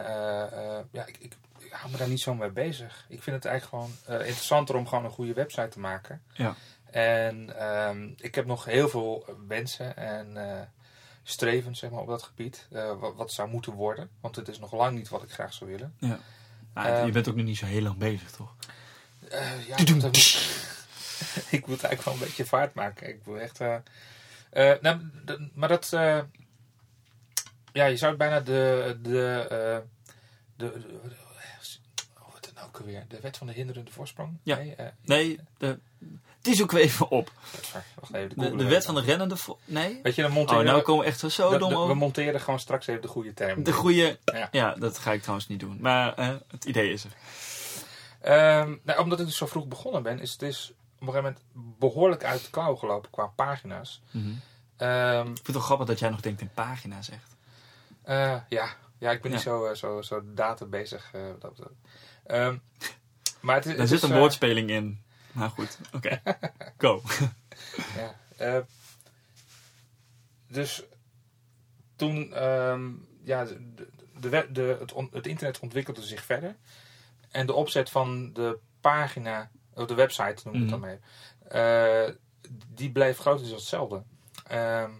ja, 0.91 1.07
ik, 1.07 1.17
ik, 1.19 1.37
ik 1.59 1.73
hou 1.73 1.91
me 1.93 1.99
daar 1.99 2.09
niet 2.09 2.21
zo 2.21 2.35
mee 2.35 2.51
bezig. 2.51 3.05
Ik 3.09 3.23
vind 3.23 3.37
het 3.37 3.45
eigenlijk 3.45 3.85
gewoon 4.07 4.19
interessanter 4.21 4.77
om 4.77 4.89
gewoon 4.89 5.05
een 5.05 5.11
goede 5.11 5.33
website 5.33 5.69
te 5.69 5.81
maken. 5.81 6.23
Ja. 6.33 6.55
En 6.91 7.59
ehm, 7.59 8.11
ik 8.17 8.35
heb 8.35 8.47
nog 8.47 8.65
heel 8.65 8.89
veel 8.89 9.37
wensen 9.47 9.97
en 9.97 10.37
strevens 11.23 11.79
zeg 11.79 11.91
maar, 11.91 12.01
op 12.01 12.09
dat 12.09 12.23
gebied. 12.23 12.69
wat, 12.99 13.15
wat 13.15 13.33
zou 13.33 13.49
moeten 13.49 13.73
worden. 13.73 14.11
Want 14.21 14.37
het 14.37 14.49
is 14.49 14.59
nog 14.59 14.73
lang 14.73 14.97
niet 14.97 15.09
wat 15.09 15.23
ik 15.23 15.31
graag 15.31 15.53
zou 15.53 15.71
willen. 15.71 15.95
Ja. 15.99 16.19
Nou, 16.75 16.89
Ehm, 16.89 17.07
je 17.07 17.13
bent 17.13 17.29
ook 17.29 17.37
nog 17.37 17.45
niet 17.45 17.59
zo 17.59 17.67
heel 17.67 17.83
lang 17.83 17.97
bezig, 17.97 18.31
toch? 18.31 18.55
Ja, 19.67 19.77
dat 19.99 20.17
ik 21.51 21.67
moet 21.67 21.83
eigenlijk 21.85 22.03
wel 22.03 22.15
een 22.15 22.21
beetje 22.21 22.45
vaart 22.45 22.75
maken. 22.75 23.09
Ik 23.09 23.21
wil 23.25 23.39
echt. 23.39 23.61
eh, 23.61 23.75
eh, 24.51 24.81
nou, 24.81 25.01
maar 25.55 25.69
dat. 25.69 25.93
eh, 25.93 26.19
ja, 27.73 27.85
je 27.85 27.97
zou 27.97 28.11
het 28.11 28.19
bijna 28.19 28.41
de. 28.41 28.99
de, 29.03 29.47
de, 30.57 30.73
de 30.73 30.73
oh, 32.19 32.33
wat 32.33 32.39
is 32.43 32.47
het 32.47 32.55
nou 32.55 32.67
ook 32.67 32.79
alweer? 32.79 33.05
De 33.09 33.21
wet 33.21 33.37
van 33.37 33.47
de 33.47 33.53
hinderende 33.53 33.91
voorsprong? 33.91 34.39
Ja. 34.43 34.57
Nee, 34.57 34.77
Nee, 35.05 35.39
de, 35.59 35.79
die 36.41 36.55
zoeken 36.55 36.77
we 36.77 36.83
even 36.83 37.09
op. 37.11 37.33
Wacht 38.01 38.15
even, 38.15 38.59
De, 38.59 38.65
wet 38.65 38.85
van 38.85 38.95
de 38.95 39.01
rennende... 39.01 39.37
Nee? 39.65 40.01
Weet 40.03 40.15
je, 40.15 40.23
dan 40.23 40.31
Oh, 40.31 40.37
monteren 40.37 40.65
nou 40.65 40.77
we- 40.77 40.83
komen 40.83 41.05
we 41.05 41.11
echt 41.11 41.33
zo 41.33 41.51
de- 41.51 41.59
dom 41.59 41.69
de- 41.69 41.75
we 41.75 41.81
over. 41.81 41.97
monteren 41.97 42.41
gewoon 42.41 42.61
straks 42.61 42.87
even 42.87 43.03
de 43.03 43.09
goede 43.09 43.35
term. 43.35 43.63
De 43.63 43.73
goede... 43.73 44.19
Ja. 44.25 44.49
Ja, 44.51 44.75
dat 44.75 44.99
ga 44.99 45.13
ik 45.13 45.21
trouwens 45.21 45.49
niet 45.49 45.61
doen. 45.61 45.77
Maar 45.81 46.15
het 46.51 46.65
idee 46.65 46.93
is 46.93 47.05
er. 47.05 47.11
Ehm, 48.21 48.77
nou, 48.83 49.01
omdat 49.01 49.21
ik 49.21 49.27
dus 49.27 49.37
zo 49.37 49.47
vroeg 49.47 49.67
begonnen 49.67 50.03
ben, 50.03 50.21
is 50.21 50.31
het 50.31 50.41
dus 50.41 50.71
op 50.71 50.77
een 51.09 51.15
gegeven 51.15 51.37
moment 51.55 51.79
behoorlijk 51.79 52.25
uit 52.25 52.45
de 52.45 52.51
klauw 52.51 52.75
gelopen 52.77 53.11
qua 53.11 53.27
pagina's. 53.27 54.03
Mhm. 54.11 54.33
Ehm, 54.77 55.19
Ik 55.21 55.25
vind 55.27 55.47
het 55.47 55.53
wel 55.57 55.63
grappig 55.65 55.87
dat 55.87 55.99
jij 55.99 56.11
nog 56.11 56.21
denkt 56.21 56.41
in 56.41 56.51
pagina's 56.55 57.11
echt. 57.11 57.37
Eh, 58.03 58.37
ja. 58.49 58.69
ja, 58.99 59.11
ik 59.11 59.23
ben 59.23 59.31
niet 59.31 59.41
zo, 59.41 59.65
eh, 59.67 59.75
zo, 59.75 60.03
zo 60.03 60.23
data 60.35 60.65
bezig. 60.65 61.11
dat. 61.39 61.59
Ehm, 62.27 62.57
maar 63.41 63.55
het, 63.55 63.65
is- 63.67 63.71
Daar 63.71 63.81
het 63.81 63.89
zit 63.89 64.03
is, 64.03 64.09
een 64.09 64.17
woordspeling 64.19 64.71
in. 64.71 65.03
Nou 65.33 65.51
goed, 65.51 65.79
oké. 65.93 66.23
Go. 66.79 67.03
ja, 68.39 68.65
dus 70.49 70.83
toen, 71.97 72.33
ehm, 72.35 72.91
ja, 73.25 73.45
de, 73.45 73.75
de, 73.75 73.89
de, 74.21 74.29
web- 74.29 74.55
de- 74.55 74.77
het, 74.81 74.93
on- 74.93 75.09
het 75.13 75.27
internet 75.27 75.59
ontwikkelde 75.59 76.03
zich 76.03 76.23
verder. 76.25 76.57
En 77.31 77.47
de 77.47 77.53
opzet 77.53 77.91
van 77.91 78.33
de 78.33 78.59
pagina, 78.81 79.51
of 79.75 79.87
de 79.87 79.95
website 79.95 80.41
noem 80.45 80.55
ik 80.55 80.61
het 80.61 80.71
dan 80.71 80.81
mee, 80.81 80.99
eh, 81.49 82.15
die 82.69 82.91
bleef 82.93 83.19
grotendeels 83.19 83.61
hetzelfde. 83.61 84.03
Ehm, 84.47 84.91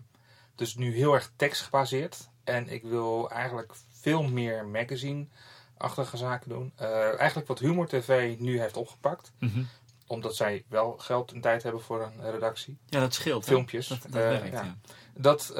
dus 0.55 0.75
nu 0.75 0.95
heel 0.95 1.15
erg 1.15 1.31
tekstgebaseerd. 1.37 2.29
En 2.45 2.69
ik 2.69 2.83
wil 2.83 3.31
eigenlijk 3.31 3.73
veel 4.01 4.23
meer 4.23 4.67
magazine-achtige 4.67 6.17
zaken 6.17 6.49
doen. 6.49 6.73
Eh, 6.77 7.19
eigenlijk 7.19 7.49
wat 7.49 7.59
Humor 7.59 7.87
TV 7.89 8.37
nu 8.39 8.61
heeft 8.61 8.77
opgepakt. 8.77 9.33
Mhm. 9.39 9.63
Omdat 10.07 10.37
zij 10.37 10.65
wel 10.69 10.93
geld 10.99 11.33
en 11.33 11.41
tijd 11.41 11.63
hebben 11.63 11.83
voor 11.83 12.03
een 12.03 12.31
redactie. 12.31 12.79
Ja, 12.87 13.01
dat 13.01 13.15
scheelt. 13.15 13.45
hè? 13.47 13.53
Filmpjes. 13.53 13.87
Dat, 13.89 14.03
dat 14.03 14.11
Eh, 14.23 14.29
werkt, 14.29 14.53
ja. 14.53 14.63
ja. 14.65 14.77
Dat, 15.15 15.53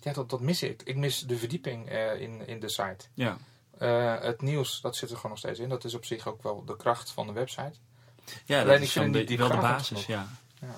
ja, 0.00 0.12
dat, 0.12 0.30
dat 0.30 0.40
mis 0.40 0.62
ik. 0.62 0.82
Ik 0.82 0.96
mis 0.96 1.20
de 1.20 1.36
verdieping 1.36 1.90
in, 2.18 2.46
in 2.46 2.60
de 2.60 2.68
site. 2.68 3.06
Ja. 3.14 3.36
Het 4.20 4.40
nieuws, 4.42 4.80
dat 4.80 4.96
zit 4.96 5.08
er 5.10 5.16
gewoon 5.16 5.30
nog 5.30 5.40
steeds 5.40 5.58
in. 5.58 5.68
Dat 5.68 5.84
is 5.84 5.94
op 5.94 6.04
zich 6.04 6.26
ook 6.28 6.42
wel 6.42 6.64
de 6.64 6.76
kracht 6.76 7.10
van 7.10 7.26
de 7.26 7.32
website. 7.32 7.78
Ja, 8.44 8.60
Alleen 8.60 8.72
dat 8.72 8.80
is 8.82 8.92
zo'n 8.92 9.10
niet 9.10 9.36
wel 9.36 9.48
de 9.48 9.56
basis, 9.56 10.06
ja. 10.06 10.26
Ja. 10.60 10.74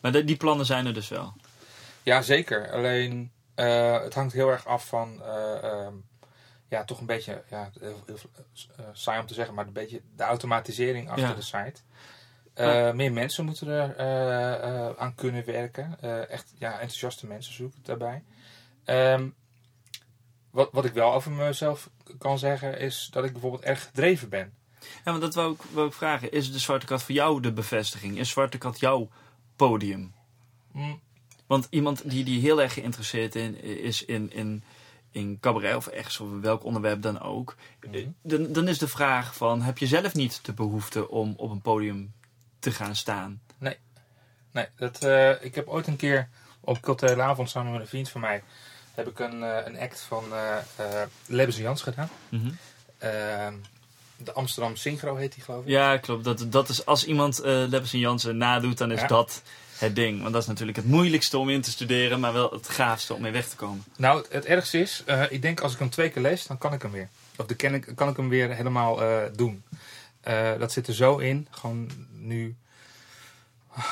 Maar 0.00 0.12
de- 0.12 0.24
die 0.24 0.36
plannen 0.36 0.66
zijn 0.66 0.86
er 0.86 0.94
dus 0.94 1.08
wel. 1.08 1.34
Ja, 2.02 2.22
zeker. 2.22 2.70
Alleen 2.72 3.32
eh, 3.54 4.00
het 4.00 4.14
hangt 4.14 4.32
heel 4.32 4.48
erg 4.50 4.66
af 4.66 4.86
van, 4.86 5.22
eh, 5.22 5.62
ehm, 5.64 5.94
ja, 6.68 6.84
toch 6.84 7.00
een 7.00 7.06
beetje, 7.06 7.42
ja, 7.50 7.70
heel, 7.80 8.02
heel, 8.06 8.16
eh, 8.76 8.84
saai 8.92 9.20
om 9.20 9.26
te 9.26 9.34
zeggen, 9.34 9.54
maar 9.54 9.66
een 9.66 9.72
beetje 9.72 10.00
de 10.16 10.22
automatisering 10.22 11.08
achter 11.08 11.28
Ja. 11.28 11.34
de 11.34 11.42
site. 11.42 11.80
Eh, 12.54 12.92
Meer 12.92 13.12
mensen 13.12 13.44
moeten 13.44 13.68
er 13.68 13.96
eh, 13.96 14.86
eh, 14.88 14.96
aan 14.96 15.14
kunnen 15.14 15.44
werken. 15.44 15.96
Eh, 16.00 16.30
echt, 16.30 16.52
ja, 16.58 16.72
enthousiaste 16.72 17.26
mensen 17.26 17.54
zoek 17.54 17.74
ik 17.74 17.84
daarbij. 17.84 18.22
Ehm, 18.84 19.28
wat, 20.50 20.68
wat 20.72 20.84
ik 20.84 20.92
wel 20.92 21.12
over 21.14 21.30
mezelf 21.30 21.90
kan 22.18 22.38
zeggen, 22.38 22.78
is 22.78 23.08
dat 23.12 23.24
ik 23.24 23.32
bijvoorbeeld 23.32 23.62
erg 23.62 23.84
gedreven 23.84 24.28
ben. 24.28 24.52
Ja, 25.04 25.10
maar 25.10 25.20
dat 25.20 25.34
wou 25.34 25.52
ik, 25.52 25.60
wou 25.70 25.86
ik 25.86 25.92
vragen. 25.92 26.32
Is 26.32 26.52
de 26.52 26.58
Zwarte 26.58 26.86
Kat 26.86 27.02
voor 27.02 27.14
jou 27.14 27.40
de 27.40 27.52
bevestiging? 27.52 28.18
Is 28.18 28.28
Zwarte 28.28 28.58
Kat 28.58 28.80
jouw 28.80 29.08
podium? 29.56 30.12
Mm, 30.72 31.00
Want 31.46 31.66
iemand 31.70 32.10
die, 32.10 32.24
die 32.24 32.40
heel 32.40 32.62
erg 32.62 32.72
geïnteresseerd 32.72 33.34
in, 33.34 33.62
is 33.62 34.04
in, 34.04 34.32
in, 34.32 34.64
in 35.10 35.38
cabaret 35.40 35.76
of 35.76 35.86
echt 35.86 36.20
of 36.20 36.28
welk 36.40 36.64
onderwerp 36.64 37.02
dan 37.02 37.20
ook. 37.20 37.56
Mhm. 37.80 38.08
Dan, 38.22 38.52
dan 38.52 38.68
is 38.68 38.78
de 38.78 38.88
vraag 38.88 39.36
van, 39.36 39.62
heb 39.62 39.78
je 39.78 39.86
zelf 39.86 40.14
niet 40.14 40.44
de 40.44 40.52
behoefte 40.52 41.08
om 41.10 41.34
op 41.36 41.50
een 41.50 41.62
podium 41.62 42.12
te 42.58 42.70
gaan 42.70 42.96
staan? 42.96 43.40
Nee, 44.54 44.68
dat, 44.76 45.02
eh, 45.02 45.44
ik 45.44 45.54
heb 45.54 45.68
ooit 45.68 45.86
een 45.86 45.96
keer 45.96 46.28
op 46.60 46.80
culturele 46.80 47.22
avond 47.22 47.50
samen 47.50 47.72
met 47.72 47.80
een 47.80 47.86
vriend 47.86 48.08
van 48.08 48.20
mij 48.20 48.42
heb 48.94 49.08
ik 49.08 49.18
een, 49.18 49.42
eh, 49.42 49.58
een 49.64 49.78
act 49.78 50.00
van 50.00 50.24
eh 50.32 50.56
eh 50.76 51.40
en 51.40 51.50
Jans 51.50 51.82
gedaan. 51.82 52.08
Mhm. 52.28 52.50
Ehm, 52.98 53.54
de 54.16 54.32
Amsterdam 54.32 54.76
Synchro 54.76 55.16
heet 55.16 55.34
die 55.34 55.42
geloof 55.42 55.62
ik. 55.62 55.68
Ja, 55.68 55.96
klopt. 55.96 56.24
Dat, 56.24 56.46
dat 56.48 56.68
is, 56.68 56.86
als 56.86 57.04
iemand 57.06 57.38
eh 57.40 57.52
Lebbes 57.52 57.92
en 57.92 57.98
Jansen 57.98 58.36
nadoet, 58.36 58.78
dan 58.78 58.92
is 58.92 59.00
Ja. 59.00 59.06
dat 59.06 59.42
het 59.78 59.94
ding. 59.96 60.20
Want 60.20 60.32
dat 60.32 60.42
is 60.42 60.48
natuurlijk 60.48 60.76
het 60.76 60.86
moeilijkste 60.86 61.38
om 61.38 61.50
in 61.50 61.60
te 61.60 61.70
studeren, 61.70 62.20
maar 62.20 62.32
wel 62.32 62.50
het 62.50 62.68
gaafste 62.68 63.14
om 63.14 63.20
mee 63.22 63.32
weg 63.32 63.48
te 63.48 63.56
komen. 63.56 63.84
Nou, 63.96 64.18
het, 64.22 64.32
het 64.32 64.44
ergste 64.44 64.78
is, 64.78 65.02
eh, 65.06 65.22
ik 65.28 65.42
denk 65.42 65.60
als 65.60 65.72
ik 65.72 65.78
hem 65.78 65.90
twee 65.90 66.10
keer 66.10 66.22
lees, 66.22 66.46
dan 66.46 66.58
kan 66.58 66.72
ik 66.72 66.82
hem 66.82 66.90
weer. 66.90 67.08
Of 67.36 67.46
dan 67.46 67.56
kan 67.56 67.74
ik, 67.74 67.92
kan 67.94 68.08
ik 68.08 68.16
hem 68.16 68.28
weer 68.28 68.54
helemaal 68.54 69.02
eh, 69.02 69.22
doen. 69.36 69.64
Dat 70.58 70.72
zit 70.72 70.86
er 70.86 70.94
zo 70.94 71.16
in, 71.18 71.48
gewoon 71.50 71.90
nu, 72.12 72.56
ah, 73.68 73.84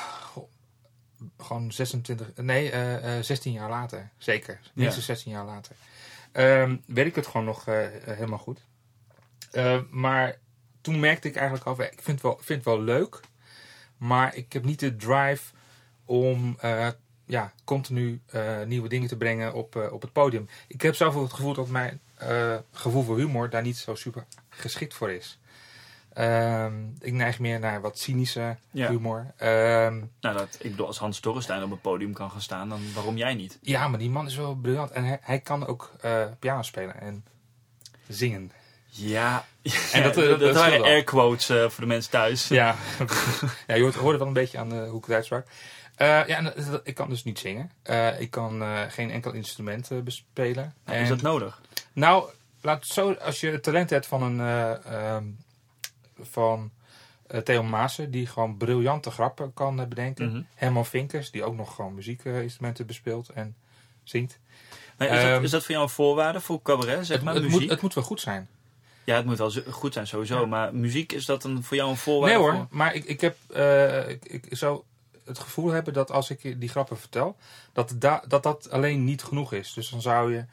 gewoon 1.39 1.73
26, 1.73 2.27
nee, 2.37 2.71
eh, 2.71 3.17
eh, 3.19 3.25
16 3.25 3.53
jaar 3.53 3.69
later, 3.71 4.11
zeker. 4.19 4.61
Minstens 4.73 5.07
16 5.07 5.33
jaar 5.33 5.45
later. 5.45 5.77
Ehm 6.33 6.77
weet 6.87 7.07
ik 7.07 7.15
het 7.15 7.27
gewoon 7.27 7.47
nog 7.47 7.65
helemaal 8.05 8.39
goed. 8.39 8.61
Eh, 9.53 9.79
maar 9.91 10.37
toen 10.81 11.01
merkte 11.01 11.29
ik 11.29 11.37
eigenlijk 11.37 11.67
al, 11.67 11.73
ik 11.83 11.93
vind 12.03 12.07
het 12.07 12.23
wel, 12.23 12.37
vind 12.41 12.65
het 12.65 12.75
wel 12.75 12.83
leuk, 12.83 13.21
maar 13.97 14.35
ik 14.35 14.53
heb 14.53 14.65
niet 14.65 14.81
de 14.81 14.97
drive 14.97 15.53
om 16.05 16.57
eh, 16.61 16.89
ja, 17.27 17.53
continu 17.65 18.21
eh, 18.27 18.63
nieuwe 18.63 18.89
dingen 18.89 19.09
te 19.09 19.17
brengen 19.17 19.55
op, 19.55 19.89
op 19.93 20.03
het 20.03 20.13
podium. 20.13 20.49
Ik 20.69 20.83
heb 20.83 20.95
zelf 20.95 21.15
het 21.15 21.33
gevoel 21.33 21.55
dat 21.55 21.69
mijn 21.69 22.01
gevoel 22.73 23.03
voor 23.03 23.17
humor 23.19 23.51
daar 23.51 23.63
niet 23.63 23.77
zo 23.77 23.95
super 23.95 24.25
geschikt 24.49 24.95
voor 24.95 25.11
is. 25.11 25.39
Ehm, 26.13 26.75
ik 27.01 27.13
neig 27.13 27.39
meer 27.39 27.59
naar 27.61 27.81
wat 27.81 27.99
cynische 27.99 28.57
Ja. 28.71 28.89
humor. 28.89 29.33
Ehm, 29.37 30.03
Nou, 30.21 30.37
dat, 30.37 30.57
ik 30.61 30.71
bedoel, 30.71 30.87
als 30.87 30.99
Hans 30.99 31.21
Dorrestein 31.21 31.63
op 31.63 31.71
een 31.71 31.81
podium 31.81 32.13
kan 32.13 32.31
gaan 32.31 32.41
staan, 32.41 32.69
dan 32.69 32.81
waarom 32.95 33.17
jij 33.17 33.35
niet? 33.35 33.59
ja, 33.63 33.89
maar 33.89 33.99
die 33.99 34.11
man 34.11 34.27
is 34.27 34.37
wel 34.37 34.55
briljant. 34.55 34.91
En 34.91 35.05
hij, 35.05 35.19
hij 35.23 35.41
kan 35.41 35.67
ook 35.67 35.91
piano 36.39 36.63
spelen 36.63 37.01
en 37.01 37.25
zingen. 38.09 38.53
Ja, 38.95 39.45
En 39.93 40.03
dat- 40.03 40.15
dat- 40.15 40.41
dat 40.41 40.55
waren 40.55 40.83
air 40.83 41.05
quotes 41.05 41.49
eh, 41.49 41.57
voor 41.69 41.81
de 41.81 41.87
mensen 41.87 42.11
thuis. 42.11 42.49
Ja, 42.49 42.77
ja 43.67 43.75
je 43.75 43.83
hoort, 43.83 43.95
hoorde 43.95 44.19
wel 44.19 44.27
een 44.27 44.33
beetje 44.33 44.59
aan 44.59 44.73
eh, 44.73 44.89
hoe 44.89 44.99
ik 44.99 45.05
het 45.05 45.15
uitsprak. 45.15 45.47
Eh, 45.97 46.07
ja, 46.09 46.37
en 46.37 46.81
ik 46.85 46.95
kan 46.95 47.09
dus 47.09 47.25
niet 47.25 47.39
zingen. 47.39 47.71
Eh, 47.83 48.21
ik 48.21 48.31
kan 48.31 48.63
eh, 48.63 48.81
geen 48.89 49.11
enkel 49.11 49.33
instrument 49.33 49.91
eh, 49.91 49.99
bespelen. 49.99 50.75
Nou, 50.85 50.97
En- 50.97 51.03
Is 51.03 51.09
dat 51.09 51.23
nodig? 51.23 51.61
Nou, 51.93 52.31
laat 52.61 52.87
zo, 52.87 53.13
als 53.13 53.41
je 53.41 53.51
het 53.51 53.63
talent 53.63 53.91
hebt 53.91 54.07
van 54.07 54.23
een 54.23 54.41
eh, 54.41 54.85
ehm, 55.15 55.25
van 56.21 56.71
eh, 57.27 57.41
Theo 57.41 57.63
Maassen, 57.63 58.11
die 58.11 58.27
gewoon 58.27 58.57
briljante 58.57 59.11
grappen 59.11 59.55
kan 59.55 59.81
eh, 59.81 59.87
bedenken. 59.87 60.29
Mhm. 60.33 60.43
Herman 60.55 60.87
Vinkers, 60.87 61.31
die 61.31 61.45
ook 61.45 61.55
nog 61.57 61.75
gewoon 61.75 61.95
muziekinstrumenten 61.95 62.87
bespeelt 62.87 63.29
en 63.29 63.57
zingt. 64.05 64.39
Maar 64.99 65.09
is, 65.09 65.23
dat, 65.23 65.31
Ehm, 65.33 65.43
is 65.45 65.51
dat 65.51 65.63
voor 65.63 65.71
jou 65.71 65.83
een 65.83 65.91
voorwaarde 65.91 66.41
voor 66.41 66.63
cabaret, 66.63 67.07
zeg 67.07 67.17
Het, 67.17 67.25
maar, 67.25 67.35
het, 67.35 67.43
muziek? 67.43 67.61
moet, 67.61 67.71
het 67.71 67.81
moet 67.81 67.95
wel 67.95 68.05
goed 68.05 68.21
zijn. 68.21 68.49
Ja, 69.05 69.17
het 69.17 69.25
moet 69.25 69.39
wel 69.39 69.53
goed 69.71 69.93
zijn 69.93 70.07
sowieso, 70.07 70.41
Ja. 70.41 70.47
maar 70.47 70.75
muziek, 70.75 71.13
is 71.13 71.25
dat 71.27 71.45
een, 71.45 71.63
voor 71.63 71.77
jou 71.77 71.91
een 71.91 71.97
voorwaarde? 71.97 72.35
Nee 72.35 72.45
hoor, 72.45 72.55
voor- 72.55 72.67
maar 72.71 72.95
ik, 72.95 73.05
ik 73.05 73.21
heb 73.21 73.37
eh, 73.53 74.09
ik, 74.09 74.25
ik 74.25 74.47
zou 74.51 74.83
het 75.25 75.39
gevoel 75.39 75.71
hebben 75.71 75.93
dat 75.93 76.11
als 76.11 76.31
ik 76.31 76.61
die 76.61 76.69
grappen 76.69 76.99
vertel, 76.99 77.37
dat 77.73 77.95
da, 77.97 78.23
dat, 78.29 78.43
dat 78.43 78.71
alleen 78.71 79.05
niet 79.05 79.23
genoeg 79.23 79.53
is. 79.53 79.73
Dus 79.73 79.89
dan 79.89 80.03
zou 80.03 80.35
je 80.35 80.45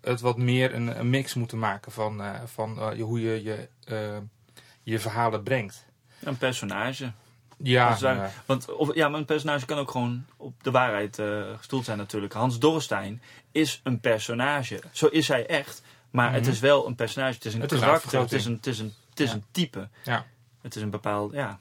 het 0.00 0.20
wat 0.20 0.36
meer 0.38 0.74
een, 0.74 0.98
een 0.98 1.10
mix 1.10 1.34
moeten 1.34 1.58
maken 1.58 1.92
van, 1.92 2.22
eh, 2.22 2.30
van 2.44 2.92
je- 2.96 3.02
hoe 3.02 3.20
je 3.20 3.42
je, 3.42 3.68
je 4.82 4.98
verhalen 4.98 5.42
brengt. 5.42 5.84
Een 6.20 6.38
personage. 6.38 7.12
Ja, 7.56 8.30
Want 8.46 8.74
of, 8.74 8.94
ja, 8.94 9.08
maar 9.08 9.18
een 9.20 9.24
personage 9.26 9.66
kan 9.66 9.78
ook 9.78 9.90
gewoon 9.90 10.26
op 10.36 10.62
de 10.62 10.70
waarheid 10.70 11.18
gestoeld 11.56 11.84
zijn 11.84 11.98
natuurlijk. 11.98 12.32
Hans 12.32 12.58
Dorrestein 12.58 13.22
is 13.52 13.80
een 13.84 14.00
personage. 14.00 14.80
Zo 14.92 15.06
is 15.06 15.28
hij 15.28 15.46
echt. 15.46 15.82
Maar 16.14 16.32
het 16.32 16.42
Mhm. 16.42 16.50
is 16.50 16.60
wel 16.60 16.86
een 16.86 16.94
personage. 16.94 17.34
Het 17.34 17.44
is 17.44 17.54
een 17.54 17.60
Het 17.60 17.72
is 17.72 17.78
een 17.80 17.84
karakter. 17.84 18.20
het 18.20 18.32
is 18.32 18.44
een, 18.44 18.52
het 18.54 18.66
is 18.66 18.78
een, 18.78 18.92
het 19.10 19.20
is 19.20 19.28
Ja. 19.28 19.34
een 19.34 19.44
type. 19.50 19.88
Ja. 20.04 20.26
Het 20.62 20.76
is 20.76 20.82
een 20.82 20.90
bepaald... 20.90 21.32
Ja. 21.32 21.58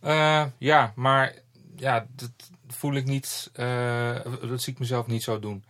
Eh, 0.00 0.44
ja, 0.58 0.92
maar 0.96 1.34
ja, 1.76 2.06
dat 2.14 2.30
voel 2.68 2.94
ik 2.94 3.04
niet. 3.04 3.50
eh, 3.52 4.14
dat 4.48 4.62
zie 4.62 4.72
ik 4.72 4.78
mezelf 4.78 5.06
niet 5.06 5.22
zo 5.22 5.38
doen. 5.38 5.64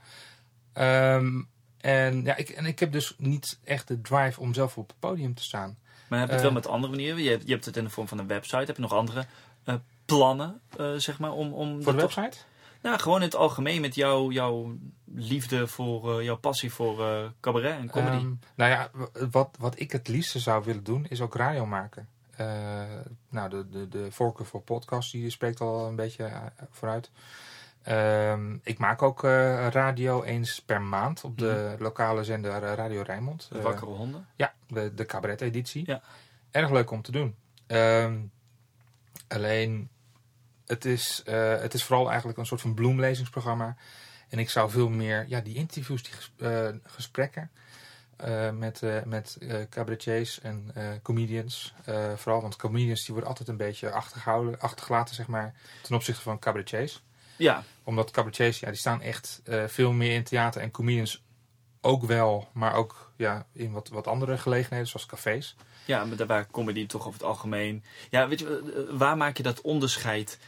Ehm, 0.73 1.43
en, 1.81 2.23
ja, 2.25 2.37
ik, 2.37 2.49
en 2.49 2.67
ik 2.67 2.79
heb 2.79 2.93
dus 2.93 3.15
niet 3.19 3.59
echt 3.65 3.89
de 3.89 4.01
drive 4.01 4.41
om 4.41 4.55
zelf 4.55 4.77
op 4.79 4.89
het 4.89 4.99
podium 4.99 5.35
te 5.35 5.43
staan. 5.43 5.79
Maar 6.09 6.19
heb 6.19 6.29
je 6.29 6.35
het 6.35 6.45
Eh. 6.45 6.49
wel 6.51 6.61
met 6.61 6.67
andere 6.67 6.93
manieren? 6.93 7.23
Je 7.23 7.31
hebt, 7.31 7.47
je 7.47 7.53
hebt 7.53 7.65
het 7.65 7.77
in 7.77 7.85
de 7.85 7.91
vorm 7.91 8.09
van 8.09 8.19
een 8.19 8.27
website. 8.27 8.57
Heb 8.65 8.77
je 8.77 8.83
nog 8.83 8.93
andere 8.93 9.27
eh, 9.65 9.75
plannen, 10.05 10.61
eh, 10.77 10.93
zeg 10.97 11.19
maar, 11.19 11.33
om... 11.33 11.53
om 11.53 11.83
Voor 11.83 11.93
de 11.93 11.99
dat- 12.01 12.15
website? 12.15 12.39
Nou, 12.83 12.99
gewoon 12.99 13.19
in 13.19 13.25
het 13.25 13.37
algemeen 13.37 13.81
met 13.81 13.95
jouw, 13.95 14.31
jouw 14.31 14.77
liefde 15.15 15.67
voor... 15.67 16.19
eh, 16.19 16.25
jouw 16.25 16.37
passie 16.37 16.73
voor 16.73 17.05
eh, 17.07 17.25
cabaret 17.41 17.79
en 17.79 17.91
comedy. 17.91 18.17
Ehm, 18.17 18.33
nou 18.55 18.71
ja, 18.71 18.91
wat, 19.31 19.57
wat 19.59 19.81
ik 19.81 19.93
het 19.93 20.09
liefste 20.09 20.39
zou 20.39 20.65
willen 20.65 20.85
doen, 20.85 21.07
is 21.09 21.21
ook 21.21 21.35
radio 21.35 21.67
maken. 21.67 22.09
Eh, 22.37 22.47
nou, 23.29 23.51
de, 23.51 23.69
de, 23.69 23.89
de 23.89 24.13
voorkeur 24.13 24.47
voor 24.47 24.63
podcast, 24.63 25.13
die 25.13 25.31
spreekt 25.31 25.61
al 25.61 25.87
een 25.87 25.97
beetje 25.97 26.53
vooruit. 26.71 27.11
Ehm, 27.83 28.57
ik 28.63 28.79
maak 28.79 29.03
ook 29.03 29.23
radio 29.71 30.23
eens 30.23 30.61
per 30.61 30.83
maand 30.83 31.25
op 31.25 31.39
de 31.39 31.77
lokale 31.79 32.25
zender 32.25 32.61
Radio 32.61 33.03
Rijnmond. 33.03 33.49
de 33.53 33.61
wakkere 33.61 33.91
honden. 33.91 34.27
Ja, 34.37 34.55
de, 34.67 34.95
de 34.95 35.07
cabaret-editie. 35.07 35.83
Ja. 35.87 36.01
Erg 36.51 36.71
leuk 36.71 36.91
om 36.91 37.03
te 37.03 37.13
doen. 37.13 37.35
Ehm, 37.67 38.19
alleen, 39.29 39.89
het 40.69 40.85
is, 40.85 41.23
eh, 41.25 41.61
het 41.61 41.75
is 41.75 41.85
vooral 41.85 42.09
eigenlijk 42.09 42.39
een 42.39 42.47
soort 42.47 42.61
van 42.61 42.75
bloemlezingsprogramma. 42.75 43.77
En 44.29 44.39
ik 44.39 44.51
zou 44.51 44.71
veel 44.71 44.89
meer, 44.89 45.25
ja, 45.29 45.41
die 45.41 45.55
interviews, 45.55 46.03
die 46.03 46.13
eh, 46.49 46.69
gesprekken 46.85 47.51
eh, 48.17 48.51
met, 48.51 48.83
eh, 48.83 49.03
met 49.03 49.39
cabaretiers 49.71 50.41
en 50.41 50.73
comedians. 51.03 51.75
vooral, 52.17 52.41
want 52.41 52.57
comedians 52.57 53.05
die 53.05 53.13
worden 53.13 53.31
altijd 53.31 53.49
een 53.49 53.57
beetje 53.57 53.91
achtergehouden, 53.91 54.61
achtergelaten, 54.61 55.15
zeg 55.15 55.27
maar, 55.27 55.55
ten 55.83 55.95
opzichte 55.95 56.23
van 56.23 56.39
cabaretiers 56.39 57.03
Ja, 57.37 57.63
omdat 57.83 58.11
cabaretiers, 58.11 58.61
ja, 58.61 58.69
die 58.69 58.79
staan 58.79 59.03
echt 59.03 59.43
veel 59.67 59.93
meer 59.93 60.15
in 60.15 60.25
theater 60.25 60.61
en 60.63 60.71
comedians 60.71 61.23
ook 61.81 62.05
wel, 62.05 62.49
maar 62.53 62.75
ook 62.75 63.13
ja, 63.17 63.47
in 63.53 63.73
wat, 63.73 63.89
wat 63.89 64.07
andere 64.07 64.39
gelegenheden, 64.39 64.87
zoals 64.87 65.07
cafés. 65.07 65.57
Ja, 65.85 66.05
maar 66.05 66.17
daar 66.17 66.27
waar 66.27 66.47
comedy 66.51 66.87
toch 66.87 67.07
over 67.07 67.21
het 67.21 67.29
algemeen. 67.29 67.85
Ja, 68.11 68.29
weet 68.29 68.39
je, 68.39 68.89
waar 68.91 69.17
maak 69.17 69.37
je 69.37 69.43
dat 69.43 69.61
onderscheid 69.61 70.39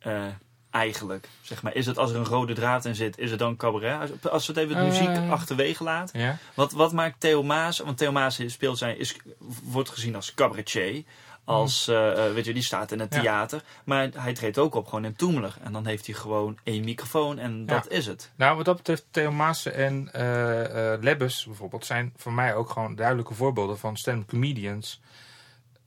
eh, 0.00 0.24
eigenlijk? 0.70 1.28
Zeg 1.42 1.62
maar, 1.62 1.74
is 1.74 1.86
het 1.86 1.98
als 1.98 2.10
er 2.10 2.16
een 2.16 2.24
rode 2.24 2.52
draad 2.54 2.84
in 2.84 2.94
zit, 2.94 3.18
is 3.18 3.30
het 3.30 3.38
dan 3.38 3.56
cabaret? 3.56 4.00
Als, 4.00 4.30
als 4.30 4.46
we 4.46 4.52
het 4.52 4.62
even 4.62 4.76
het 4.76 4.94
Eh. 4.94 5.00
muziek 5.00 5.30
achterwege 5.30 5.82
laten. 5.84 6.38
Wat, 6.54 6.72
wat 6.72 6.92
maakt 6.92 7.20
Theo 7.20 7.42
Maas? 7.42 7.78
Want 7.78 7.98
Theo 7.98 8.12
Maas 8.12 8.40
speelt 8.46 8.78
zijn, 8.78 8.98
is, 8.98 9.16
wordt 9.62 9.88
gezien 9.88 10.14
als 10.14 10.34
cabaretier. 10.34 11.02
Als, 11.44 11.88
eh, 11.88 12.26
eh, 12.26 12.32
weet 12.34 12.44
je, 12.44 12.52
die 12.54 12.62
staat 12.62 12.92
in 12.92 13.00
het 13.00 13.14
Ja. 13.14 13.20
theater. 13.20 13.62
Maar 13.84 14.08
hij 14.16 14.32
treedt 14.32 14.58
ook 14.58 14.74
op 14.74 14.86
gewoon 14.88 15.04
in 15.04 15.16
Toemelig. 15.16 15.58
En 15.62 15.72
dan 15.72 15.86
heeft 15.86 16.06
hij 16.06 16.14
gewoon 16.14 16.58
één 16.64 16.84
microfoon 16.84 17.38
en 17.38 17.66
dat 17.66 17.88
is 17.88 18.06
het. 18.06 18.30
Nou, 18.36 18.56
wat 18.56 18.64
dat 18.64 18.76
betreft, 18.76 19.04
Theo 19.10 19.30
Maassen 19.30 19.74
en 19.74 20.12
eh 20.12 20.92
Lebbes 21.00 21.44
bijvoorbeeld 21.46 21.86
zijn 21.86 22.12
voor 22.16 22.32
mij 22.32 22.54
ook 22.54 22.70
gewoon 22.70 22.94
duidelijke 22.94 23.34
voorbeelden 23.34 23.78
van 23.78 23.96
stand-up 23.96 24.28
comedians 24.28 25.00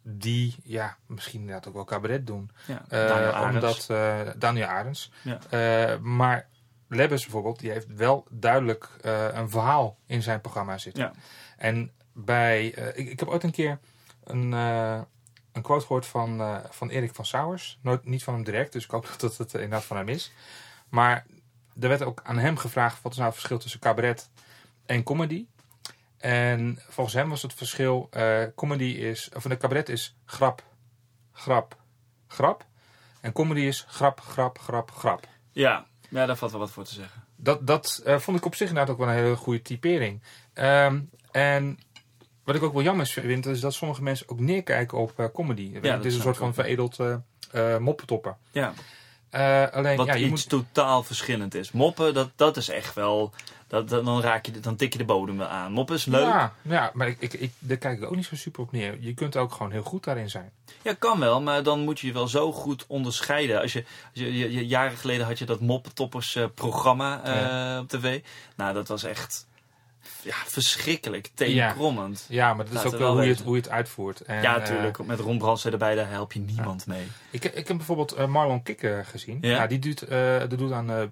die, 0.03 0.55
ja, 0.63 0.97
misschien 1.07 1.39
inderdaad 1.39 1.67
ook 1.67 1.73
wel 1.73 1.83
cabaret 1.85 2.27
doen. 2.27 2.51
Ja, 2.65 2.85
Eh, 2.89 3.07
Daniel 3.07 3.31
Arends. 3.31 3.55
Omdat, 3.55 3.89
eh, 3.89 4.33
Daniel 4.37 4.67
Arends. 4.67 5.11
Ja. 5.21 5.39
Eh, 5.49 5.99
maar 5.99 6.47
Lebbes 6.87 7.21
bijvoorbeeld, 7.21 7.59
die 7.59 7.71
heeft 7.71 7.87
wel 7.95 8.27
duidelijk 8.29 8.89
een 9.33 9.49
verhaal 9.49 9.97
in 10.05 10.21
zijn 10.21 10.41
programma 10.41 10.77
zitten. 10.77 11.03
Ja. 11.03 11.11
En 11.57 11.91
bij, 12.13 12.65
ik, 12.67 13.07
ik 13.09 13.19
heb 13.19 13.29
ooit 13.29 13.43
een 13.43 13.51
keer 13.51 13.79
een, 14.23 14.51
een 14.51 15.61
quote 15.61 15.85
gehoord 15.85 16.05
van, 16.05 16.61
van 16.69 16.89
Erik 16.89 17.15
van 17.15 17.25
Sauers. 17.25 17.79
Nooit, 17.81 18.05
niet 18.05 18.23
van 18.23 18.33
hem 18.33 18.43
direct, 18.43 18.73
dus 18.73 18.83
ik 18.83 18.91
hoop 18.91 19.15
dat 19.17 19.37
het 19.37 19.53
inderdaad 19.53 19.83
van 19.83 19.97
hem 19.97 20.09
is. 20.09 20.31
Maar 20.89 21.25
er 21.79 21.89
werd 21.89 22.03
ook 22.03 22.21
aan 22.23 22.37
hem 22.37 22.57
gevraagd 22.57 23.01
wat 23.01 23.11
is 23.11 23.17
nou 23.17 23.29
het 23.29 23.37
verschil 23.37 23.59
tussen 23.59 23.79
cabaret 23.79 24.29
en 24.85 25.03
comedy. 25.03 25.45
En 26.23 26.79
volgens 26.87 27.15
hem 27.15 27.29
was 27.29 27.41
het 27.41 27.53
verschil, 27.53 28.07
eh, 28.11 28.43
comedy 28.55 28.83
is, 28.83 29.29
of 29.35 29.43
de 29.43 29.57
cabaret 29.57 29.89
is 29.89 30.15
grap, 30.25 30.63
grap, 31.31 31.77
grap. 32.27 32.65
En 33.21 33.31
comedy 33.31 33.59
is 33.61 33.85
grap, 33.87 34.19
grap, 34.19 34.59
grap, 34.59 34.91
grap. 34.91 35.27
Ja, 35.51 35.85
ja, 36.09 36.25
daar 36.25 36.37
valt 36.37 36.51
wel 36.51 36.59
wat 36.59 36.71
voor 36.71 36.83
te 36.83 36.93
zeggen. 36.93 37.23
Dat, 37.35 37.67
dat 37.67 38.01
eh, 38.05 38.19
vond 38.19 38.37
ik 38.37 38.45
op 38.45 38.55
zich 38.55 38.67
inderdaad 38.67 38.93
ook 38.93 38.99
wel 38.99 39.07
een 39.07 39.23
hele 39.23 39.35
goede 39.35 39.61
typering. 39.61 40.21
Ehm, 40.53 40.99
en 41.31 41.79
wat 42.43 42.55
ik 42.55 42.63
ook 42.63 42.73
wel 42.73 42.83
jammer 42.83 43.05
vind, 43.05 43.45
is 43.45 43.59
dat 43.59 43.73
sommige 43.73 44.03
mensen 44.03 44.29
ook 44.29 44.39
neerkijken 44.39 44.97
op 44.97 45.19
eh, 45.19 45.25
comedy. 45.33 45.73
dat 45.73 45.83
het 45.83 46.05
is 46.05 46.15
een 46.15 46.21
soort 46.21 46.37
van 46.37 46.53
veredeld 46.53 46.97
moppetoppen. 47.79 48.37
Ja. 48.51 48.73
Alleen, 49.71 49.97
Wat 49.97 50.05
ja, 50.05 50.13
je 50.13 50.25
iets 50.25 50.29
moet... 50.29 50.49
totaal 50.49 51.03
verschillend 51.03 51.55
is. 51.55 51.71
Moppen, 51.71 52.13
dat, 52.13 52.29
dat 52.35 52.57
is 52.57 52.69
echt 52.69 52.93
wel. 52.93 53.33
Dat, 53.81 53.89
dan, 54.05 54.21
raak 54.21 54.45
je, 54.45 54.59
dan 54.59 54.75
tik 54.75 54.91
je 54.91 54.97
de 54.97 55.05
bodem 55.05 55.37
wel 55.37 55.47
aan. 55.47 55.71
Moppen 55.71 55.95
is 55.95 56.05
leuk. 56.05 56.21
Ja, 56.21 56.53
Ja, 56.61 56.73
ja, 56.73 56.91
maar 56.93 57.07
ik, 57.07 57.17
ik, 57.19 57.33
ik, 57.33 57.51
daar 57.59 57.77
kijk 57.77 57.97
ik 57.97 58.05
ook 58.05 58.15
niet 58.15 58.25
zo 58.25 58.35
super 58.35 58.61
op 58.61 58.71
neer. 58.71 58.97
Je 58.99 59.13
kunt 59.13 59.37
ook 59.37 59.51
gewoon 59.51 59.71
heel 59.71 59.83
goed 59.83 60.03
daarin 60.03 60.29
zijn. 60.29 60.51
kan 60.99 61.19
wel, 61.19 61.41
maar 61.41 61.63
dan 61.63 61.79
moet 61.79 61.99
je 61.99 62.07
je 62.07 62.13
wel 62.13 62.27
zo 62.27 62.51
goed 62.51 62.85
onderscheiden. 62.87 63.61
Als 63.61 63.73
je, 63.73 63.79
als 63.85 64.09
je, 64.23 64.37
je- 64.37 64.51
je- 64.51 64.67
jaren 64.67 64.97
geleden 64.97 65.25
had 65.25 65.39
je 65.39 65.45
dat 65.45 65.59
Moppetoppers 65.59 66.35
eh, 66.35 66.45
programma 66.55 67.23
eh, 67.23 67.79
op 67.79 67.87
tv. 67.89 68.21
Nou, 68.55 68.73
dat 68.73 68.87
was 68.87 69.03
echt 69.03 69.47
ja, 70.21 70.35
verschrikkelijk. 70.45 71.29
Tegenkrommend. 71.33 72.25
Ja, 72.29 72.47
maar 72.53 72.65
dat 72.65 72.67
is 72.67 72.73
Laten 72.73 72.87
ook 72.87 72.97
we 72.97 73.03
wel 73.03 73.07
wel 73.07 73.17
hoe 73.17 73.25
je, 73.29 73.35
het, 73.35 73.43
hoe 73.43 73.55
je 73.55 73.61
het 73.61 73.69
uitvoert. 73.71 74.21
En, 74.21 74.41
Ja, 74.41 74.53
eh, 74.55 74.59
natuurlijk. 74.61 75.05
Met 75.05 75.19
Ron 75.19 75.37
erbij, 75.71 75.95
daar 75.95 76.09
help 76.09 76.33
je 76.33 76.39
niemand 76.39 76.87
mee. 76.87 77.07
ik, 77.31 77.43
ik 77.43 77.67
heb 77.67 77.77
bijvoorbeeld 77.77 78.11
eh, 78.11 78.25
Marlon 78.27 78.63
Kikker 78.63 79.05
gezien. 79.05 79.37
Ja? 79.41 79.49
Ja? 79.49 79.67
die 79.67 79.79
doet, 79.79 80.01
eh 80.01 80.39
dat 80.39 80.57
doet 80.57 80.71
aan 80.71 80.91
eh 80.91 81.03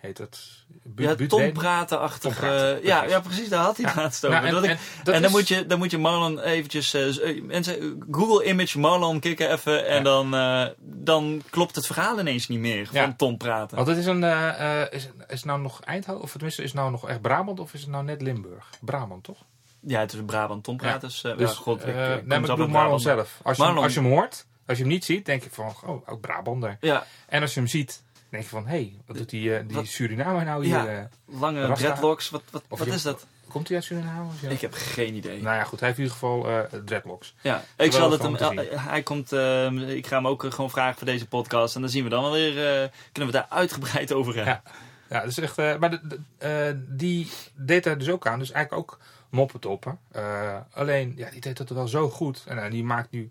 heet 0.00 0.18
het. 0.18 0.62
Bu- 0.82 1.02
Ja, 1.02 1.14
tompraten-achtig. 1.28 2.38
Tom 2.38 2.48
eh, 2.48 2.84
ja, 2.84 2.98
precies. 2.98 3.10
ja, 3.10 3.20
precies. 3.20 3.48
Daar 3.48 3.62
had 3.64 3.76
hij 3.76 3.90
Ja. 3.94 4.00
laatst 4.02 4.26
over. 4.26 4.36
Nou, 4.42 4.48
en- 4.48 4.54
Dat 4.54 4.64
en 4.70 4.78
dat 5.04 5.14
en 5.14 5.20
dan, 5.22 5.30
is- 5.30 5.36
moet 5.36 5.48
je, 5.48 5.66
dan 5.66 5.78
moet 5.78 5.90
je 5.90 5.98
Marlon 5.98 6.40
eventjes... 6.40 6.94
eh, 6.94 7.28
eh, 7.28 7.42
mensen, 7.44 8.04
Google 8.10 8.44
image 8.44 8.78
Marlon 8.78 9.20
kikken 9.20 9.50
even. 9.52 9.86
En 9.86 9.96
Ja. 9.96 10.02
dan, 10.02 10.34
eh, 10.34 10.66
dan 10.80 11.42
klopt 11.50 11.74
het 11.74 11.86
verhaal 11.86 12.20
ineens 12.20 12.48
niet 12.48 12.58
meer 12.58 12.86
van 12.86 12.94
Ja. 13.00 13.14
Tom 13.16 13.36
praten. 13.36 13.76
Want 13.76 13.88
het 13.88 13.96
is 13.98 14.06
een, 14.06 14.24
eh, 14.24 14.80
eh, 14.82 14.92
is, 14.92 15.08
is 15.28 15.44
nou 15.44 15.60
nog 15.60 15.80
Eindhoven, 15.80 16.22
of 16.22 16.30
tenminste 16.32 16.62
is 16.62 16.72
nou 16.72 16.90
nog 16.90 17.08
echt 17.08 17.20
Brabant, 17.20 17.60
of 17.64 17.74
is 17.74 17.80
het 17.80 17.90
nou 17.90 18.04
net 18.04 18.22
Limburg? 18.22 18.70
Brabant, 18.80 19.24
toch? 19.24 19.38
Ja, 19.80 20.00
het 20.00 20.12
is 20.12 20.20
Brabant 20.26 20.64
Tompraat. 20.64 20.92
Ja. 21.02 21.08
Dus, 21.08 21.24
eh, 21.24 21.36
Dus, 21.36 21.50
ja, 21.50 21.56
god, 21.56 21.80
ik, 21.82 21.88
ik 21.88 21.94
nee, 21.94 22.04
kom 22.18 22.26
maar 22.28 22.38
ik 22.38 22.46
zelf 22.46 22.58
bedoel 22.58 22.58
uit 22.64 22.70
Marlon 22.70 23.00
zelf. 23.00 23.40
Als 23.42 23.56
je, 23.56 23.62
Marlon. 23.62 23.82
als 23.82 23.94
je 23.94 24.00
hem 24.00 24.08
hoort, 24.10 24.46
als 24.66 24.76
je 24.78 24.82
hem 24.84 24.92
niet 24.92 25.04
ziet, 25.04 25.26
denk 25.26 25.42
je 25.42 25.50
van, 25.50 25.72
oh, 25.84 26.08
ook 26.08 26.20
Brabander. 26.20 26.76
Ja, 26.80 27.06
En 27.26 27.42
als 27.42 27.54
je 27.54 27.60
hem 27.60 27.68
ziet, 27.68 28.02
denk 28.28 28.42
je 28.42 28.48
van, 28.48 28.62
hé, 28.66 28.70
hey, 28.70 28.94
wat 29.06 29.16
doet 29.16 29.30
die, 29.30 29.56
eh, 29.56 29.64
die 29.68 29.84
Surinamer 29.86 30.44
nou 30.44 30.64
hier? 30.64 30.74
Ja. 30.92 31.08
lange 31.26 31.66
Rasta. 31.66 31.84
dreadlocks. 31.86 32.30
Wat, 32.30 32.42
wat, 32.50 32.62
Of 32.68 32.78
wat 32.78 32.88
je- 32.88 32.94
is 32.94 33.02
dat? 33.02 33.26
komt 33.48 33.68
hij 33.68 33.76
uit 33.76 33.86
Suriname? 33.86 34.30
zo? 34.42 34.48
Ik 34.48 34.60
heb 34.60 34.72
geen 34.74 35.14
idee. 35.14 35.42
Nou 35.42 35.56
ja, 35.56 35.64
goed, 35.64 35.78
hij 35.80 35.88
heeft 35.88 36.00
in 36.00 36.04
ieder 36.04 36.18
geval 36.20 36.48
eh, 36.48 36.80
dreadlocks. 36.84 37.34
Ja, 37.42 37.62
ik 37.76 37.92
zal 37.92 38.10
het 38.10 38.22
hem. 38.22 38.58
hij 38.70 39.02
komt. 39.02 39.32
eh, 39.32 39.72
ik 39.96 40.06
ga 40.06 40.16
hem 40.16 40.26
ook 40.26 40.44
gewoon 40.48 40.70
vragen 40.70 40.96
voor 40.98 41.06
deze 41.06 41.26
podcast. 41.26 41.74
En 41.74 41.80
dan 41.80 41.90
zien 41.90 42.04
we 42.04 42.10
dan 42.10 42.22
wel 42.22 42.32
weer. 42.32 42.90
kunnen 43.12 43.32
we 43.32 43.38
daar 43.38 43.46
uitgebreid 43.48 44.12
over 44.12 44.34
hebben. 44.34 44.60
Ja. 44.64 44.70
Ja, 45.08 45.20
dat 45.20 45.28
is 45.30 45.38
echt. 45.38 45.58
eh, 45.58 45.76
maar 45.78 45.90
de, 45.90 46.00
de- 46.06 46.20
eh, 46.38 46.78
die 46.96 47.30
deed 47.54 47.84
daar 47.84 47.98
dus 47.98 48.08
ook 48.08 48.26
aan. 48.26 48.38
Dus 48.38 48.50
eigenlijk 48.50 48.92
ook 48.92 48.98
moppentoppen. 49.30 49.98
Eh 50.10 50.56
alleen, 50.72 51.12
ja, 51.16 51.30
die 51.30 51.40
deed 51.40 51.56
dat 51.56 51.68
wel 51.68 51.88
zo 51.88 52.10
goed. 52.10 52.44
En 52.46 52.70
die 52.70 52.84
maakt 52.84 53.10
nu 53.10 53.30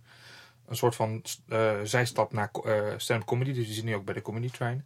een 0.68 0.76
soort 0.76 0.96
van 0.96 1.22
zijstap 1.84 2.34
naar 2.34 2.50
stand-up 2.98 3.28
comedy. 3.28 3.54
Dus 3.54 3.66
die 3.66 3.74
zit 3.76 3.84
nu 3.84 3.96
ook 3.96 4.06
bij 4.06 4.14
de 4.14 4.22
Comedy 4.22 4.50
Train. 4.50 4.86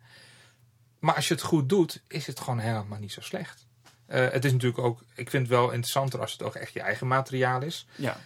Maar 1.00 1.16
als 1.16 1.28
je 1.28 1.34
het 1.34 1.44
goed 1.44 1.70
doet, 1.70 2.02
is 2.08 2.28
het 2.28 2.40
gewoon 2.40 2.60
helemaal 2.60 3.00
niet 3.00 3.12
zo 3.12 3.22
slecht. 3.22 3.66
Het 4.06 4.46
is 4.46 4.52
natuurlijk 4.52 4.82
ook, 4.84 5.04
ik 5.16 5.30
vind 5.30 5.48
het 5.48 5.58
wel 5.58 5.66
interessanter 5.72 6.20
als 6.20 6.32
het 6.32 6.44
ook 6.44 6.56
echt 6.56 6.74
je 6.74 6.82
eigen 6.82 7.08
materiaal 7.08 7.62
is. 7.62 7.88
Ja. 7.96 8.18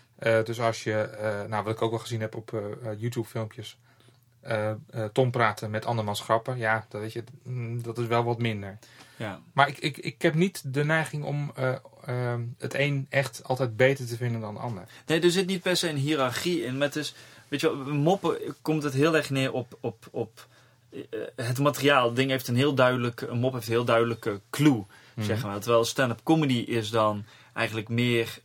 Dus 0.44 0.60
als 0.60 0.84
je, 0.84 1.10
nou 1.50 1.64
wat 1.64 1.74
ik 1.74 1.82
ook 1.82 1.90
wel 1.90 2.00
gezien 2.00 2.22
heb 2.22 2.36
op 2.36 2.62
YouTube 2.98 3.28
filmpjes, 3.28 3.78
eh, 4.42 4.72
Tom 5.14 5.32
praten 5.32 5.70
met 5.70 5.86
andermans 5.86 6.22
grappen, 6.22 6.58
ja, 6.58 6.86
dat, 6.90 7.02
weet 7.02 7.14
je, 7.14 7.24
mm, 7.44 7.84
dat 7.84 7.98
is 7.98 8.08
wel 8.08 8.24
wat 8.24 8.40
minder. 8.40 8.78
ja. 9.16 9.40
Maar 9.54 9.68
ik, 9.68 9.78
ik, 9.78 9.98
ik 9.98 10.22
heb 10.22 10.34
niet 10.34 10.74
de 10.74 10.84
neiging 10.84 11.24
om 11.24 11.52
eh, 11.56 11.76
eh, 12.06 12.40
het 12.58 12.74
een 12.74 13.06
echt 13.10 13.44
altijd 13.44 13.78
beter 13.78 14.08
te 14.08 14.18
vinden 14.18 14.42
dan 14.42 14.54
de 14.54 14.60
ander. 14.60 14.84
Nee, 15.06 15.22
er 15.22 15.32
zit 15.32 15.48
niet 15.48 15.62
per 15.62 15.78
se 15.78 15.90
een 15.90 15.96
hiërarchie 15.96 16.64
in. 16.64 16.78
Maar 16.78 16.88
het 16.88 16.96
is, 16.96 17.16
weet 17.48 17.62
je 17.62 17.78
wel, 17.78 17.94
moppen 17.94 18.38
komt 18.62 18.84
het 18.84 18.94
heel 18.94 19.16
erg 19.16 19.30
neer 19.30 19.54
op, 19.54 19.78
op, 19.82 20.08
op 20.12 20.48
het 21.36 21.60
materiaal. 21.60 22.06
Het 22.06 22.16
ding 22.16 22.30
heeft 22.30 22.48
een 22.48 22.56
heel 22.56 22.74
duidelijke, 22.74 23.28
een 23.28 23.40
mop 23.40 23.54
heeft 23.54 23.68
een 23.68 23.74
heel 23.74 23.86
duidelijke 23.86 24.42
clue, 24.50 24.86
zeg 25.18 25.44
maar. 25.44 25.60
Terwijl 25.60 25.86
stand-up 25.86 26.20
comedy 26.24 26.54
is 26.54 26.90
dan 26.90 27.26
eigenlijk 27.54 27.90
meer, 27.90 28.40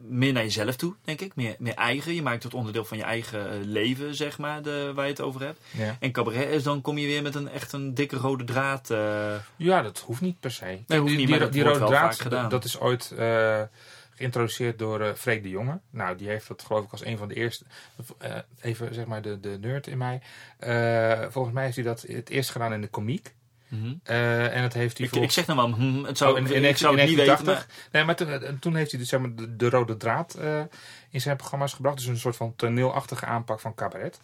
meer 0.00 0.32
naar 0.32 0.42
jezelf 0.42 0.76
toe, 0.76 0.94
denk 1.04 1.20
ik. 1.20 1.34
Meer, 1.36 1.56
meer 1.58 1.74
eigen. 1.74 2.14
Je 2.14 2.22
maakt 2.22 2.42
het 2.42 2.54
onderdeel 2.54 2.84
van 2.84 2.96
je 2.96 3.02
eigen 3.02 3.50
eh, 3.50 3.58
leven, 3.62 4.14
zeg 4.14 4.38
maar, 4.38 4.62
de, 4.62 4.92
waar 4.94 5.04
je 5.04 5.10
het 5.10 5.20
over 5.20 5.40
hebt. 5.40 5.60
Ja. 5.70 5.96
En 6.00 6.12
cabaret 6.12 6.48
is 6.48 6.62
dan 6.62 6.80
kom 6.80 6.98
je 6.98 7.06
weer 7.06 7.22
met 7.22 7.34
een 7.34 7.48
echt 7.48 7.72
een 7.72 7.94
dikke 7.94 8.16
rode 8.16 8.44
draad. 8.44 8.90
eh, 8.90 9.34
ja, 9.56 9.82
dat 9.82 9.98
hoeft 9.98 10.20
niet 10.20 10.40
per 10.40 10.50
se. 10.50 10.64
Nee, 10.64 10.84
hoeft 10.86 10.90
die, 10.90 11.00
niet, 11.02 11.16
die, 11.16 11.28
maar 11.28 11.38
dat 11.38 11.52
die 11.52 11.62
wordt 11.62 11.78
rode 11.78 11.90
wel 11.90 11.98
draad, 11.98 12.14
vaak 12.14 12.22
gedaan. 12.22 12.48
dat 12.48 12.64
is 12.64 12.80
ooit 12.80 13.10
eh, 13.16 13.62
geïntroduceerd 14.14 14.78
door 14.78 15.00
eh 15.00 15.14
Freek 15.14 15.42
de 15.42 15.48
Jonge. 15.48 15.80
Nou, 15.90 16.16
die 16.16 16.28
heeft 16.28 16.48
dat 16.48 16.62
geloof 16.62 16.84
ik 16.84 16.92
als 16.92 17.04
een 17.04 17.18
van 17.18 17.28
de 17.28 17.34
eerste, 17.34 17.64
even 18.60 18.94
zeg 18.94 19.06
maar 19.06 19.22
de, 19.22 19.40
de 19.40 19.58
nerd 19.60 19.86
in 19.86 19.98
mij. 19.98 20.20
Volgens 21.30 21.54
mij 21.54 21.64
heeft 21.64 21.76
hij 21.76 21.84
dat 21.84 22.02
het 22.02 22.28
eerst 22.28 22.50
gedaan 22.50 22.72
in 22.72 22.80
de 22.80 22.88
komiek. 22.88 23.34
Mhm. 23.68 23.94
Eh, 24.02 24.56
en 24.56 24.62
dat 24.62 24.72
heeft 24.72 24.98
hij 24.98 25.06
ik, 25.06 25.12
voor- 25.12 25.22
ik 25.22 25.30
zeg 25.30 25.46
nou 25.46 25.68
maar, 25.68 25.78
hm, 25.78 26.04
het 26.04 26.18
zou, 26.18 26.32
Oh, 26.32 26.38
in, 26.38 26.54
in, 26.54 26.64
ik 26.64 26.76
zou 26.76 26.98
het 26.98 27.08
niet 27.08 27.16
weten, 27.16 27.44
1980. 27.44 27.66
maar... 27.66 27.88
Nee, 27.92 28.04
maar 28.04 28.16
toen, 28.16 28.58
toen 28.58 28.74
heeft 28.74 28.90
hij 28.90 29.00
dus, 29.00 29.08
zeg 29.08 29.20
maar, 29.20 29.34
de, 29.34 29.56
de 29.56 29.68
rode 29.70 29.96
draad 29.96 30.34
eh, 30.34 30.60
in 31.10 31.20
zijn 31.20 31.36
programma's 31.36 31.72
gebracht. 31.72 31.96
Dus 31.96 32.06
een 32.06 32.18
soort 32.18 32.36
van 32.36 32.56
toneelachtige 32.56 33.26
aanpak 33.26 33.60
van 33.60 33.74
cabaret. 33.74 34.20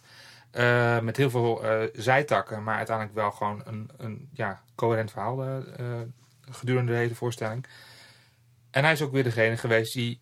Eh, 0.51 0.99
met 0.99 1.17
heel 1.17 1.29
veel 1.29 1.63
eh, 1.63 1.89
zijtakken, 1.93 2.63
maar 2.63 2.77
uiteindelijk 2.77 3.15
wel 3.15 3.31
gewoon 3.31 3.61
een, 3.65 3.89
een 3.97 4.29
ja, 4.33 4.61
coherent 4.75 5.11
verhaal 5.11 5.63
gedurende 6.49 6.91
de 6.91 6.97
hele 6.97 7.15
voorstelling. 7.15 7.65
En 8.71 8.83
hij 8.83 8.93
is 8.93 9.01
ook 9.01 9.11
weer 9.11 9.23
degene 9.23 9.57
geweest 9.57 9.93
die 9.93 10.19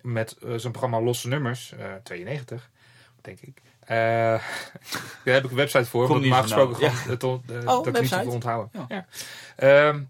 met 0.00 0.36
zijn 0.56 0.72
programma 0.72 1.00
Losse 1.00 1.28
Nummers, 1.28 1.72
eh 1.72 1.92
92, 2.02 2.70
denk 3.20 3.40
ik. 3.40 3.62
Eh, 3.86 3.96
daar 5.24 5.34
heb 5.34 5.44
ik 5.44 5.50
een 5.50 5.56
website 5.56 5.84
voor, 5.84 6.08
normaal 6.08 6.42
gesproken 6.42 6.90
gewoon, 6.90 7.42
eh, 7.46 7.54
Oh, 7.56 7.64
dat 7.64 7.78
ik 7.78 7.84
niet 7.84 7.94
website? 7.94 8.16
zoveel 8.16 8.32
onthouden. 8.32 8.70
Ja. 8.72 8.86
Ja. 8.88 9.06
Ehm, 9.56 10.02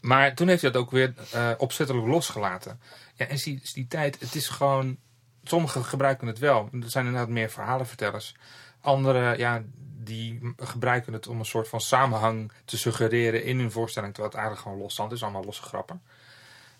maar 0.00 0.34
toen 0.34 0.48
heeft 0.48 0.62
hij 0.62 0.70
dat 0.70 0.80
ook 0.82 0.90
weer 0.90 1.14
eh, 1.32 1.50
opzettelijk 1.58 2.06
losgelaten. 2.06 2.80
Ja, 3.14 3.26
en 3.26 3.36
die, 3.36 3.62
die 3.74 3.86
tijd, 3.86 4.20
het 4.20 4.34
is 4.34 4.48
gewoon... 4.48 4.96
Sommigen 5.42 5.84
gebruiken 5.84 6.26
het 6.26 6.38
wel. 6.38 6.68
Er 6.72 6.90
zijn 6.90 7.06
inderdaad 7.06 7.30
meer 7.30 7.50
verhalenvertellers. 7.50 8.34
Anderen, 8.80 9.38
ja, 9.38 9.62
die 10.04 10.54
gebruiken 10.56 11.12
het 11.12 11.26
om 11.26 11.38
een 11.38 11.44
soort 11.44 11.68
van 11.68 11.80
samenhang 11.80 12.52
te 12.64 12.78
suggereren 12.78 13.44
in 13.44 13.58
hun 13.58 13.70
voorstelling. 13.70 14.12
Terwijl 14.14 14.32
het 14.32 14.42
eigenlijk 14.42 14.68
gewoon 14.68 14.82
losstand 14.82 15.12
is. 15.12 15.22
Allemaal 15.22 15.44
losse 15.44 15.62
grappen. 15.62 16.02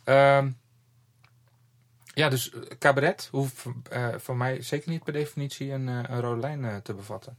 Ehm, 0.04 0.50
ja, 2.14 2.28
dus 2.28 2.50
eh, 2.52 2.60
cabaret 2.78 3.28
hoeft 3.30 3.64
eh, 3.90 4.08
voor 4.16 4.36
mij 4.36 4.62
zeker 4.62 4.90
niet 4.90 5.04
per 5.04 5.12
definitie 5.12 5.72
een, 5.72 5.88
eh, 5.88 5.98
een 6.08 6.20
rode 6.20 6.40
lijn 6.40 6.64
eh, 6.64 6.76
te 6.76 6.94
bevatten. 6.94 7.36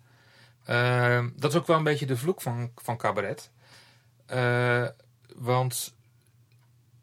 Ehm, 0.66 1.30
dat 1.36 1.52
is 1.52 1.58
ook 1.58 1.68
wel 1.68 1.78
een 1.78 1.84
beetje 1.84 2.06
de 2.06 2.18
vloek 2.18 2.42
van, 2.42 2.72
van 2.76 2.98
cabaret. 2.98 3.50
Eh, 4.26 4.86
want 5.36 5.94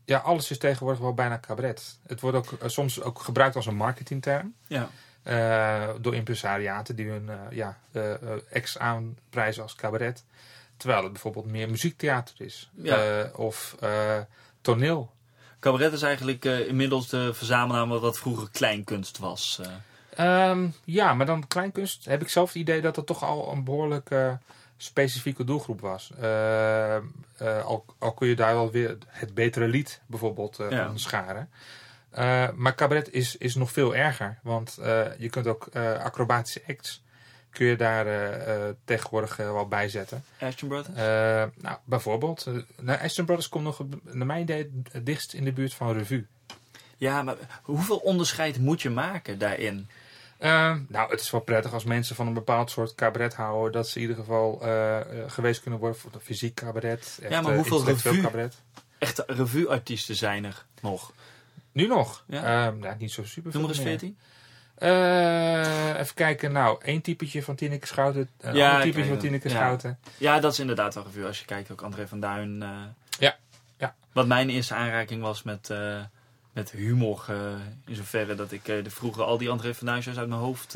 ja, 0.05 0.19
alles 0.19 0.51
is 0.51 0.59
tegenwoordig 0.59 1.01
wel 1.01 1.15
bijna 1.15 1.39
cabaret. 1.41 1.99
Het 2.07 2.21
wordt 2.21 2.37
ook 2.37 2.53
eh, 2.53 2.69
soms 2.69 3.03
ook 3.03 3.19
gebruikt 3.21 3.57
als 3.57 3.67
een 3.67 3.77
marketingterm. 3.77 4.55
Ja. 4.67 4.89
eh, 5.23 5.89
door 6.01 6.15
impresariaten 6.15 6.97
die 6.97 7.09
hun 7.09 7.29
eh, 7.29 7.37
ja, 7.51 7.79
eh, 7.93 8.13
eh, 8.13 8.19
ex 8.51 8.79
aanprijzen 8.79 9.63
als 9.63 9.75
cabaret. 9.75 10.25
Terwijl 10.77 11.03
het 11.03 11.13
bijvoorbeeld 11.13 11.47
meer 11.47 11.71
muziektheater 11.71 12.35
is. 12.39 12.71
Ja. 12.75 13.21
Eh, 13.23 13.39
of 13.39 13.77
eh, 13.81 14.19
toneel. 14.61 15.13
Cabaret 15.63 15.93
is 15.93 16.03
eigenlijk 16.03 16.45
eh, 16.45 16.67
inmiddels 16.69 17.09
de 17.09 17.35
verzamelnaam 17.35 17.89
wat 17.89 18.19
vroeger 18.19 18.49
kleinkunst 18.53 19.19
was. 19.19 19.61
eh. 19.63 20.49
Ehm, 20.51 20.67
ja, 20.85 21.15
maar 21.15 21.27
dan 21.27 21.47
kleinkunst 21.47 22.05
heb 22.05 22.23
ik 22.23 22.29
zelf 22.29 22.49
het 22.49 22.57
idee 22.63 22.81
dat 22.81 22.95
dat 22.95 23.07
toch 23.07 23.23
al 23.25 23.53
een 23.53 23.65
behoorlijk 23.65 24.11
eh, 24.11 24.33
specifieke 24.77 25.45
doelgroep 25.45 25.81
was. 25.81 26.11
Eh, 26.21 26.97
eh, 26.97 27.03
al, 27.65 27.85
al 27.99 28.13
kun 28.13 28.29
je 28.29 28.35
daar 28.37 28.55
wel 28.55 28.71
weer 28.71 28.99
het 29.07 29.35
betere 29.35 29.69
lied 29.69 30.01
bijvoorbeeld 30.07 30.57
Ja. 30.71 30.91
scharen. 30.95 31.51
Maar 32.57 32.75
cabaret 32.75 33.13
is, 33.13 33.37
is 33.37 33.55
nog 33.55 33.71
veel 33.73 33.95
erger. 33.95 34.39
Want 34.43 34.79
je 35.19 35.29
kunt 35.31 35.47
ook 35.47 35.69
acrobatische 36.03 36.63
acts 36.69 37.02
kun 37.53 37.67
je 37.67 37.77
daar 37.77 38.07
eh, 38.07 38.75
tegenwoordig 38.85 39.39
eh, 39.39 39.53
wel 39.53 39.69
bij 39.69 39.89
zetten. 39.89 40.25
Ashton 40.41 40.69
Brothers? 40.69 40.97
Nou, 41.61 41.79
bijvoorbeeld, 41.85 42.47
nou, 42.81 43.01
Aston 43.01 43.25
Brothers 43.25 43.49
komt 43.49 43.65
nog, 43.65 43.83
naar 44.03 44.27
mijn 44.27 44.43
idee, 44.43 44.83
het 44.91 45.07
dichtst 45.07 45.33
in 45.33 45.45
de 45.45 45.53
buurt 45.53 45.75
van 45.75 45.93
revue. 45.93 46.27
Ja, 46.97 47.23
maar 47.23 47.37
hoeveel 47.63 47.97
onderscheid 47.97 48.59
moet 48.59 48.83
je 48.83 48.91
maken 48.91 49.39
daarin? 49.39 49.89
Nou, 50.89 51.11
het 51.11 51.21
is 51.21 51.31
wel 51.31 51.41
prettig 51.41 51.73
als 51.73 51.85
mensen 51.85 52.17
van 52.17 52.27
een 52.27 52.35
bepaald 52.35 52.71
soort 52.71 52.95
cabaret 52.95 53.35
houden. 53.35 53.73
Dat 53.73 53.89
ze 53.89 53.95
in 53.95 54.01
ieder 54.01 54.17
geval 54.17 54.63
geweest 55.27 55.61
kunnen 55.63 55.81
worden 55.81 55.99
voor 55.99 56.11
de 56.11 56.21
fysiek 56.21 56.55
cabaret. 56.55 57.19
Echt, 57.23 57.33
Ja, 57.33 57.41
maar 57.41 57.55
hoeveel 57.55 57.85
revue? 57.85 58.21
cabaret. 58.21 58.55
Echte 58.99 59.25
revue-artiesten 59.27 60.17
zijn 60.17 60.45
er 60.45 60.65
nog. 60.81 61.13
Nu 61.73 61.87
nog? 61.87 62.25
Ja. 62.27 62.75
Ja 62.81 62.97
niet 62.99 63.13
zo 63.13 63.25
super 63.25 63.53
Noem 63.53 63.63
er 63.63 63.69
eens 63.69 63.83
meer. 63.83 64.13
14. 64.83 65.93
Eh, 65.95 65.99
even 66.01 66.15
kijken. 66.15 66.53
Nou, 66.53 66.79
één 66.83 67.01
typetje 67.01 67.43
van 67.43 67.55
Tineke 67.55 67.87
Schouten. 67.87 68.29
Een 68.41 68.55
Ja, 68.55 68.71
ander 68.71 68.83
typetje 68.87 69.09
van. 69.09 69.19
Tineke 69.19 69.49
Ja. 69.49 69.55
Schouten. 69.55 69.99
Ja, 70.19 70.41
dat 70.41 70.53
is 70.53 70.59
inderdaad 70.59 70.95
wel 70.95 71.05
revue. 71.05 71.27
Als 71.27 71.39
je 71.39 71.45
kijkt, 71.45 71.71
ook 71.71 71.83
André 71.83 72.09
van 72.09 72.21
Duin. 72.21 72.63
eh, 72.63 72.69
Ja, 73.19 73.37
ja. 73.77 73.95
Wat 74.13 74.27
mijn 74.27 74.51
eerste 74.51 74.75
aanraking 74.75 75.23
was 75.23 75.43
met, 75.43 75.71
eh, 75.71 76.01
met 76.53 76.71
humor. 76.71 77.25
in 77.87 77.95
zoverre 77.97 78.35
dat 78.35 78.53
ik 78.53 78.65
de 78.65 78.91
vroeger 78.91 79.23
al 79.25 79.39
die 79.39 79.51
André 79.51 79.75
van 79.75 79.87
Duin 79.87 80.03
shows 80.03 80.19
uit 80.19 80.29
mijn 80.29 80.41
hoofd 80.41 80.73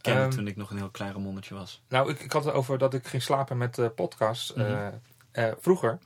kende. 0.00 0.20
Ehm. 0.20 0.30
toen 0.30 0.46
ik 0.46 0.56
nog 0.56 0.70
een 0.70 0.76
heel 0.76 0.88
klein 0.90 1.12
ramonnetje 1.12 1.54
was. 1.54 1.80
Nou, 1.88 2.10
ik, 2.10 2.20
ik 2.20 2.32
had 2.32 2.44
het 2.44 2.54
over 2.54 2.78
dat 2.78 2.94
ik 2.94 3.06
ging 3.06 3.22
slapen 3.22 3.56
met 3.58 3.94
podcasts. 3.94 4.52
Mhm. 4.54 4.90
eh, 5.32 5.44
vroeger. 5.60 5.98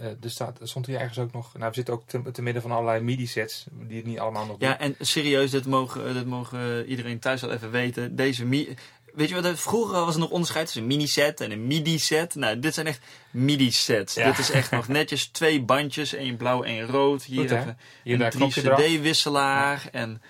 Eh, 0.00 0.06
er, 0.06 0.30
staat, 0.30 0.60
er 0.60 0.68
stond 0.68 0.86
hier 0.86 0.98
ergens 0.98 1.18
ook 1.18 1.32
nog... 1.32 1.52
Nou, 1.54 1.68
we 1.68 1.74
zitten 1.74 1.94
ook 1.94 2.02
te, 2.06 2.30
te 2.32 2.42
midden 2.42 2.62
van 2.62 2.70
allerlei 2.70 3.00
MIDI-sets. 3.00 3.64
Die 3.70 3.96
het 3.96 4.06
niet 4.06 4.18
allemaal 4.18 4.46
nog 4.46 4.58
doen. 4.58 4.68
Ja, 4.68 4.78
en 4.78 4.94
serieus, 5.00 5.50
dit 5.50 5.66
mogen, 5.66 6.06
eh, 6.08 6.14
dit 6.14 6.26
mogen 6.26 6.86
iedereen 6.86 7.18
thuis 7.18 7.40
wel 7.40 7.52
even 7.52 7.70
weten. 7.70 8.16
Deze 8.16 8.44
mi 8.44 8.76
Weet 9.12 9.28
je 9.28 9.40
wat, 9.42 9.60
vroeger 9.60 10.04
was 10.04 10.14
er 10.14 10.20
nog 10.20 10.30
onderscheid 10.30 10.64
tussen 10.64 10.82
een 10.82 10.88
mini-set 10.88 11.40
en 11.40 11.50
een 11.50 11.66
midi-set. 11.66 12.34
Nou, 12.34 12.58
dit 12.58 12.74
zijn 12.74 12.86
echt 12.86 13.00
midi-sets. 13.30 14.14
Ja. 14.14 14.26
Dit 14.26 14.38
is 14.38 14.50
echt 14.50 14.70
nog 14.70 14.88
netjes 14.88 15.26
twee 15.26 15.62
bandjes, 15.62 16.14
één 16.14 16.36
blauw, 16.36 16.62
één 16.62 16.86
rood. 16.86 17.22
Hier 17.22 17.40
Goed, 17.40 17.50
hè? 17.50 17.58
even 17.58 17.78
Hier 18.02 18.20
een 18.20 18.30
knopje 18.30 18.62
eraf. 18.62 18.80
3CD-wisselaar. 18.80 19.88
En, 19.92 20.22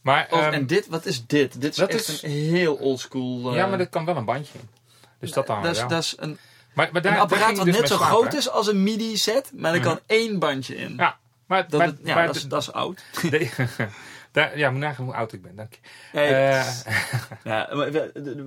Maar, 0.00 0.26
oh, 0.30 0.38
ehm, 0.44 0.52
en 0.52 0.66
dit, 0.66 0.86
wat 0.86 1.06
is 1.06 1.26
dit? 1.26 1.60
Dit 1.60 1.70
is 1.70 1.76
dat 1.76 1.88
echt 1.88 2.08
is- 2.08 2.22
een 2.22 2.30
heel 2.30 2.74
oldschool... 2.74 3.50
eh, 3.50 3.56
ja, 3.56 3.66
maar 3.66 3.80
er 3.80 3.88
kan 3.88 4.04
wel 4.04 4.16
een 4.16 4.24
bandje 4.24 4.58
in. 4.58 4.68
Dus 5.20 5.32
dat 5.32 5.46
dan 5.46 5.62
dat 5.62 5.76
wel. 5.78 5.88
dat 5.88 6.02
is 6.02 6.14
een, 6.18 6.38
maar, 6.76 6.88
maar 6.92 7.02
daar, 7.02 7.12
een 7.12 7.18
apparaat 7.18 7.56
wat 7.56 7.64
dus 7.66 7.78
net 7.78 7.88
zo 7.88 7.96
groot 7.96 8.32
hè? 8.32 8.38
is 8.38 8.50
als 8.50 8.66
een 8.66 8.82
midi-set, 8.82 9.50
maar 9.54 9.72
er 9.72 9.78
Mhm. 9.80 9.88
kan 9.88 9.98
één 10.06 10.38
bandje 10.38 10.76
in. 10.76 10.94
Ja, 10.96 11.16
maar, 11.46 11.68
Dat, 11.68 11.78
maar, 11.78 11.86
het- 11.88 11.98
ja, 12.04 12.14
maar 12.14 12.26
dat, 12.26 12.36
is, 12.36 12.46
dat 12.48 12.62
is 12.62 12.72
oud. 12.72 13.02
de- 13.30 13.50
Daar, 14.32 14.58
ja, 14.58 14.70
moet 14.70 14.80
nagaan 14.80 15.04
hoe 15.04 15.14
oud 15.14 15.32
ik 15.32 15.42
ben, 15.42 15.56
dank 15.56 15.72
je. 15.72 15.78
Eh, 16.18 16.66
ja, 17.52 17.68
maar 17.72 17.90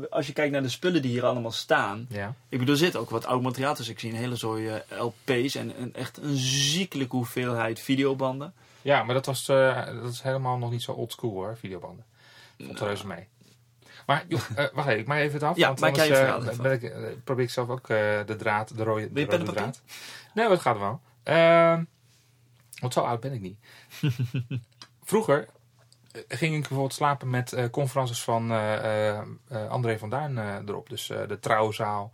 als 0.09 0.27
je 0.27 0.33
kijkt 0.33 0.51
naar 0.51 0.61
de 0.61 0.69
spullen 0.69 1.01
die 1.01 1.11
hier 1.11 1.25
allemaal 1.25 1.51
staan. 1.51 2.05
ja. 2.09 2.33
Ik 2.49 2.59
bedoel, 2.59 2.73
er 2.73 2.79
zit 2.79 2.95
ook 2.95 3.09
wat 3.09 3.25
oud 3.25 3.41
materiaal 3.41 3.75
tussen. 3.75 3.93
Ik 3.93 3.99
zie 3.99 4.09
een 4.11 4.17
hele 4.17 4.35
zooi 4.35 4.67
eh, 4.67 5.01
LP's 5.01 5.55
en 5.55 5.81
een, 5.81 5.93
echt 5.93 6.17
een 6.17 6.35
ziekelijke 6.37 7.15
hoeveelheid 7.15 7.79
videobanden. 7.79 8.53
ja, 8.81 9.03
maar 9.03 9.13
dat, 9.15 9.25
was, 9.25 9.47
eh, 9.49 9.85
dat 10.01 10.11
is 10.11 10.21
helemaal 10.21 10.57
nog 10.57 10.71
niet 10.71 10.81
zo 10.83 10.91
old 10.91 11.11
school 11.11 11.31
hoor, 11.31 11.57
videobanden. 11.59 12.05
Vond 12.65 12.79
er 12.79 12.85
reuze 12.87 13.07
mee. 13.07 13.27
Maar 14.09 14.25
joh, 14.27 14.41
eh, 14.55 14.65
wacht 14.73 14.87
even, 14.87 14.99
ik 14.99 15.07
maak 15.07 15.19
even 15.19 15.33
het 15.33 15.43
af. 15.43 15.57
Ja, 15.57 15.67
want 15.67 15.79
maak 15.79 15.95
jij 15.95 16.31
anders, 16.31 16.55
je 16.55 16.63
eh, 16.63 16.69
ben 16.69 16.71
ik, 16.71 16.83
eh, 16.83 17.17
probeer 17.23 17.43
ik 17.43 17.49
zelf 17.49 17.69
ook 17.69 17.87
de 17.87 18.35
draad, 18.37 18.77
de 18.77 18.83
rode, 18.83 19.11
de 19.11 19.25
rode 19.25 19.43
draad. 19.43 19.81
Nee, 20.33 20.49
het 20.49 20.59
gaat 20.59 20.77
wel. 20.77 21.01
Ehm, 21.23 21.83
want 22.79 22.93
zo 22.93 22.99
oud 22.99 23.19
ben 23.19 23.33
ik 23.33 23.41
niet. 23.41 23.57
Vroeger 25.11 25.47
ging 26.27 26.53
ik 26.53 26.59
bijvoorbeeld 26.59 26.93
slapen 26.93 27.29
met 27.29 27.53
eh, 27.53 27.69
conferences 27.71 28.23
van 28.23 28.51
André 29.69 29.97
van 29.97 30.09
Duin 30.09 30.37
erop. 30.67 30.89
Dus 30.89 31.07
de 31.07 31.37
trouwzaal, 31.39 32.11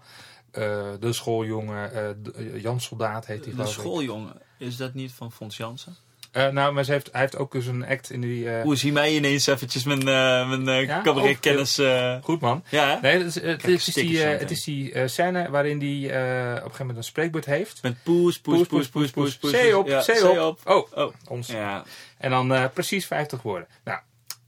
de 0.52 1.14
schooljongen, 1.14 2.24
Jan 2.62 2.80
Soldaat 2.80 3.26
heet 3.26 3.46
hij 3.46 3.56
De 3.56 3.66
schooljongen, 3.66 4.42
is 4.58 4.78
dat 4.78 4.94
niet 4.94 5.12
van 5.12 5.32
Fons 5.32 5.58
Jansen? 5.58 5.96
Eh, 6.36 6.48
nou, 6.48 6.74
maar 6.74 6.84
ze 6.84 6.92
heeft, 6.92 7.10
hij 7.12 7.22
heeft 7.22 7.38
ook 7.38 7.52
dus 7.52 7.66
een 7.66 7.86
act 7.86 8.10
in 8.12 8.22
die... 8.22 8.50
eh, 8.52 8.62
Hoe 8.62 8.76
zie 8.76 8.92
mij 8.92 9.16
ineens 9.16 9.48
eventjes 9.48 9.84
mijn, 9.84 10.00
eh 10.00 10.50
mijn 10.50 10.68
eh, 10.68 10.86
Ja? 10.86 11.02
cabaretkennis... 11.02 11.78
eh, 11.78 12.16
Goed 12.24 12.42
man. 12.42 12.64
ja? 12.70 13.00
Nee, 13.02 13.18
het 13.18 13.26
is, 13.26 13.36
het 13.36 13.62
Kijk, 13.62 13.74
is, 13.74 13.86
die, 13.86 14.24
eh, 14.24 14.40
het 14.40 14.52
is 14.52 14.64
die 14.64 14.92
eh, 14.94 15.08
scène 15.08 15.50
waarin 15.50 15.80
hij 15.80 15.88
eh, 15.90 16.50
op 16.50 16.56
een 16.56 16.62
gegeven 16.62 16.78
moment 16.80 16.98
een 16.98 17.04
spreekbeurt 17.04 17.46
heeft. 17.46 17.82
Met 17.84 18.04
poes, 18.04 18.40
poes, 18.40 18.68
poes, 18.68 18.90
poes, 18.90 19.12
poes, 19.12 19.38
poes. 19.38 19.52
Zee 19.52 19.78
op, 19.78 19.88
Ja, 19.88 20.02
zee 20.02 20.42
op. 20.42 20.60
Oh, 20.66 20.92
Oh, 20.98 21.14
ons. 21.28 21.48
ja. 21.48 21.84
En 22.18 22.30
dan 22.30 22.54
eh, 22.54 22.66
precies 22.74 23.06
50 23.06 23.42
woorden. 23.42 23.68
Nou, 23.84 24.00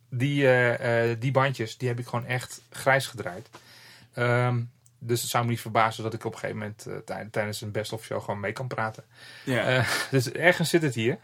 die, 0.10 0.44
eh, 0.48 1.10
eh, 1.12 1.18
die 1.20 1.32
bandjes, 1.32 1.78
die 1.78 1.88
heb 1.88 2.00
ik 2.00 2.08
gewoon 2.08 2.26
echt 2.26 2.62
grijs 2.72 3.06
gedraaid. 3.08 3.50
Ehm, 4.14 4.60
dus 5.00 5.22
het 5.22 5.30
zou 5.30 5.44
me 5.44 5.50
niet 5.50 5.62
verbazen 5.62 6.04
dat 6.04 6.14
ik 6.14 6.26
op 6.26 6.34
een 6.34 6.40
gegeven 6.40 6.60
moment 6.62 6.86
eh, 6.88 6.94
tij- 7.06 7.28
tijdens 7.32 7.62
een 7.62 7.72
best-of 7.72 8.04
show 8.04 8.20
gewoon 8.24 8.40
mee 8.40 8.52
kan 8.52 8.68
praten. 8.68 9.04
ja. 9.44 9.64
Eh, 9.66 9.88
dus 10.12 10.32
ergens 10.32 10.70
zit 10.70 10.82
het 10.82 10.96
hier. 10.96 11.18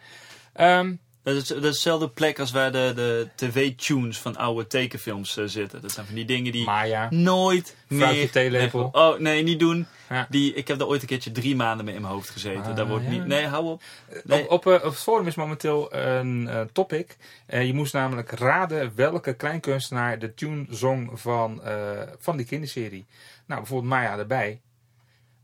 Ehm, 0.54 0.96
Dat 1.24 1.36
is, 1.36 1.48
dat 1.48 1.58
is 1.58 1.64
dezelfde 1.64 2.10
plek 2.10 2.40
als 2.40 2.52
waar 2.52 2.72
de, 2.72 2.92
de 2.96 3.30
tv-tunes 3.36 4.18
van 4.18 4.36
oude 4.38 4.68
tekenfilms 4.68 5.38
eh, 5.38 5.46
zitten. 5.46 5.82
Dat 5.82 5.92
zijn 5.92 6.06
van 6.06 6.16
die 6.16 6.26
dingen 6.26 6.52
die 6.52 6.66
Maya. 6.66 7.08
nooit 7.10 7.76
meer... 7.88 8.32
theelepel. 8.32 8.90
Oh, 8.92 9.20
nee, 9.20 9.44
niet 9.44 9.60
doen. 9.60 9.88
Ja. 10.10 10.28
Die, 10.30 10.54
ik 10.54 10.68
heb 10.68 10.78
daar 10.78 10.88
ooit 10.88 11.02
een 11.02 11.08
keertje 11.08 11.32
drie 11.32 11.56
maanden 11.56 11.86
mee 11.86 11.96
in 11.96 12.02
mijn 12.02 12.14
hoofd 12.14 12.30
gezeten. 12.30 12.64
Ah, 12.64 12.76
Daar 12.76 12.88
wordt 12.88 13.04
ja. 13.04 13.10
niet... 13.10 13.26
Nee, 13.26 13.46
hou 13.46 13.66
op. 13.66 13.82
Nee. 14.24 14.44
Op, 14.44 14.52
op, 14.52 14.68
eh, 14.68 14.74
op 14.74 14.92
het 14.92 15.00
forum 15.00 15.28
is 15.28 15.36
momenteel 15.36 15.94
een 15.94 16.48
eh, 16.48 16.62
topic. 16.74 17.18
Eh, 17.46 17.66
je 17.66 17.74
moest 17.74 17.94
namelijk 17.94 18.32
raden 18.32 18.92
welke 18.96 19.34
kleinkunstenaar 19.34 20.20
de 20.20 20.34
tune 20.34 20.66
zong 20.70 21.20
van, 21.20 21.64
eh, 21.64 22.02
van 22.20 22.38
die 22.38 22.46
kinderserie. 22.46 23.06
Nou, 23.46 23.60
bijvoorbeeld 23.60 23.90
Maya 23.94 24.18
erbij. 24.18 24.62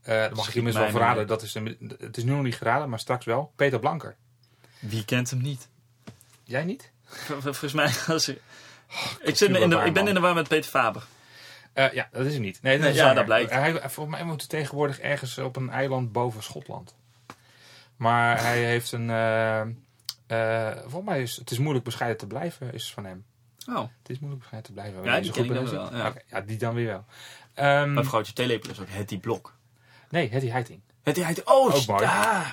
Eh 0.02 0.20
dan 0.20 0.32
mag 0.34 0.48
ik 0.48 0.54
je 0.54 0.62
mij 0.62 0.72
wel 0.72 0.90
verraden. 0.90 1.26
Dat 1.26 1.42
is 1.42 1.54
een, 1.54 1.96
het 2.00 2.16
is 2.16 2.24
nu 2.24 2.30
nog 2.30 2.42
niet 2.42 2.56
geraden, 2.56 2.88
maar 2.88 2.98
straks 2.98 3.24
wel. 3.24 3.52
Peter 3.56 3.78
Blanker. 3.78 4.16
Wie 4.80 5.04
kent 5.04 5.30
hem 5.30 5.40
niet? 5.42 5.68
Jij 6.44 6.64
niet? 6.64 6.90
Vol- 7.04 7.40
vol- 7.40 7.52
Volgens 7.52 7.72
mij... 7.72 7.92
Als 8.14 8.28
ik, 8.28 8.40
ik, 9.22 9.36
zit 9.36 9.48
in 9.48 9.68
de, 9.70 9.76
waar, 9.76 9.86
ik 9.86 9.92
ben 9.94 10.08
in 10.08 10.14
de 10.14 10.20
war 10.20 10.34
met 10.34 10.48
Peter 10.48 10.70
Faber. 10.70 11.02
Eh, 11.72 11.92
ja, 11.92 12.08
dat 12.12 12.26
is 12.26 12.32
hem 12.32 12.42
niet. 12.42 12.62
Nee, 12.62 12.76
dat 12.78 12.86
Nee, 12.86 12.94
ja, 12.94 13.14
dat 13.14 13.24
blijkt. 13.24 13.50
Hij, 13.50 13.72
volgens 13.90 14.16
mij 14.16 14.24
moet 14.24 14.40
hij 14.40 14.48
tegenwoordig 14.48 14.98
ergens 15.00 15.38
op 15.38 15.56
een 15.56 15.70
eiland 15.70 16.12
boven 16.12 16.42
Schotland. 16.42 16.94
Maar 17.96 18.40
hij 18.46 18.64
heeft 18.64 18.92
een... 18.92 19.10
eh, 19.10 20.70
volgens 20.80 21.04
mij 21.04 21.22
is 21.22 21.36
het 21.36 21.50
is 21.50 21.58
moeilijk 21.58 21.84
bescheiden 21.84 22.18
te 22.18 22.26
blijven, 22.26 22.72
is 22.72 22.92
van 22.92 23.04
hem. 23.04 23.24
Oh, 23.68 23.76
Het 23.78 24.10
is 24.10 24.18
moeilijk 24.18 24.40
bescheiden 24.42 24.74
te 24.74 24.80
blijven. 24.80 25.04
Ja, 25.04 25.20
die 25.20 25.32
ken 25.32 25.44
ik 25.44 25.54
dan 25.54 25.70
wel, 25.70 25.96
ja. 25.96 26.12
Ja, 26.26 26.40
die 26.40 26.56
dan 26.58 26.74
weer 26.74 26.86
wel. 26.86 27.04
Ehm, 27.54 27.92
mijn 27.92 28.06
vrouwtje 28.06 28.32
theelepel 28.32 28.70
is 28.70 28.80
ook 28.80 28.88
Hetty 28.88 29.18
Blok. 29.18 29.54
nee, 30.10 30.30
Hetty 30.30 30.48
Heiting. 30.48 30.80
Hetty, 31.02 31.20
Hetty... 31.20 31.40
Oh, 31.44 31.74
ah. 32.02 32.48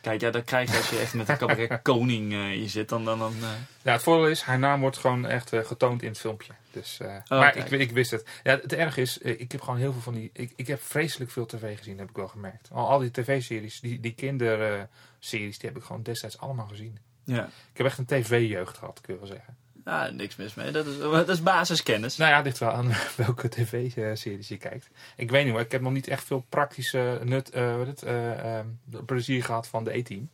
Kijk, 0.00 0.20
ja, 0.20 0.30
dat 0.30 0.44
krijg 0.44 0.70
je 0.70 0.76
als 0.76 0.90
je 0.90 0.98
echt 0.98 1.14
met 1.14 1.28
een 1.28 1.36
cabaret 1.36 1.82
koning 1.92 2.32
eh, 2.32 2.44
hier 2.44 2.68
zit. 2.68 2.88
Dan, 2.88 3.04
dan, 3.04 3.18
dan, 3.18 3.34
eh, 3.40 3.48
Ja, 3.82 3.92
het 3.92 4.02
voordeel 4.02 4.28
is, 4.28 4.42
haar 4.42 4.58
naam 4.58 4.80
wordt 4.80 4.96
gewoon 4.96 5.26
echt 5.26 5.52
eh, 5.52 5.64
getoond 5.64 6.02
in 6.02 6.08
het 6.08 6.18
filmpje. 6.18 6.52
Dus, 6.70 7.00
eh, 7.00 7.16
maar 7.28 7.56
ik, 7.56 7.70
ik 7.70 7.90
wist 7.90 8.10
het. 8.10 8.28
Ja, 8.42 8.52
het 8.52 8.72
erg 8.72 8.96
is, 8.96 9.18
ik 9.18 9.52
heb 9.52 9.60
gewoon 9.60 9.78
heel 9.78 9.92
veel 9.92 10.00
van 10.00 10.14
die... 10.14 10.30
Ik, 10.32 10.52
ik 10.56 10.66
heb 10.66 10.82
vreselijk 10.82 11.30
veel 11.30 11.46
tv 11.46 11.78
gezien, 11.78 11.98
heb 11.98 12.10
ik 12.10 12.16
wel 12.16 12.28
gemerkt. 12.28 12.68
Al, 12.72 12.88
al 12.88 12.98
die 12.98 13.10
tv-series, 13.10 13.80
die, 13.80 14.00
die 14.00 14.14
kinderseries, 14.14 15.58
die 15.58 15.68
heb 15.68 15.76
ik 15.76 15.82
gewoon 15.82 16.02
destijds 16.02 16.38
allemaal 16.38 16.66
gezien. 16.66 16.98
ja. 17.24 17.44
Ik 17.46 17.76
heb 17.76 17.86
echt 17.86 17.98
een 17.98 18.06
tv-jeugd 18.06 18.78
gehad, 18.78 19.00
kun 19.00 19.14
je 19.14 19.20
wel 19.20 19.28
zeggen. 19.28 19.56
Ah, 19.84 20.12
niks 20.12 20.36
mis 20.36 20.54
mee. 20.54 20.70
Dat 20.70 20.86
is, 20.86 20.98
dat 21.26 21.28
is 21.28 21.42
basiskennis. 21.42 22.16
Nou 22.16 22.30
ja, 22.30 22.36
het 22.36 22.44
ligt 22.44 22.58
wel 22.58 22.70
aan 22.70 22.92
welke 23.16 23.48
tv-series 23.48 24.48
je 24.48 24.56
kijkt. 24.56 24.90
Ik 25.16 25.30
weet 25.30 25.44
niet 25.44 25.52
hoor, 25.52 25.62
ik 25.62 25.72
heb 25.72 25.80
nog 25.80 25.92
niet 25.92 26.08
echt 26.08 26.24
veel 26.24 26.46
praktische 26.48 27.20
nut, 27.24 27.50
wat 27.54 27.86
het, 27.86 28.02
eh, 28.02 28.58
eh, 28.58 28.66
plezier 29.06 29.44
gehad 29.44 29.66
van 29.66 29.84
de 29.84 29.96
E-team. 29.96 30.28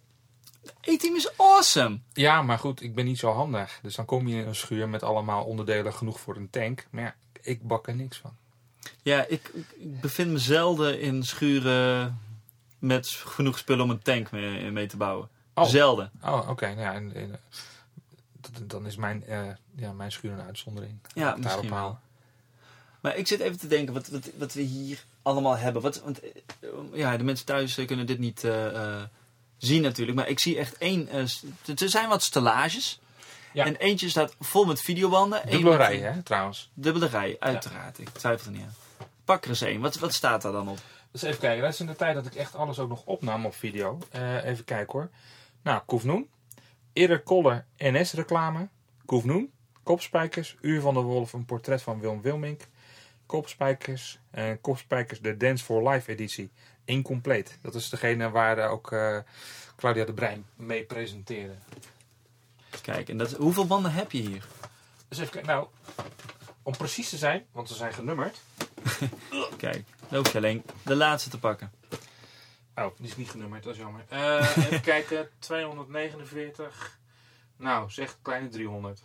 E-team 0.81 1.17
is 1.17 1.39
awesome. 1.39 1.99
Ja, 2.13 2.43
maar 2.43 2.59
goed, 2.59 2.83
ik 2.83 2.95
ben 2.95 3.05
niet 3.05 3.19
zo 3.19 3.33
handig. 3.33 3.79
Dus 3.83 3.95
dan 3.95 4.05
kom 4.05 4.29
je 4.29 4.41
in 4.41 4.47
een 4.47 4.55
schuur 4.55 4.89
met 4.89 5.03
allemaal 5.03 5.45
onderdelen 5.45 5.95
genoeg 5.95 6.21
voor 6.21 6.37
een 6.37 6.51
tank. 6.51 6.87
Maar 6.91 7.03
ja, 7.03 7.15
ik 7.43 7.63
bak 7.63 7.87
er 7.87 7.95
niks 7.95 8.17
van. 8.17 8.37
Ja, 9.03 9.27
ik, 9.29 9.51
bevind 9.77 10.31
me 10.31 10.39
zelden 10.39 11.01
in 11.01 11.23
schuren 11.23 12.21
met 12.79 13.09
genoeg 13.09 13.59
spullen 13.59 13.85
om 13.85 13.91
een 13.91 14.03
tank 14.03 14.31
mee, 14.31 14.71
mee 14.71 14.87
te 14.87 14.97
bouwen. 14.97 15.29
Oh. 15.55 15.65
Zelden. 15.65 16.11
Oh, 16.23 16.49
oké. 16.49 16.67
nou 16.67 16.81
ja, 16.81 16.95
en, 16.95 17.15
en, 17.15 17.33
eh, 17.33 17.39
dan 18.63 18.87
is 18.87 18.97
mijn, 18.97 19.25
eh, 19.25 19.49
ja, 19.75 19.93
mijn 19.93 20.13
schuur 20.13 20.33
een 20.33 20.41
uitzondering. 20.41 20.99
Ja, 21.15 21.35
ik 21.35 21.43
daarop 21.43 21.69
wel. 21.69 21.99
Maar 23.01 23.17
ik 23.17 23.27
zit 23.27 23.41
even 23.41 23.59
te 23.59 23.67
denken 23.67 23.95
wat, 23.95 24.09
wat, 24.09 24.31
wat 24.37 24.53
we 24.53 24.61
hier 24.61 25.05
allemaal 25.23 25.57
hebben. 25.57 25.83
Wat, 25.83 26.03
want 26.03 26.21
eh, 26.21 26.31
ja, 26.93 27.17
de 27.17 27.25
mensen 27.25 27.47
thuis 27.47 27.79
eh, 27.79 27.87
kunnen 27.87 28.07
dit 28.07 28.19
niet 28.19 28.41
zien 29.57 29.83
natuurlijk. 29.83 30.17
Maar 30.19 30.29
ik 30.29 30.41
zie 30.41 30.59
echt 30.59 30.77
één... 30.79 31.09
er 31.09 31.89
zijn 31.89 32.09
wat 32.09 32.23
stellages. 32.23 33.01
Ja. 33.53 33.65
En 33.65 33.77
eentje 33.77 34.09
staat 34.09 34.35
vol 34.41 34.65
met 34.65 34.81
videobanden. 34.81 35.43
Dubbele 35.51 35.77
rij, 35.77 35.99
hè, 35.99 36.23
trouwens. 36.23 36.71
Dubbele 36.75 37.07
rij, 37.07 37.37
uiteraard. 37.39 37.99
Ik 37.99 38.09
twijfel 38.09 38.47
er 38.47 38.53
niet 38.53 38.63
aan. 38.67 38.75
Pak 39.25 39.43
er 39.45 39.49
eens 39.49 39.61
één. 39.61 39.81
Wat, 39.81 39.97
wat 39.97 40.15
staat 40.15 40.43
daar 40.43 40.53
dan 40.53 40.69
op? 40.69 40.79
Dus 41.11 41.23
even 41.23 41.39
kijken. 41.39 41.63
Dat 41.63 41.73
is 41.73 41.81
in 41.81 41.87
de 41.87 41.97
tijd 41.97 42.15
dat 42.15 42.27
ik 42.27 42.35
echt 42.35 42.55
alles 42.55 42.79
ook 42.79 42.89
nog 42.89 43.03
opnam 43.05 43.47
op 43.47 43.55
video. 43.55 43.99
Even 44.45 44.65
kijken 44.65 44.93
hoor. 44.93 45.11
Nou, 45.63 45.83
Koefnoen. 45.87 46.29
Erik 46.97 47.25
Koller 47.25 47.67
NS-reclame. 47.77 48.69
Koefnoen. 49.05 49.53
Kopspijkers. 49.83 50.57
Uur 50.61 50.81
van 50.81 50.95
de 50.95 51.01
Wolf. 51.01 51.33
Een 51.33 51.45
portret 51.45 51.83
van 51.83 52.01
Willem 52.01 52.23
Wilmink. 52.23 52.61
Kopspijkers. 53.27 54.19
En 54.31 54.61
Kopspijkers 54.61 55.21
de 55.21 55.37
Dance 55.37 55.65
for 55.65 55.89
Life 55.89 56.11
editie. 56.11 56.51
Incompleet. 56.85 57.59
Dat 57.63 57.75
is 57.75 57.89
degene 57.89 58.31
waar 58.31 58.59
eh, 58.59 58.71
ook 58.71 58.93
eh, 58.93 59.19
Claudia 59.77 60.05
de 60.05 60.13
Brein 60.13 60.47
mee 60.55 60.85
presenteerde. 60.85 61.55
Kijk, 62.83 63.09
en 63.09 63.19
dat, 63.19 63.33
hoeveel 63.33 63.67
banden 63.67 63.93
heb 63.93 64.13
je 64.13 64.21
hier? 64.21 64.47
Dus 65.09 65.19
even 65.19 65.31
kijken. 65.31 65.51
Nou, 65.51 65.67
om 66.63 66.77
precies 66.77 67.09
te 67.09 67.17
zijn, 67.17 67.47
want 67.53 67.69
ze 67.69 67.75
zijn 67.75 67.93
genummerd. 67.93 68.41
Kijk, 69.57 69.85
dan 70.09 70.19
hoef 70.19 70.33
je 70.33 70.39
alleen 70.39 70.63
de 70.83 70.97
laatste 70.97 71.31
te 71.31 71.39
pakken. 71.39 71.73
Oh, 72.77 72.87
die 72.97 73.07
is 73.07 73.17
niet 73.17 73.31
genummerd, 73.31 73.63
dat 73.65 73.73
is 73.73 73.79
jammer. 73.79 74.05
Eh, 74.09 74.57
even 74.57 74.81
kijken, 74.93 75.29
249. 75.39 76.99
Nou, 77.57 77.91
zeg 77.91 78.17
kleine 78.23 78.49
300. 78.49 79.03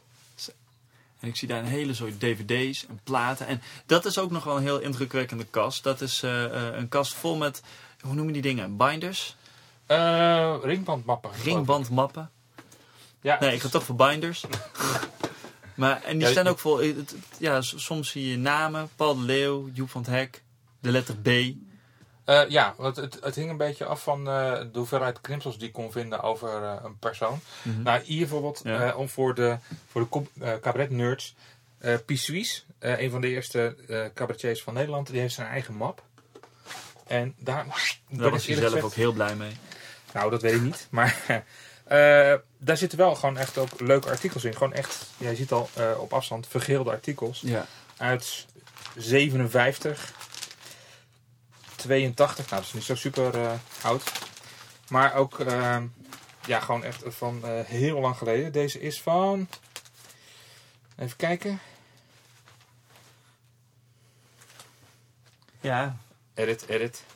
En 1.20 1.28
ik 1.28 1.36
zie 1.36 1.48
daar 1.48 1.60
een 1.60 1.66
hele 1.66 1.94
soort 1.94 2.20
dvd's 2.20 2.86
en 2.88 3.00
platen. 3.04 3.48
En 3.48 3.62
dat 3.86 4.06
is 4.06 4.18
ook 4.18 4.32
nog 4.32 4.44
wel 4.44 4.56
een 4.58 4.62
heel 4.64 4.80
indrukwekkende 4.80 5.44
kast. 5.44 5.84
Dat 5.84 6.02
is 6.02 6.24
eh, 6.24 6.44
eh, 6.46 6.76
een 6.78 6.88
kast 6.90 7.14
vol 7.14 7.36
met, 7.36 7.62
hoe 8.02 8.14
noem 8.14 8.28
je 8.28 8.34
die 8.34 8.42
dingen? 8.42 8.78
Binders? 8.78 9.36
Eh 9.86 10.56
ringbandmappen. 10.64 11.32
Ringbandmappen? 11.44 12.32
Ja, 13.22 13.38
Nee, 13.40 13.54
ik 13.54 13.62
ga 13.62 13.70
toch 13.70 13.84
voor 13.84 13.96
binders. 13.96 14.46
maar, 15.76 16.04
en 16.04 16.18
die 16.18 16.26
Ja, 16.28 16.32
staan 16.32 16.48
ook 16.48 16.60
vol, 16.60 16.82
ja, 17.38 17.62
soms 17.62 18.10
zie 18.10 18.30
je 18.30 18.38
namen. 18.38 18.90
Paul 18.96 19.16
de 19.16 19.22
Leeuw, 19.22 19.70
Joep 19.74 19.90
van 19.90 20.02
het 20.02 20.10
Hek, 20.10 20.44
de 20.80 20.92
letter 20.92 21.16
B. 21.16 21.28
Eh, 22.32 22.50
ja, 22.50 22.74
want 22.78 22.96
het, 22.96 23.18
het 23.22 23.36
hing 23.36 23.50
een 23.50 23.58
beetje 23.58 23.86
af 23.86 24.04
van 24.04 24.28
eh, 24.28 24.52
de 24.72 24.78
hoeveelheid 24.80 25.22
krimsels 25.22 25.58
die 25.58 25.68
ik 25.68 25.74
kon 25.74 25.92
vinden 25.92 26.22
over 26.22 26.64
eh, 26.64 26.74
een 26.84 26.98
persoon. 27.00 27.40
Nou, 27.64 28.02
hier 28.04 28.20
bijvoorbeeld, 28.20 28.62
Ja. 28.64 28.96
om 28.96 29.10
voor 29.10 29.34
de, 29.36 29.58
voor 29.88 30.08
de 30.10 30.22
eh, 30.46 30.54
cabaret-nerds. 30.62 31.36
eh 31.80 31.96
Pissuis, 32.06 32.66
een 32.80 33.12
van 33.12 33.22
de 33.22 33.28
eerste 33.28 33.76
cabaretiers 34.14 34.62
van 34.64 34.74
Nederland, 34.74 35.08
die 35.08 35.20
heeft 35.20 35.34
zijn 35.34 35.48
eigen 35.48 35.74
map. 35.74 36.02
En 37.08 37.36
daar 37.38 37.66
Daar 38.10 38.30
was 38.32 38.46
hij 38.46 38.56
zelf 38.56 38.68
gezegd- 38.68 38.86
ook 38.86 38.94
heel 38.94 39.12
blij 39.14 39.36
mee. 39.36 39.52
Nou, 40.14 40.30
dat 40.32 40.42
weet 40.42 40.54
ik 40.54 40.62
niet. 40.62 40.88
Maar 40.90 41.16
daar 42.58 42.78
zitten 42.78 42.98
wel 42.98 43.16
gewoon 43.16 43.38
echt 43.38 43.58
ook 43.58 43.80
leuke 43.80 44.10
artikels 44.10 44.44
in. 44.44 44.54
Gewoon 44.54 44.74
echt, 44.74 45.06
jij 45.18 45.36
ziet 45.36 45.52
al 45.52 45.70
op 45.98 46.14
afstand, 46.14 46.48
vergeelde 46.48 46.90
artikels. 46.92 47.42
Ja. 47.46 47.66
Uit 47.98 48.46
57, 48.98 50.14
82. 51.82 52.50
Nou, 52.50 52.62
dat 52.62 52.66
is 52.70 52.74
niet 52.74 52.84
zo 52.84 52.96
super 52.96 53.42
eh, 53.42 53.54
oud. 53.82 54.12
Maar 54.90 55.14
ook, 55.14 55.40
eh, 55.40 55.78
ja, 56.46 56.60
gewoon 56.60 56.84
echt 56.84 57.04
van 57.06 57.46
eh, 57.46 57.66
heel 57.66 58.00
lang 58.00 58.18
geleden. 58.18 58.52
Deze 58.52 58.80
is 58.80 59.02
van. 59.02 59.48
Even 60.98 61.18
kijken. 61.18 61.60
Ja. 65.62 65.98
Edit, 66.34 66.68
edit. 66.68 67.04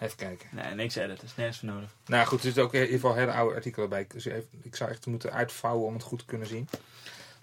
Even 0.00 0.16
kijken. 0.16 0.48
nee, 0.50 0.74
niks 0.74 0.94
edit. 0.94 1.22
is 1.22 1.34
nergens 1.36 1.58
voor 1.58 1.68
nodig. 1.68 1.90
Nou 2.06 2.26
goed, 2.26 2.38
er 2.38 2.44
zitten 2.44 2.62
ook 2.62 2.74
in 2.74 2.80
ieder 2.80 2.94
geval 2.94 3.14
hele 3.14 3.32
oude 3.32 3.54
artikelen 3.54 3.88
bij. 3.88 4.06
Dus 4.08 4.24
even, 4.24 4.48
ik 4.62 4.76
zou 4.76 4.90
echt 4.90 5.06
moeten 5.06 5.32
uitvouwen 5.32 5.86
om 5.86 5.94
het 5.94 6.02
goed 6.02 6.18
te 6.18 6.24
kunnen 6.24 6.46
zien. 6.46 6.68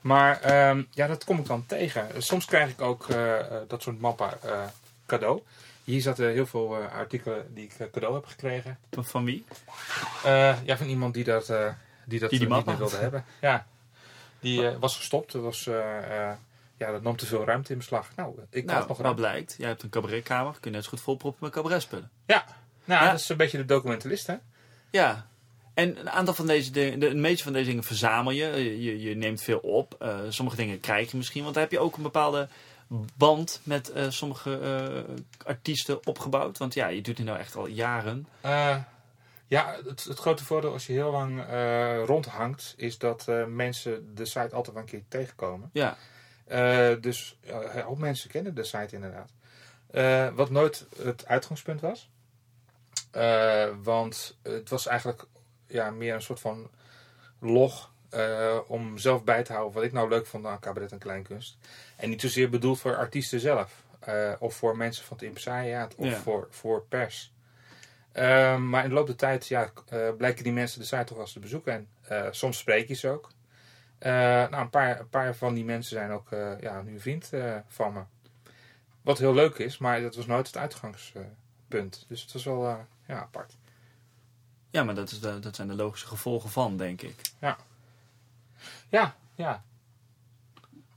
Maar 0.06 0.41
ehm, 0.41 0.84
ja, 0.91 1.08
dat 1.08 1.24
kom 1.24 1.39
ik 1.39 1.45
dan 1.45 1.66
tegen. 1.66 2.24
Soms 2.24 2.45
krijg 2.45 2.70
ik 2.70 2.82
ook 2.82 3.10
eh, 3.10 3.36
dat 3.68 3.82
soort 3.82 3.99
mappen 3.99 4.41
eh, 4.41 4.64
cadeau. 5.06 5.41
Hier 5.86 6.02
zaten 6.02 6.32
heel 6.32 6.46
veel 6.46 6.78
eh, 6.78 6.92
artikelen 6.92 7.54
die 7.54 7.64
ik 7.64 7.74
eh, 7.78 7.88
cadeau 7.92 8.16
heb 8.16 8.26
gekregen. 8.26 8.78
Van 8.92 9.26
wie? 9.26 9.46
Eh, 10.24 10.58
ja, 10.64 10.78
van 10.78 10.88
iemand 10.88 11.14
die 11.14 11.24
dat, 11.24 11.46
die 12.06 12.20
dat 12.20 12.30
Die 12.30 12.40
die 12.40 12.50
niet 12.50 12.66
meer 12.66 12.78
wilde 12.78 12.98
hebben. 12.98 13.26
Ja, 13.42 13.66
die 14.40 14.70
was 14.70 14.98
gestopt. 14.98 15.32
Dat, 15.32 15.42
was, 15.42 15.64
ja, 16.78 16.92
dat 16.92 17.02
nam 17.02 17.16
te 17.18 17.26
veel 17.26 17.46
ruimte 17.46 17.72
in 17.72 17.78
beslag. 17.78 18.10
Nou, 18.16 18.36
ik 18.50 18.70
had 18.70 18.78
Nou, 18.78 18.88
nog 18.88 19.02
ruimte. 19.02 19.22
blijkt. 19.22 19.56
Jij 19.58 19.68
hebt 19.68 19.84
een 19.84 19.90
cabaretkamer. 19.90 20.52
Kun 20.52 20.72
je 20.72 20.76
net 20.76 20.84
zo 20.84 20.90
goed 20.90 21.02
volproppen 21.02 21.44
met 21.44 21.54
cabaretspullen. 21.54 22.10
Ja, 22.26 22.46
nou, 22.86 23.04
Ja. 23.04 23.12
dat 23.12 23.20
is 23.20 23.30
een 23.30 23.38
beetje 23.38 23.58
de 23.58 23.66
documentalist, 23.66 24.28
hè? 24.28 24.36
Ja. 24.92 25.28
En 25.74 26.00
een 26.00 26.10
aantal 26.10 26.34
van 26.34 26.48
deze 26.48 26.72
dingen, 26.72 27.00
de, 27.00 27.08
de 27.10 27.16
meeste 27.16 27.44
van 27.44 27.54
deze 27.54 27.70
dingen 27.70 27.84
verzamel 27.84 28.32
je. 28.32 28.46
Je, 28.82 29.02
je, 29.02 29.16
neemt 29.16 29.42
veel 29.42 29.60
op. 29.60 30.06
Sommige 30.30 30.58
dingen 30.58 30.80
krijg 30.80 31.12
je 31.12 31.18
misschien. 31.18 31.42
Want 31.44 31.54
daar 31.54 31.64
heb 31.64 31.72
je 31.72 31.80
ook 31.80 31.98
een 31.98 32.04
bepaalde 32.04 32.48
band 33.18 33.62
met 33.64 33.92
eh, 33.92 34.10
sommige 34.10 34.60
eh, 34.60 35.16
artiesten 35.46 36.08
opgebouwd. 36.08 36.58
Want 36.58 36.74
ja, 36.74 36.88
je 36.88 37.02
doet 37.02 37.18
het 37.18 37.28
nou 37.28 37.40
echt 37.40 37.56
al 37.56 37.68
jaren. 37.68 38.28
Eh, 38.42 38.78
ja, 39.48 39.76
het, 39.86 40.04
het 40.04 40.20
grote 40.20 40.46
voordeel 40.46 40.72
als 40.72 40.88
je 40.88 40.94
heel 40.94 41.12
lang 41.12 41.46
rondhangt, 42.06 42.74
is 42.78 42.98
dat 42.98 43.28
mensen 43.48 44.16
de 44.16 44.26
site 44.26 44.56
altijd 44.56 44.74
wel 44.76 44.84
een 44.84 44.90
keer 44.90 45.04
tegenkomen. 45.08 45.70
Ja. 45.74 45.98
Dus 47.00 47.38
veel 47.42 47.96
mensen 47.96 48.30
kennen 48.30 48.56
de 48.56 48.64
site 48.64 48.96
inderdaad. 48.96 49.32
Wat 50.36 50.50
nooit 50.50 50.86
het 51.02 51.26
uitgangspunt 51.26 51.82
was. 51.82 52.10
Want 53.84 54.38
het 54.42 54.70
was 54.70 54.88
eigenlijk 54.88 55.26
ja, 55.68 55.90
meer 55.90 56.14
een 56.14 56.22
soort 56.22 56.40
van 56.40 56.70
log 57.40 57.92
eh, 58.16 58.57
om 58.68 58.97
zelf 58.97 59.24
bij 59.24 59.43
te 59.43 59.51
houden 59.53 59.74
wat 59.74 59.84
ik 59.84 59.91
nou 59.91 60.09
leuk 60.09 60.26
vond 60.26 60.45
aan 60.45 60.59
cabaret 60.59 60.91
en 60.91 60.97
kleinkunst. 60.97 61.57
En 61.95 62.09
niet 62.09 62.22
zozeer 62.22 62.49
bedoeld 62.49 62.80
voor 62.80 62.95
artiesten 62.95 63.39
zelf. 63.39 63.84
eh, 63.99 64.34
of 64.39 64.55
voor 64.55 64.78
mensen 64.78 65.05
van 65.05 65.18
het 65.18 65.26
impresariaat 65.26 65.95
of 65.95 66.05
Ja. 66.05 66.16
voor, 66.18 66.47
voor 66.51 66.86
pers. 66.89 67.34
Ehm, 68.11 68.70
maar 68.70 68.84
in 68.84 68.89
de 68.89 68.95
loop 68.95 69.07
der 69.07 69.16
tijd 69.16 69.47
ja, 69.47 69.72
eh, 69.89 70.09
blijken 70.18 70.43
die 70.43 70.53
mensen 70.53 70.80
de 70.80 70.86
site 70.86 71.03
toch 71.03 71.09
wel 71.16 71.20
eens 71.22 71.34
te 71.34 71.39
bezoeken. 71.39 71.88
En 72.01 72.36
soms 72.36 72.57
spreek 72.57 72.88
je 72.88 72.93
ze 72.93 73.09
ook. 73.09 73.32
Nou, 73.99 74.55
een 74.55 74.70
paar, 74.70 74.99
een 74.99 75.09
paar 75.09 75.36
van 75.36 75.53
die 75.53 75.66
mensen 75.66 75.95
zijn 75.95 76.11
ook 76.11 76.30
ja, 76.59 76.82
nu 76.82 76.99
vriend 76.99 77.30
van 77.68 77.93
me. 77.93 78.01
Wat 79.01 79.18
heel 79.18 79.34
leuk 79.34 79.57
is, 79.57 79.78
maar 79.78 80.01
dat 80.01 80.16
was 80.16 80.26
nooit 80.26 80.47
het 80.47 80.57
uitgangspunt. 80.57 82.05
Dus 82.07 82.22
het 82.22 82.34
was 82.34 82.43
wel 82.43 82.63
ja, 83.07 83.20
apart. 83.20 83.57
Ja, 84.70 84.84
maar 84.84 84.95
dat, 84.95 85.11
is 85.11 85.20
de, 85.20 85.39
dat 85.39 85.55
zijn 85.55 85.68
de 85.68 85.76
logische 85.76 86.07
gevolgen 86.07 86.49
van, 86.49 86.78
denk 86.78 87.01
ik. 87.01 87.16
Ja, 87.39 87.57
ja. 88.89 89.16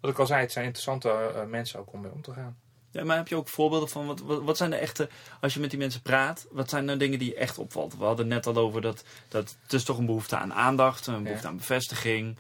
Wat 0.00 0.10
ik 0.10 0.18
al 0.18 0.26
zei, 0.26 0.40
het 0.40 0.52
zijn 0.52 0.64
interessante 0.64 1.10
eh, 1.10 1.44
mensen 1.44 1.80
ook 1.80 1.92
om 1.92 2.00
mee 2.00 2.12
om 2.12 2.22
te 2.22 2.32
gaan. 2.32 2.56
Ja, 2.90 3.04
maar 3.04 3.16
heb 3.16 3.28
je 3.28 3.36
ook 3.36 3.48
voorbeelden 3.48 3.88
van, 3.88 4.06
wat, 4.06 4.20
wat, 4.20 4.42
wat 4.42 4.56
zijn 4.56 4.70
de 4.70 4.76
echte, 4.76 5.08
als 5.40 5.54
je 5.54 5.60
met 5.60 5.70
die 5.70 5.78
mensen 5.78 6.02
praat, 6.02 6.46
wat 6.50 6.70
zijn 6.70 6.84
nou 6.84 6.98
dingen 6.98 7.18
die 7.18 7.28
je 7.28 7.34
echt 7.36 7.58
opvalt? 7.58 7.96
We 7.96 8.04
hadden 8.04 8.28
net 8.28 8.46
al 8.46 8.56
over 8.56 8.80
dat, 8.80 9.04
dat 9.28 9.56
het 9.62 9.72
is 9.72 9.84
toch 9.84 9.98
een 9.98 10.06
behoefte 10.06 10.36
aan 10.36 10.54
aandacht, 10.54 11.06
een 11.06 11.22
behoefte 11.22 11.44
Ja. 11.44 11.50
aan 11.50 11.56
bevestiging. 11.56 12.38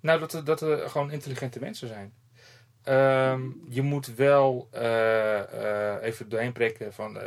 Nou, 0.00 0.20
dat, 0.20 0.32
er- 0.32 0.44
dat 0.44 0.60
er 0.60 0.90
gewoon 0.90 1.10
intelligente 1.10 1.60
mensen 1.60 1.88
zijn. 1.88 2.12
Ehm, 2.82 3.42
je 3.68 3.82
moet 3.82 4.06
wel 4.06 4.68
eh, 4.70 5.94
eh, 5.94 6.02
even 6.02 6.28
doorheen 6.28 6.52
prikken 6.52 6.92
van 6.92 7.18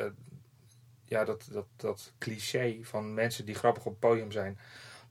ja, 1.06 1.24
dat, 1.24 1.48
dat, 1.52 1.66
dat 1.76 2.14
cliché 2.18 2.78
van 2.82 3.14
mensen 3.14 3.46
die 3.46 3.56
grappig 3.56 3.86
op 3.86 3.92
het 3.92 4.00
podium 4.00 4.32
zijn. 4.32 4.60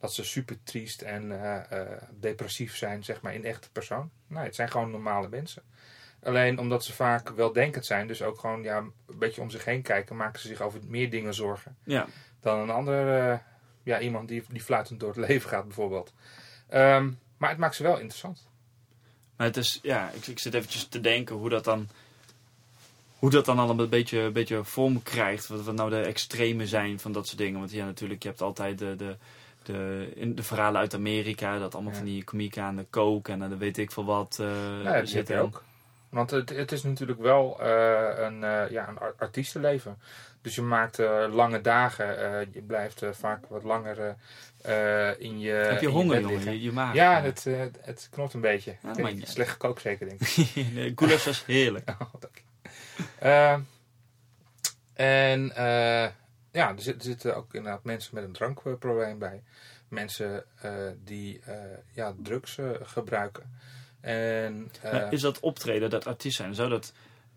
Dat 0.01 0.14
ze 0.14 0.24
super 0.24 0.57
triest 0.62 1.03
en 1.03 1.42
eh, 1.42 1.80
eh, 1.80 2.03
depressief 2.11 2.76
zijn, 2.76 3.05
zeg 3.05 3.20
maar, 3.20 3.34
in 3.34 3.44
echte 3.44 3.70
persoon. 3.70 4.11
Nee, 4.26 4.44
het 4.44 4.55
zijn 4.55 4.70
gewoon 4.70 4.90
normale 4.90 5.28
mensen. 5.28 5.62
Alleen 6.22 6.59
omdat 6.59 6.84
ze 6.84 6.92
vaak 6.92 7.28
weldenkend 7.28 7.86
zijn, 7.86 8.07
dus 8.07 8.22
ook 8.22 8.38
gewoon 8.38 8.62
ja, 8.62 8.76
een 8.78 9.18
beetje 9.18 9.40
om 9.40 9.51
zich 9.51 9.64
heen 9.64 9.82
kijken, 9.82 10.16
maken 10.16 10.40
ze 10.40 10.46
zich 10.46 10.61
over 10.61 10.80
meer 10.86 11.11
dingen 11.11 11.34
zorgen 11.34 11.76
Ja, 11.84 12.07
dan 12.40 12.59
een 12.59 12.70
ander, 12.70 13.30
eh, 13.30 13.38
ja, 13.82 14.01
iemand 14.01 14.28
die, 14.28 14.44
die 14.48 14.62
fluitend 14.62 15.01
door 15.01 15.09
het 15.09 15.26
leven 15.28 15.51
gaat, 15.51 15.64
bijvoorbeeld. 15.64 16.12
Ehm, 16.68 17.11
maar 17.36 17.51
het 17.51 17.59
maakt 17.59 17.74
ze 17.74 17.82
wel 17.82 17.98
interessant. 17.98 18.48
maar 19.36 19.46
het 19.46 19.57
is, 19.57 19.78
ja, 19.82 20.11
ik, 20.11 20.26
ik 20.26 20.38
zit 20.38 20.55
eventjes 20.55 20.84
te 20.84 21.01
denken 21.01 21.36
hoe 21.36 21.48
dat 21.48 21.64
dan, 21.64 21.88
hoe 23.18 23.30
dat 23.30 23.44
dan 23.44 23.59
al 23.59 23.70
een 23.70 23.88
beetje, 23.88 24.18
een 24.18 24.32
beetje 24.32 24.64
vorm 24.64 25.03
krijgt. 25.03 25.46
Wat, 25.46 25.64
wat 25.64 25.74
nou 25.74 25.90
de 25.90 26.01
extreme 26.01 26.66
zijn 26.66 27.01
van 27.01 27.12
dat 27.12 27.26
soort 27.26 27.38
dingen. 27.38 27.59
Want 27.59 27.72
ja, 27.72 27.84
natuurlijk, 27.84 28.22
je 28.22 28.28
hebt 28.28 28.40
altijd 28.40 28.78
de, 28.78 28.96
de, 28.96 29.16
de, 29.62 30.11
in 30.14 30.34
de 30.34 30.42
verhalen 30.42 30.80
uit 30.80 30.94
Amerika, 30.94 31.58
dat 31.58 31.74
allemaal 31.74 31.92
Ja. 31.92 31.98
van 31.98 32.06
die 32.06 32.24
komieken 32.24 32.62
aan 32.62 32.76
de 32.76 32.86
coke 32.90 33.32
en 33.32 33.42
aan 33.42 33.50
de 33.50 33.56
weet 33.56 33.78
ik 33.78 33.90
veel 33.90 34.04
wat 34.04 34.38
eh 34.40 34.82
ja, 34.82 34.92
dat 35.00 35.11
je 35.11 35.38
ook. 35.38 35.62
Want 36.08 36.30
het, 36.30 36.48
het 36.48 36.72
is 36.72 36.82
natuurlijk 36.82 37.20
wel 37.20 37.61
eh, 37.61 38.08
een, 38.16 38.44
eh, 38.44 38.70
ja, 38.70 38.88
een 38.88 38.98
ar- 38.98 39.14
artiestenleven. 39.18 39.98
Dus 40.42 40.54
je 40.54 40.62
maakt 40.62 40.98
eh, 40.98 41.24
lange 41.30 41.61
dagen. 41.61 42.18
eh, 42.40 42.46
je 42.52 42.62
blijft 42.62 43.02
eh, 43.02 43.11
vaak 43.12 43.46
wat 43.48 43.62
langer 43.62 43.98
eh, 44.62 45.08
eh, 45.11 45.20
in 45.20 45.38
je 45.40 45.50
Heb 45.52 45.80
je 45.80 45.88
honger, 45.88 46.20
jongen? 46.20 46.44
Je, 46.52 46.62
je 46.62 46.72
maag. 46.72 46.94
Ja, 46.94 47.20
het, 47.22 47.46
eh, 47.46 47.61
het 47.80 48.08
knopt 48.11 48.34
een 48.34 48.40
beetje. 48.40 48.76
Ik- 48.96 49.20
slecht 49.26 49.50
gekookt 49.50 49.80
zeker, 49.80 50.08
denk 50.08 50.20
ik. 50.20 50.54
Nee, 50.74 50.94
was 50.96 51.46
heerlijk. 51.46 51.90
Oh, 52.00 52.14
dank 52.20 52.34
je. 52.36 52.42
Eh, 53.18 53.56
en 54.94 55.56
eh, 55.56 56.06
ja, 56.53 56.68
er, 56.68 56.82
zit- 56.82 56.96
er 56.96 57.03
zitten 57.03 57.36
ook 57.36 57.55
inderdaad 57.55 57.84
mensen 57.84 58.14
met 58.14 58.24
een 58.24 58.32
drankprobleem 58.32 59.18
bij. 59.18 59.42
Mensen 59.88 60.44
eh, 60.61 60.72
die 61.05 61.40
eh, 61.44 61.55
ja, 61.92 62.14
drugs 62.22 62.59
eh, 62.59 62.68
gebruiken. 62.82 63.59
En, 64.01 64.70
is 65.11 65.20
dat 65.20 65.40
optreden, 65.40 65.90
dat 65.90 66.07
artiest 66.07 66.36
zijn, 66.36 66.55
zo 66.55 66.68
dat... 66.68 66.92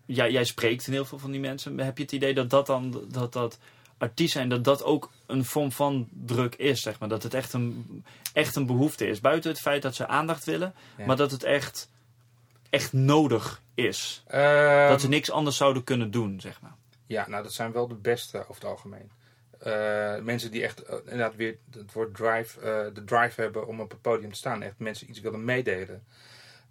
Ja, 0.06 0.28
jij 0.28 0.44
spreekt 0.44 0.86
in 0.86 0.92
heel 0.92 1.04
veel 1.04 1.18
van 1.18 1.30
die 1.30 1.40
mensen. 1.40 1.78
Heb 1.78 1.96
je 1.96 2.02
het 2.02 2.12
idee 2.12 2.34
dat 2.34 2.50
dat 2.50 2.66
dan, 2.66 3.04
dat 3.08 3.32
dat 3.32 3.58
artiest 3.98 4.32
zijn, 4.32 4.48
dat 4.48 4.64
dat 4.64 4.82
ook 4.84 5.10
een 5.26 5.44
vorm 5.44 5.72
van 5.72 6.08
druk 6.10 6.54
is, 6.54 6.82
zeg 6.82 6.98
maar? 6.98 7.08
Dat 7.08 7.22
het 7.22 7.34
echt 7.34 7.52
een, 7.52 8.04
echt 8.32 8.56
een 8.56 8.66
behoefte 8.66 9.06
is. 9.06 9.20
Buiten 9.20 9.50
het 9.50 9.60
feit 9.60 9.82
dat 9.82 9.94
ze 9.94 10.06
aandacht 10.06 10.44
willen, 10.44 10.74
Ja. 10.96 11.06
maar 11.06 11.16
dat 11.16 11.30
het 11.30 11.42
echt, 11.42 11.90
echt 12.70 12.92
nodig 12.92 13.62
is. 13.74 14.22
ehm, 14.26 14.88
dat 14.88 15.00
ze 15.00 15.08
niks 15.08 15.30
anders 15.30 15.56
zouden 15.56 15.84
kunnen 15.84 16.10
doen, 16.10 16.40
zeg 16.40 16.60
maar. 16.60 16.74
Ja, 17.14 17.28
nou 17.28 17.42
dat 17.42 17.52
zijn 17.52 17.72
wel 17.72 17.88
de 17.88 17.94
beste 17.94 18.38
over 18.38 18.54
het 18.54 18.64
algemeen. 18.64 19.10
Eh, 19.58 20.18
mensen 20.18 20.50
die 20.50 20.62
echt 20.62 20.82
eh, 20.82 20.96
inderdaad 20.98 21.36
weer 21.36 21.58
het 21.70 21.92
woord 21.92 22.14
drive, 22.14 22.60
eh, 22.60 22.94
de 22.94 23.04
drive 23.04 23.40
hebben 23.40 23.66
om 23.66 23.80
op 23.80 23.90
het 23.90 24.00
podium 24.00 24.30
te 24.30 24.36
staan. 24.36 24.62
Echt 24.62 24.78
mensen 24.78 25.10
iets 25.10 25.20
willen 25.20 25.44
meedelen. 25.44 26.04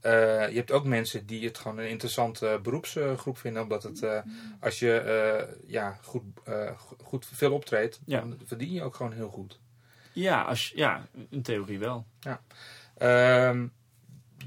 Je 0.01 0.53
hebt 0.55 0.71
ook 0.71 0.85
mensen 0.85 1.25
die 1.25 1.45
het 1.45 1.57
gewoon 1.57 1.77
een 1.77 1.89
interessante 1.89 2.59
beroepsgroep 2.63 3.37
vinden. 3.37 3.61
Omdat 3.61 3.83
het, 3.83 4.05
als 4.59 4.79
je 4.79 5.47
ja, 5.67 5.97
goed, 6.01 6.23
go- 6.75 6.95
goed 7.03 7.25
veel 7.25 7.53
optreedt, 7.53 7.99
Ja. 8.05 8.19
dan 8.19 8.39
verdien 8.45 8.71
je 8.73 8.83
ook 8.83 8.95
gewoon 8.95 9.11
heel 9.13 9.29
goed. 9.29 9.59
Ja, 10.11 10.41
als, 10.41 10.71
ja 10.75 11.05
in 11.29 11.41
theorie 11.41 11.79
wel. 11.79 12.05
Ehm, 12.97 13.67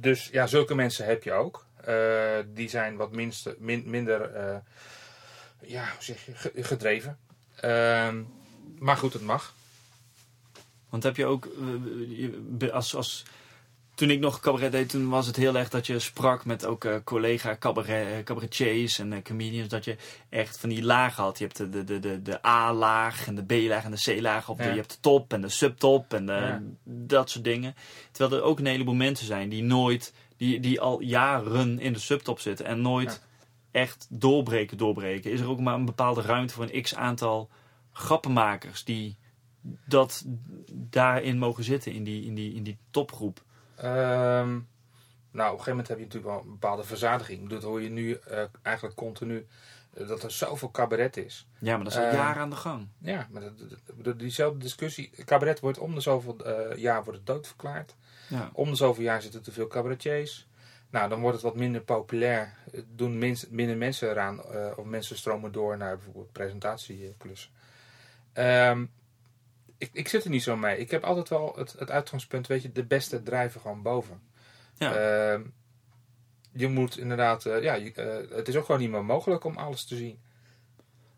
dus 0.01 0.29
ja, 0.29 0.47
zulke 0.47 0.75
mensen 0.75 1.07
heb 1.07 1.23
je 1.23 1.33
ook. 1.33 1.67
Die 2.55 2.69
zijn 2.69 2.97
wat 2.97 3.13
minste, 3.13 3.57
min- 3.59 3.91
minder 3.91 4.31
ja, 5.67 5.83
hoe 5.95 6.05
zeg 6.05 6.27
je, 6.27 6.33
ge- 6.35 6.53
gedreven. 6.63 7.19
Ehm, 7.61 8.23
maar 8.79 8.97
goed, 8.97 9.13
het 9.13 9.23
mag. 9.23 9.55
Want 10.89 11.03
heb 11.03 11.17
je 11.17 11.27
ook, 11.27 11.49
eh, 12.59 12.73
als, 12.73 12.95
als, 12.95 13.23
toen 13.95 14.11
ik 14.11 14.21
nog 14.21 14.41
cabaret 14.41 14.73
deed, 14.73 14.89
toen 14.89 15.09
was 15.09 15.27
het 15.27 15.37
heel 15.37 15.57
erg 15.57 15.69
dat 15.69 15.87
je 15.87 15.99
sprak 15.99 16.45
met 16.45 16.65
ook 16.67 16.85
eh, 16.85 16.95
collega 17.05 17.57
cabaret, 17.59 18.07
eh, 18.13 18.25
cabaretiers 18.25 18.99
en 18.99 19.23
comedians. 19.23 19.69
Dat 19.69 19.85
je 19.85 19.97
echt 20.29 20.59
van 20.59 20.69
die 20.69 20.83
lagen 20.85 21.23
had. 21.23 21.39
Je 21.39 21.45
hebt 21.45 21.57
de, 21.57 21.69
de, 21.69 21.85
de, 21.85 21.99
de, 22.01 22.23
de 22.23 22.47
A-laag 22.47 23.27
en 23.27 23.35
de 23.35 23.45
B-laag 23.45 23.85
en 23.85 23.91
de 23.91 24.17
C-laag. 24.19 24.49
Of 24.49 24.57
de- 24.57 24.65
je 24.65 24.71
hebt 24.71 24.91
de 24.91 25.01
top 25.01 25.33
en 25.33 25.41
de 25.41 25.49
subtop 25.49 26.15
en 26.15 26.27
Ja. 26.27 26.63
dat 26.85 27.31
soort 27.31 27.45
dingen. 27.45 27.75
Terwijl 28.13 28.41
er 28.41 28.47
ook 28.49 28.59
een 28.59 28.67
heleboel 28.67 28.95
mensen 28.95 29.27
zijn 29.27 29.49
die 29.49 29.63
nooit, 29.63 30.13
die, 30.37 30.61
die 30.61 30.81
al 30.81 31.01
jaren 31.01 31.79
in 31.79 31.93
de 31.93 31.99
subtop 31.99 32.41
zitten 32.41 32.67
en 32.67 32.81
nooit 32.81 33.21
echt 33.77 34.07
doorbreken, 34.11 34.77
doorbreken. 34.77 35.31
Is 35.31 35.41
er 35.41 35.49
ook 35.49 35.61
maar 35.61 35.75
een 35.75 35.85
bepaalde 35.85 36.21
ruimte 36.23 36.55
voor 36.55 36.69
een 36.71 36.83
x 36.83 36.95
aantal 36.95 37.49
grappenmakers 37.93 38.85
die 38.85 39.17
dat 39.85 40.25
daarin 40.73 41.39
mogen 41.39 41.65
zitten, 41.65 41.93
in 41.93 42.05
die, 42.05 42.25
in 42.25 42.35
die, 42.35 42.55
in 42.55 42.63
die 42.63 42.79
topgroep. 42.91 43.43
Ehm, 43.77 44.49
nou, 45.31 45.53
op 45.53 45.59
een 45.59 45.65
gegeven 45.65 45.71
moment 45.71 45.89
heb 45.89 45.99
je 45.99 46.05
natuurlijk 46.05 46.33
wel 46.33 46.43
een 46.43 46.51
bepaalde 46.51 46.85
verzadiging. 46.85 47.49
Dat 47.49 47.63
hoor 47.63 47.83
je 47.83 47.89
nu 47.91 48.13
eh, 48.15 48.45
eigenlijk 48.63 48.97
continu. 48.97 49.47
eh, 49.95 50.09
dat 50.09 50.23
er 50.23 50.31
zoveel 50.31 50.71
cabaret 50.71 51.17
is. 51.17 51.47
Ja, 51.59 51.75
maar 51.75 51.85
dat 51.85 51.93
is 51.93 51.99
al 51.99 52.05
Eh, 52.05 52.13
jaren 52.13 52.43
aan 52.43 52.51
de 52.51 52.57
gang. 52.57 52.89
Ja, 52.99 53.27
maar 53.31 53.43
dat- 54.03 54.19
diezelfde 54.19 54.59
discussie. 54.59 55.11
Cabaret 55.25 55.61
wordt 55.61 55.79
om 55.79 55.95
de 55.95 56.01
zoveel 56.01 56.37
eh, 56.45 56.77
jaar 56.79 57.05
wordt 57.05 57.19
het 57.19 57.27
doodverklaard. 57.27 57.95
Ja. 58.29 58.51
Om 58.53 58.71
de 58.71 58.77
zoveel 58.77 59.03
jaar 59.05 59.23
zitten 59.23 59.43
te 59.43 59.53
veel 59.53 59.67
cabaretiers. 59.67 60.47
Nou, 60.91 61.09
dan 61.09 61.21
wordt 61.21 61.37
het 61.37 61.45
wat 61.45 61.57
minder 61.57 61.81
populair. 61.81 62.55
Het 62.71 62.85
Doen 62.89 63.19
minst, 63.19 63.51
minder 63.51 63.77
mensen 63.77 64.11
eraan. 64.11 64.43
eh, 64.45 64.73
of 64.77 64.85
mensen 64.85 65.17
stromen 65.17 65.53
door 65.53 65.77
naar 65.77 65.97
bijvoorbeeld 65.97 66.33
presentatieklussen. 66.33 67.51
Ehm, 68.33 68.85
ik, 69.79 69.91
ik 69.93 70.09
zit 70.09 70.25
er 70.25 70.31
niet 70.31 70.43
zo 70.43 70.57
mee. 70.57 70.79
Ik 70.79 70.91
heb 70.91 71.05
altijd 71.05 71.29
wel 71.29 71.53
het, 71.57 71.73
het 71.79 71.91
uitgangspunt, 71.91 72.47
weet 72.47 72.63
je, 72.63 72.73
de 72.73 72.85
beste 72.85 73.23
drijven 73.23 73.61
gewoon 73.61 73.83
boven. 73.83 74.21
Ja. 74.75 74.95
Ehm, 74.95 75.43
je 76.53 76.69
moet 76.69 76.99
inderdaad, 76.99 77.45
eh, 77.47 77.63
ja, 77.63 77.75
je- 77.75 77.93
eh, 77.93 78.37
het 78.37 78.49
is 78.49 78.57
ook 78.57 78.65
gewoon 78.65 78.81
niet 78.81 78.91
meer 78.91 79.05
mogelijk 79.05 79.45
om 79.45 79.57
alles 79.57 79.85
te 79.85 79.97
zien. 79.97 80.19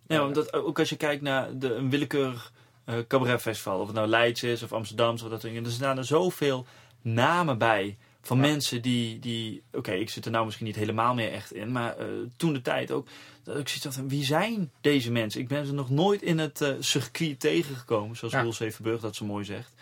Ja, 0.07 0.25
omdat 0.27 0.53
ook 0.53 0.79
als 0.79 0.89
je 0.89 0.97
kijkt 0.97 1.23
naar 1.23 1.59
de, 1.59 1.75
een 1.75 1.91
willekeurig 1.91 2.53
eh 2.85 2.99
cabaretfestival, 3.09 3.81
of 3.81 3.87
het 3.87 3.97
nou 3.97 4.09
Leids 4.09 4.43
is 4.43 4.62
of 4.62 4.73
Amsterdamse 4.73 5.25
of 5.25 5.31
dat 5.31 5.41
soort 5.41 5.53
dingen, 5.53 5.69
er 5.69 5.75
staan 5.75 5.99
er 5.99 6.05
zoveel 6.05 6.66
namen 7.03 7.59
bij 7.59 7.99
van 8.29 8.37
Ja. 8.37 8.43
mensen 8.43 8.83
die, 8.83 9.18
die 9.18 9.62
oké, 9.72 9.93
ik 9.93 10.11
zit 10.11 10.24
er 10.24 10.31
nou 10.31 10.45
misschien 10.45 10.66
niet 10.66 10.76
helemaal 10.76 11.14
meer 11.14 11.33
echt 11.33 11.53
in, 11.53 11.72
maar 11.72 11.97
eh, 11.97 12.07
toen 12.37 12.53
de 12.53 12.61
tijd 12.62 12.91
ook, 12.91 13.09
dat 13.43 13.57
ik 13.59 13.68
zoiets 13.68 13.85
had 13.85 13.95
van, 13.95 14.09
wie 14.09 14.24
zijn 14.24 14.70
deze 14.81 15.11
mensen? 15.12 15.41
Ik 15.41 15.49
ben 15.49 15.66
ze 15.66 15.72
nog 15.74 15.91
nooit 15.91 16.22
in 16.22 16.39
het 16.39 16.61
eh, 16.61 16.72
circuit 16.79 17.41
tegengekomen, 17.41 18.16
zoals 18.16 18.35
Ja. 18.35 18.51
Zevenburg 18.51 19.01
dat 19.01 19.16
zo 19.16 19.24
mooi 19.24 19.45
zegt. 19.45 19.74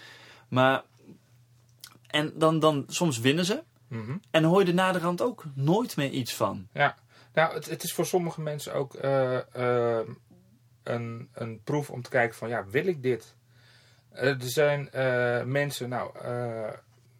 Maar, 0.48 0.82
en 2.06 2.32
dan, 2.34 2.58
dan 2.58 2.84
soms 2.88 3.18
winnen 3.18 3.44
ze, 3.44 3.62
Mhm. 3.88 4.16
en 4.30 4.44
hoor 4.44 4.60
je 4.62 4.66
er 4.68 4.74
naderhand 4.74 5.22
ook 5.22 5.44
nooit 5.54 5.96
meer 5.96 6.10
iets 6.10 6.34
van. 6.34 6.68
Nou, 6.72 7.54
het, 7.54 7.66
het 7.70 7.82
is 7.82 7.92
voor 7.92 8.06
sommige 8.06 8.40
mensen 8.40 8.74
ook 8.74 8.94
eh, 8.94 9.38
een, 10.82 11.28
een 11.32 11.60
proef 11.64 11.90
om 11.90 12.02
te 12.02 12.10
kijken 12.10 12.36
van, 12.36 12.48
ja, 12.48 12.66
wil 12.70 12.86
ik 12.86 13.02
dit? 13.02 13.34
Er 14.10 14.36
zijn 14.38 14.88
mensen, 15.50 15.88
nou, 15.88 16.10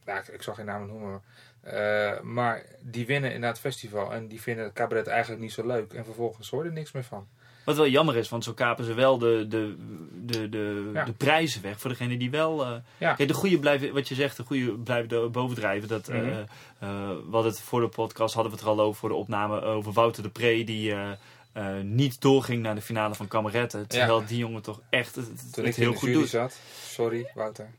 nou 0.07 0.19
ik, 0.19 0.29
ik 0.29 0.43
zal 0.43 0.55
geen 0.55 0.67
namen 0.67 0.89
noemen, 0.89 1.23
eh, 1.61 2.21
maar 2.21 2.63
die 2.81 3.07
winnen 3.07 3.33
in 3.33 3.43
het 3.43 3.59
festival 3.59 4.13
en 4.13 4.29
die 4.29 4.41
vinden 4.41 4.65
het 4.65 4.73
cabaret 4.73 5.07
eigenlijk 5.07 5.43
niet 5.43 5.53
zo 5.53 5.67
leuk. 5.67 5.93
En 5.93 6.05
vervolgens 6.05 6.51
hoor 6.51 6.63
je 6.63 6.69
er 6.69 6.75
niks 6.75 6.93
meer 6.93 7.05
van. 7.05 7.27
Wat 7.65 7.77
wel 7.77 7.89
jammer 7.89 8.17
is, 8.17 8.29
want 8.29 8.45
zo 8.45 8.53
kapen 8.53 8.85
ze 8.85 8.95
wel 8.95 9.19
de, 9.19 9.47
de, 9.49 9.77
de, 10.25 10.49
de, 10.49 10.91
Ja. 10.95 11.05
de 11.05 11.13
prijzen 11.13 11.63
weg 11.63 11.81
voor 11.81 11.91
degene 11.91 12.17
die 12.17 12.31
wel. 12.31 12.65
eh, 12.65 12.73
Ja. 12.99 13.15
Kijk, 13.15 13.29
de 13.29 13.35
goede 13.35 13.59
blijven, 13.59 13.93
wat 13.95 14.09
je 14.09 14.15
zegt, 14.15 14.37
de 14.37 14.43
goede 14.45 14.73
blijven 14.79 15.33
bovendrijven. 15.33 15.89
Dat, 15.89 16.09
Mhm. 16.09 16.45
eh, 16.79 16.89
hadden 17.31 17.45
het 17.51 17.61
voor 17.61 17.81
de 17.81 17.89
podcast, 17.89 18.35
hadden 18.35 18.53
we 18.53 18.59
het 18.59 18.67
er 18.67 18.73
al 18.73 18.81
over, 18.81 18.99
voor 19.01 19.09
de 19.09 19.15
opname 19.15 19.61
over 19.61 19.93
Wouter 19.93 20.23
de 20.23 20.29
Pre, 20.29 20.65
die 20.65 20.95
eh, 21.57 21.81
niet 21.83 22.21
doorging 22.21 22.63
naar 22.63 22.75
de 22.75 22.81
finale 22.81 23.15
van 23.15 23.29
Kameretten. 23.29 23.87
Terwijl 23.89 24.25
die 24.27 24.39
jongen 24.39 24.63
toch 24.63 24.81
echt 24.91 25.15
het, 25.15 25.27
het- 25.29 25.53
Toen 25.53 25.65
het 25.65 25.77
ik 25.77 25.83
heel 25.83 25.93
goed 25.95 26.13
doet. 26.13 26.29
zat, 26.29 26.59
sorry 26.89 27.31
Wouter, 27.35 27.71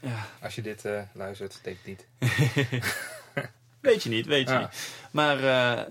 Ja, 0.00 0.26
als 0.42 0.54
je 0.54 0.62
dit 0.62 0.84
eh, 0.84 1.00
luistert, 1.14 1.60
denk 1.62 1.76
het 1.82 1.86
niet. 1.86 2.06
weet 3.80 4.02
je 4.02 4.08
niet, 4.08 4.26
weet 4.26 4.48
je 4.48 4.58
niet. 4.58 4.68
Maar 5.10 5.36
eh, 5.36 5.82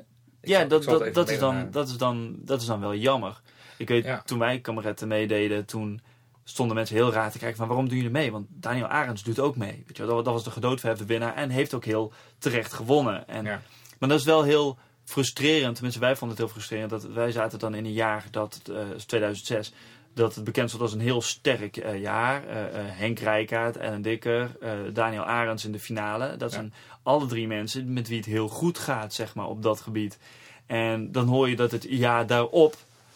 ja, 0.41 0.59
zal- 0.59 0.67
dat, 0.67 0.83
dat, 0.83 1.13
dat, 1.13 1.29
is 1.29 1.39
dan, 1.39 1.71
dat, 1.71 1.87
is 1.87 1.97
dan, 1.97 2.35
dat 2.39 2.61
is 2.61 2.67
dan 2.67 2.79
wel 2.79 2.95
jammer. 2.95 3.41
Ik 3.77 3.87
weet, 3.87 4.03
Ja. 4.05 4.21
toen 4.25 4.39
wij 4.39 4.59
kameretten 4.59 5.07
meededen, 5.07 5.65
toen 5.65 6.01
stonden 6.43 6.75
mensen 6.75 6.95
heel 6.95 7.11
raar 7.11 7.31
te 7.31 7.37
kijken 7.37 7.57
van 7.57 7.67
waarom 7.67 7.89
doe 7.89 7.97
je 7.97 8.03
er 8.03 8.11
mee? 8.11 8.31
Want 8.31 8.45
Daniel 8.49 8.87
Arends 8.87 9.23
doet 9.23 9.39
ook 9.39 9.55
mee. 9.55 9.83
Weet 9.87 9.97
je, 9.97 10.05
wel. 10.05 10.15
dat, 10.15 10.25
dat 10.25 10.33
was 10.33 10.43
de 10.43 10.51
gedoodverfde 10.51 11.05
winnaar 11.05 11.35
en 11.35 11.49
heeft 11.49 11.73
ook 11.73 11.85
heel 11.85 12.13
terecht 12.37 12.73
gewonnen. 12.73 13.27
En, 13.27 13.45
Ja. 13.45 13.61
Maar 13.99 14.09
dat 14.09 14.19
is 14.19 14.25
wel 14.25 14.43
heel 14.43 14.77
frustrerend. 15.05 15.73
Tenminste, 15.73 15.99
wij 15.99 16.15
vonden 16.15 16.37
het 16.37 16.45
heel 16.45 16.55
frustrerend. 16.55 16.89
Dat 16.89 17.03
wij 17.03 17.31
zaten 17.31 17.59
dan 17.59 17.75
in 17.75 17.85
een 17.85 17.93
jaar, 17.93 18.25
dat 18.31 18.53
het, 18.53 18.69
eh, 18.69 18.89
is 18.95 19.05
2006, 19.05 19.73
dat 20.13 20.35
het 20.35 20.43
bekend 20.43 20.67
stond 20.67 20.83
als 20.83 20.93
een 20.93 20.99
heel 20.99 21.21
sterk 21.21 21.77
eh, 21.77 22.01
jaar. 22.01 22.47
Eh, 22.47 22.57
Henk 22.73 23.19
Rijkaard, 23.19 23.77
Ellen 23.77 24.01
Dikker, 24.01 24.51
Daniel 24.93 25.23
Arends 25.23 25.65
in 25.65 25.71
de 25.71 25.79
finale. 25.79 26.37
Dat 26.37 26.51
Ja. 26.51 26.55
zijn 26.57 26.73
alle 27.03 27.25
drie 27.25 27.47
mensen 27.47 27.93
met 27.93 28.07
wie 28.07 28.17
het 28.17 28.25
heel 28.25 28.47
goed 28.47 28.77
gaat, 28.77 29.13
zeg 29.13 29.35
maar, 29.35 29.47
op 29.47 29.63
dat 29.63 29.81
gebied. 29.81 30.17
En 30.65 31.11
dan 31.11 31.27
hoor 31.27 31.49
je 31.49 31.55
dat 31.55 31.71
het 31.71 31.85
jaar 31.89 32.27
daarop, 32.27 32.75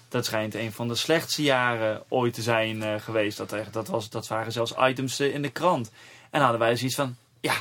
dat 0.09 0.25
schijnt 0.25 0.55
een 0.55 0.71
van 0.71 0.87
de 0.87 0.95
slechtste 0.95 1.43
jaren 1.43 2.03
ooit 2.07 2.33
te 2.33 2.41
zijn 2.41 3.01
geweest. 3.01 3.37
Dat, 3.37 3.55
dat, 3.71 3.87
was, 3.87 4.09
dat 4.09 4.27
waren 4.27 4.51
zelfs 4.51 4.73
items 4.79 5.19
in 5.19 5.41
de 5.41 5.49
krant. 5.51 5.91
En 6.29 6.41
hadden 6.41 6.59
wij 6.59 6.75
zoiets 6.75 6.95
van, 6.95 7.15
ja, 7.39 7.53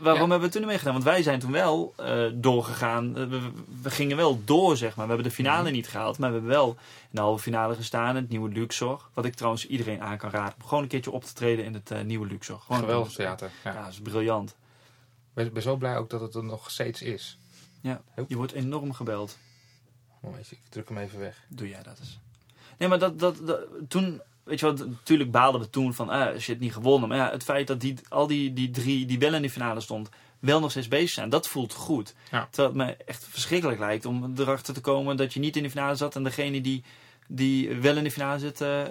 waarom 0.00 0.22
Ja. 0.22 0.28
hebben 0.30 0.40
we 0.40 0.48
toen 0.48 0.60
niet 0.60 0.70
mee 0.70 0.78
gedaan? 0.78 0.92
Want 0.92 1.04
wij 1.04 1.22
zijn 1.22 1.40
toen 1.40 1.52
wel 1.52 1.92
eh, 1.96 2.24
doorgegaan. 2.34 3.16
Eh, 3.16 3.24
we, 3.26 3.50
we 3.82 3.90
gingen 3.90 4.16
wel 4.16 4.44
door, 4.44 4.76
zeg 4.76 4.96
maar. 4.96 5.06
We 5.06 5.12
hebben 5.12 5.28
de 5.30 5.34
finale 5.36 5.62
Mhm. 5.62 5.72
niet 5.72 5.88
gehaald, 5.88 6.18
maar 6.18 6.28
we 6.30 6.34
hebben 6.36 6.52
wel 6.54 6.68
in 6.70 6.76
de 7.10 7.20
halve 7.20 7.42
finale 7.42 7.74
gestaan. 7.74 8.08
in 8.08 8.22
Het 8.22 8.28
nieuwe 8.28 8.48
Luxor. 8.48 9.08
Wat 9.14 9.24
ik 9.24 9.34
trouwens 9.34 9.66
iedereen 9.66 10.00
aan 10.02 10.18
kan 10.18 10.30
raden. 10.30 10.54
Om 10.60 10.68
gewoon 10.68 10.82
een 10.82 10.88
keertje 10.88 11.10
op 11.10 11.24
te 11.24 11.32
treden 11.32 11.64
in 11.64 11.74
het 11.74 11.90
eh, 11.90 12.00
nieuwe 12.02 12.26
Luxor. 12.26 12.60
Gewoon 12.60 12.80
Geweldig 12.80 13.12
theater. 13.12 13.50
Ja. 13.64 13.72
Ja, 13.72 13.82
dat 13.82 13.92
is 13.92 14.00
briljant. 14.00 14.56
Ik 15.34 15.52
ben 15.52 15.62
zo 15.62 15.76
blij 15.76 15.96
ook 15.96 16.10
dat 16.10 16.20
het 16.20 16.34
er 16.34 16.44
nog 16.44 16.70
steeds 16.70 17.02
is. 17.02 17.38
Ja, 17.80 18.02
je 18.28 18.36
wordt 18.36 18.52
enorm 18.52 18.92
gebeld. 18.92 19.38
Momentje, 20.20 20.56
ik 20.56 20.62
druk 20.68 20.88
hem 20.88 20.98
even 20.98 21.18
weg. 21.18 21.42
Doe 21.48 21.68
jij 21.68 21.82
dat 21.82 21.98
eens. 21.98 22.18
Nee, 22.78 22.88
maar 22.88 22.98
dat, 22.98 23.18
dat, 23.18 23.46
dat- 23.46 23.60
toen, 23.88 24.20
weet 24.50 24.60
je 24.60 24.66
wat, 24.66 24.86
natuurlijk 24.86 25.30
baalden 25.30 25.60
we 25.60 25.70
toen 25.70 25.94
van, 25.94 26.08
ah, 26.08 26.38
shit, 26.38 26.60
niet 26.60 26.72
gewonnen. 26.72 27.08
Maar 27.08 27.18
ja, 27.18 27.30
het 27.30 27.42
feit 27.42 27.66
dat 27.66 27.80
die, 27.80 27.94
al 28.08 28.26
die, 28.26 28.52
die 28.52 28.70
drie 28.70 29.06
die 29.06 29.18
wel 29.18 29.34
in 29.34 29.42
de 29.42 29.50
finale 29.50 29.80
stond, 29.80 30.08
wel 30.38 30.60
nog 30.60 30.70
steeds 30.70 30.88
bezig 30.88 31.10
zijn, 31.10 31.28
dat 31.28 31.48
voelt 31.48 31.74
goed. 31.74 32.14
Ja. 32.30 32.48
Terwijl 32.50 32.76
het 32.76 32.86
me 32.86 33.04
echt 33.04 33.26
verschrikkelijk 33.30 33.78
lijkt 33.78 34.04
om 34.04 34.34
erachter 34.36 34.74
te 34.74 34.80
komen 34.80 35.16
dat 35.16 35.34
je 35.34 35.40
niet 35.40 35.56
in 35.56 35.62
de 35.62 35.70
finale 35.70 35.94
zat 35.94 36.16
en 36.16 36.22
degene 36.22 36.60
die, 36.60 36.84
die 37.26 37.74
wel 37.74 37.96
in 37.96 38.04
de 38.04 38.10
finale 38.10 38.38
zit, 38.38 38.60
eh, 38.60 38.82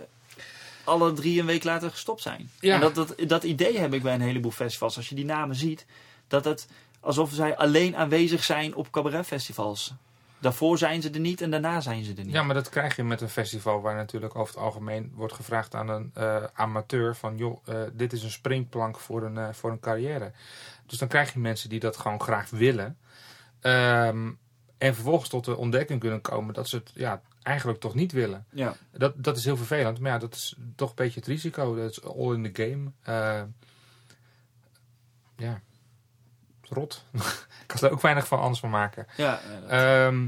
alle 0.84 1.14
drie 1.14 1.40
een 1.40 1.46
week 1.46 1.64
later 1.64 1.90
gestopt 1.90 2.22
zijn. 2.22 2.50
Ja. 2.60 2.74
En 2.74 2.80
dat, 2.80 2.96
dat, 2.96 3.16
dat 3.28 3.44
idee 3.44 3.78
heb 3.78 3.94
ik 3.94 4.04
bij 4.04 4.14
een 4.14 4.22
heleboel 4.22 4.52
festivals. 4.52 4.98
Als 4.98 5.10
je 5.10 5.16
die 5.16 5.26
namen 5.26 5.56
ziet, 5.56 5.86
dat 6.28 6.46
het 6.46 6.68
alsof 7.00 7.32
zij 7.32 7.58
alleen 7.58 7.96
aanwezig 7.96 8.44
zijn 8.44 8.76
op 8.76 8.92
cabaretfestivals. 8.92 9.94
Daarvoor 10.40 10.78
zijn 10.78 11.02
ze 11.02 11.10
er 11.10 11.20
niet 11.20 11.42
en 11.42 11.52
daarna 11.52 11.82
zijn 11.82 12.04
ze 12.04 12.14
er 12.14 12.24
niet. 12.24 12.34
Ja, 12.34 12.44
maar 12.44 12.56
dat 12.56 12.70
krijg 12.70 12.96
je 12.96 13.04
met 13.04 13.22
een 13.22 13.30
festival 13.30 13.82
waar 13.82 13.96
natuurlijk 13.96 14.36
over 14.36 14.54
het 14.54 14.64
algemeen 14.64 15.12
wordt 15.16 15.34
gevraagd 15.34 15.76
aan 15.76 15.90
een 15.90 16.12
eh, 16.14 16.44
amateur 16.54 17.16
van 17.16 17.38
joh, 17.38 17.58
eh, 17.66 17.76
dit 17.94 18.14
is 18.14 18.24
een 18.24 18.32
springplank 18.32 19.00
voor 19.00 19.24
een, 19.24 19.38
eh, 19.38 19.50
voor 19.52 19.72
een 19.72 19.80
carrière. 19.80 20.32
Dus 20.86 20.98
dan 20.98 21.08
krijg 21.08 21.34
je 21.34 21.40
mensen 21.40 21.70
die 21.70 21.80
dat 21.80 21.98
gewoon 21.98 22.22
graag 22.22 22.50
willen. 22.50 22.98
Ehm, 23.60 24.32
en 24.78 24.96
vervolgens 24.96 25.30
tot 25.30 25.46
de 25.46 25.58
ontdekking 25.58 26.00
kunnen 26.00 26.22
komen 26.22 26.54
dat 26.54 26.68
ze 26.68 26.76
het 26.76 26.92
ja, 26.94 27.22
eigenlijk 27.44 27.80
toch 27.80 27.96
niet 27.96 28.12
willen. 28.12 28.46
Ja. 28.52 28.76
Dat, 28.92 29.14
dat 29.24 29.38
is 29.38 29.46
heel 29.46 29.58
vervelend, 29.58 30.00
maar 30.00 30.12
ja, 30.12 30.18
dat 30.18 30.34
is 30.34 30.56
toch 30.76 30.90
een 30.90 30.96
beetje 30.96 31.20
het 31.20 31.30
risico. 31.30 31.76
Dat 31.76 31.92
is 31.92 32.04
all 32.04 32.34
in 32.34 32.52
the 32.52 32.64
game. 32.64 32.92
Ja, 35.36 35.62
rot. 36.70 37.04
Ik 37.70 37.76
kan 37.80 37.90
er 37.90 37.92
ook 37.96 38.02
weinig 38.02 38.28
van 38.28 38.40
anders 38.40 38.60
van 38.60 38.70
maken. 38.70 39.08
Ja, 39.18 39.40
Ehm, 39.68 40.28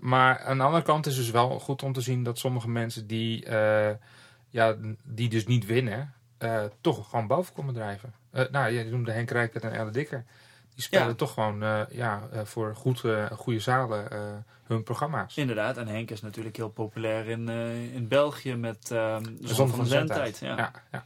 maar 0.00 0.40
aan 0.40 0.56
de 0.58 0.64
andere 0.64 0.82
kant 0.82 1.06
is 1.06 1.16
het 1.16 1.22
dus 1.22 1.32
wel 1.32 1.60
goed 1.60 1.82
om 1.82 1.92
te 1.92 2.00
zien 2.00 2.22
dat 2.22 2.38
sommige 2.38 2.68
mensen 2.68 3.06
die, 3.06 3.44
eh, 3.44 3.94
ja, 4.48 4.76
die 5.02 5.28
dus 5.28 5.46
niet 5.46 5.66
winnen, 5.66 6.14
eh, 6.38 6.62
toch 6.80 7.08
gewoon 7.10 7.26
boven 7.26 7.54
komen 7.54 7.74
drijven. 7.74 8.12
Eh, 8.30 8.44
nou, 8.50 8.72
je 8.72 8.84
noemde 8.84 9.12
Henk 9.12 9.30
Rijkert 9.30 9.64
en 9.64 9.72
Elle 9.72 9.90
Dikker. 9.90 10.24
Die 10.74 10.82
spelen 10.82 11.06
Ja. 11.06 11.14
toch 11.14 11.32
gewoon 11.32 11.86
ja, 11.90 12.22
voor 12.44 12.74
goed, 12.76 13.02
goede 13.32 13.60
zalen 13.60 14.08
hun 14.66 14.82
programma's. 14.82 15.36
inderdaad. 15.36 15.76
En 15.76 15.86
Henk 15.88 16.10
is 16.10 16.20
natuurlijk 16.20 16.56
heel 16.56 16.68
populair 16.70 17.28
in, 17.28 17.48
in 17.94 18.08
België 18.08 18.54
met 18.54 18.90
ehm 18.90 19.22
de 19.22 19.54
Zon 19.54 19.68
van 19.68 19.78
de 19.78 19.84
Zendtijd. 19.86 20.38
Ja. 20.38 20.56
Ja, 20.56 20.72
ja. 20.92 21.04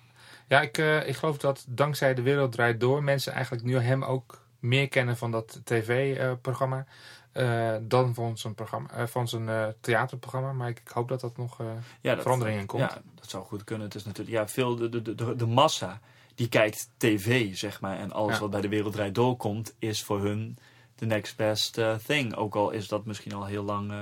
ja 0.48 0.60
ik, 0.60 0.78
ik 1.06 1.16
geloof 1.16 1.36
dat 1.38 1.64
dankzij 1.68 2.14
De 2.14 2.22
Wereld 2.22 2.52
Draait 2.52 2.80
Door 2.80 3.02
mensen 3.02 3.32
eigenlijk 3.32 3.64
nu 3.64 3.78
hem 3.78 4.04
ook 4.04 4.41
meer 4.62 4.88
kennen 4.88 5.16
van 5.16 5.30
dat 5.30 5.60
tv-programma 5.64 6.86
eh, 7.32 7.74
dan 7.82 8.14
van 8.14 8.38
zijn, 8.38 8.54
programma, 8.54 8.90
eh, 8.90 9.06
van 9.06 9.28
zijn 9.28 9.48
eh, 9.48 9.66
theaterprogramma. 9.80 10.52
Maar 10.52 10.68
ik, 10.68 10.78
ik 10.78 10.88
hoop 10.88 11.08
dat 11.08 11.20
dat 11.20 11.36
nog 11.36 11.58
Ja, 12.00 12.14
dat, 12.14 12.22
verandering 12.22 12.60
in 12.60 12.66
komt. 12.66 12.82
Ja, 12.82 13.02
dat 13.14 13.30
zou 13.30 13.44
goed 13.44 13.64
kunnen. 13.64 13.86
Het 13.86 13.94
is 13.96 14.04
natuurlijk, 14.04 14.36
ja, 14.36 14.48
veel, 14.48 14.76
de, 14.76 14.88
de, 14.88 15.14
de, 15.14 15.36
de 15.36 15.46
massa 15.46 16.00
die 16.34 16.48
kijkt 16.48 16.88
tv, 16.96 17.56
zeg 17.56 17.80
maar. 17.80 17.98
En 17.98 18.12
alles 18.12 18.34
Ja. 18.34 18.40
wat 18.40 18.50
bij 18.50 18.60
de 18.60 18.68
wereld 18.68 18.92
draait 18.92 19.14
doorkomt, 19.14 19.74
is 19.78 20.02
voor 20.02 20.20
hun 20.20 20.58
de 20.94 21.06
next 21.06 21.36
best 21.36 21.80
thing. 22.06 22.34
Ook 22.34 22.54
al 22.54 22.70
is 22.70 22.88
dat 22.88 23.04
misschien 23.04 23.32
al 23.32 23.44
heel 23.44 23.64
lang 23.64 23.92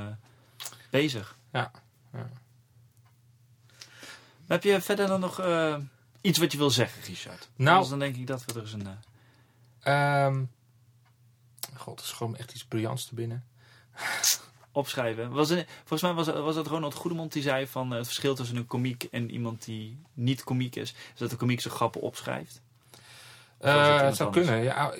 bezig. 0.90 1.36
Ja, 1.52 1.70
ja. 2.12 2.30
Heb 4.46 4.62
je 4.62 4.80
verder 4.80 5.06
dan 5.06 5.20
nog 5.20 5.42
iets 6.20 6.38
wat 6.38 6.52
je 6.52 6.58
wil 6.58 6.70
zeggen, 6.70 7.02
Richard? 7.02 7.48
Nou- 7.56 7.70
Anders 7.70 7.88
dan 7.88 7.98
denk 7.98 8.16
ik 8.16 8.26
dat 8.26 8.44
we 8.44 8.52
er 8.52 8.60
eens 8.60 8.72
een... 8.72 8.88
Ehm, 9.82 10.44
God, 11.76 11.98
er 11.98 12.04
is 12.04 12.12
gewoon 12.12 12.36
echt 12.36 12.52
iets 12.52 12.64
briljants 12.64 13.06
te 13.06 13.14
binnen. 13.14 13.44
opschrijven. 14.72 15.30
Was 15.30 15.50
er, 15.50 15.66
volgens 15.78 16.02
mij 16.02 16.12
was, 16.12 16.26
was 16.26 16.56
het 16.56 16.66
Ronald 16.66 16.94
Goedemond 16.94 17.32
die 17.32 17.42
zei 17.42 17.66
van 17.66 17.90
eh, 17.90 17.96
het 17.96 18.06
verschil 18.06 18.34
tussen 18.34 18.56
een 18.56 18.66
komiek 18.66 19.04
en 19.04 19.30
iemand 19.30 19.64
die 19.64 20.02
niet 20.12 20.44
komiek 20.44 20.76
is, 20.76 20.90
is 20.92 21.18
dat 21.18 21.30
de 21.30 21.36
komiek 21.36 21.60
zijn 21.60 21.74
grappen 21.74 22.00
opschrijft. 22.00 22.60
Het 23.58 23.68
Eh, 23.68 24.12
zou 24.12 24.30
kunnen. 24.32 24.62
Ja, 24.62 24.94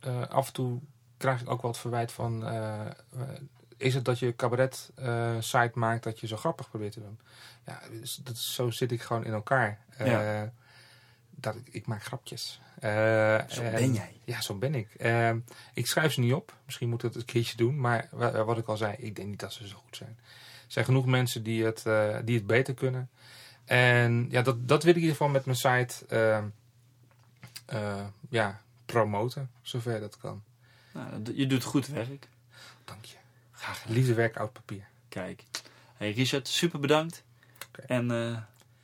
eh, 0.00 0.26
af 0.26 0.46
en 0.46 0.52
toe 0.52 0.80
krijg 1.16 1.40
ik 1.40 1.50
ook 1.50 1.62
wel 1.62 1.70
het 1.70 1.80
verwijt 1.80 2.12
van... 2.12 2.44
is 3.76 3.94
het 3.94 4.04
dat 4.04 4.18
je 4.18 4.36
cabaret 4.36 4.90
site 5.40 5.70
maakt 5.74 6.02
dat 6.02 6.20
je 6.20 6.26
zo 6.26 6.36
grappig 6.36 6.68
probeert 6.70 6.92
te 6.92 7.00
doen? 7.00 7.20
Ja, 7.66 7.80
dus 7.90 8.14
dat, 8.16 8.34
is- 8.34 8.54
zo 8.54 8.70
zit 8.70 8.92
ik 8.92 9.02
gewoon 9.02 9.24
in 9.24 9.32
elkaar. 9.32 9.78
Ja. 9.98 10.52
dat 11.30 11.54
ik, 11.56 11.68
ik 11.70 11.86
maak 11.86 12.02
grapjes. 12.04 12.60
Eh, 12.80 13.48
Zo 13.48 13.62
en- 13.62 13.72
ben 13.72 13.92
jij. 13.94 14.12
Ja, 14.24 14.40
zo 14.40 14.54
ben 14.54 14.74
ik. 14.74 14.94
Eh, 14.94 15.30
ik 15.74 15.86
schrijf 15.86 16.12
ze 16.12 16.20
niet 16.20 16.32
op. 16.32 16.54
Misschien 16.64 16.88
moet 16.88 17.02
ik 17.02 17.08
het 17.08 17.18
een 17.20 17.24
keertje 17.24 17.56
doen. 17.56 17.80
Maar 17.80 18.08
wa- 18.10 18.44
wat 18.44 18.58
ik 18.58 18.66
al 18.66 18.76
zei, 18.76 18.94
ik 18.98 19.16
denk 19.16 19.28
niet 19.28 19.40
dat 19.40 19.52
ze 19.52 19.68
zo 19.68 19.76
goed 19.76 19.96
zijn. 19.96 20.18
Er 20.20 20.72
zijn 20.76 20.84
genoeg 20.84 21.06
mensen 21.06 21.42
die 21.42 21.64
het, 21.64 21.86
eh, 21.86 22.16
die 22.24 22.36
het 22.36 22.46
beter 22.46 22.74
kunnen. 22.74 23.10
En 23.64 24.26
ja, 24.30 24.42
dat, 24.42 24.68
dat 24.68 24.82
wil 24.82 24.90
ik 24.90 24.96
in 24.96 25.02
ieder 25.02 25.16
geval 25.16 25.32
met 25.32 25.44
mijn 25.44 25.56
site 25.56 26.06
eh, 26.08 26.42
eh, 27.66 28.06
ja, 28.28 28.60
promoten. 28.86 29.50
Zover 29.62 30.00
dat 30.00 30.16
kan. 30.16 30.42
Nou, 30.92 31.22
je 31.36 31.46
doet 31.46 31.64
goed 31.64 31.86
werk. 31.86 32.28
Dank 32.84 33.04
je. 33.04 33.16
Graag 33.52 33.80
gedaan. 33.80 33.96
Liefde 33.96 34.14
werk, 34.14 34.36
oud 34.36 34.52
papier. 34.52 34.84
Kijk. 35.08 35.42
Hey 35.96 36.10
Richard, 36.12 36.48
super 36.48 36.80
bedankt. 36.80 37.22
En 37.86 38.06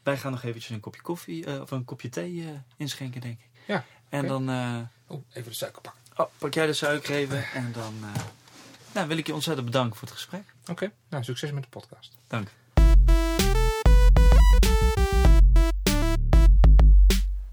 wij 0.02 0.16
gaan 0.16 0.32
nog 0.32 0.42
eventjes 0.42 0.70
een 0.72 0.80
kopje 0.80 1.02
koffie 1.02 1.60
of 1.60 1.70
een 1.70 1.84
kopje 1.84 2.08
thee 2.08 2.60
inschenken, 2.76 3.20
denk 3.20 3.38
ik. 3.38 3.48
Ja, 3.66 3.84
En 4.08 4.26
dan 4.26 4.48
eh, 4.50 4.76
Oh, 5.06 5.22
even 5.32 5.50
de 5.50 5.56
suiker 5.56 5.82
pakken. 5.82 6.02
oh, 6.16 6.26
pak 6.38 6.54
jij 6.54 6.66
de 6.66 6.72
suiker 6.72 7.14
even. 7.14 7.44
En 7.54 7.72
dan 7.72 7.94
eh, 8.02 8.22
nou, 8.94 9.08
wil 9.08 9.16
ik 9.16 9.26
je 9.26 9.34
ontzettend 9.34 9.66
bedanken 9.66 9.96
voor 9.98 10.08
het 10.08 10.16
gesprek. 10.16 10.42
Oké, 10.70 10.92
nou 11.08 11.24
succes 11.24 11.52
met 11.52 11.62
de 11.62 11.68
podcast. 11.68 12.16
Dank. 12.26 12.48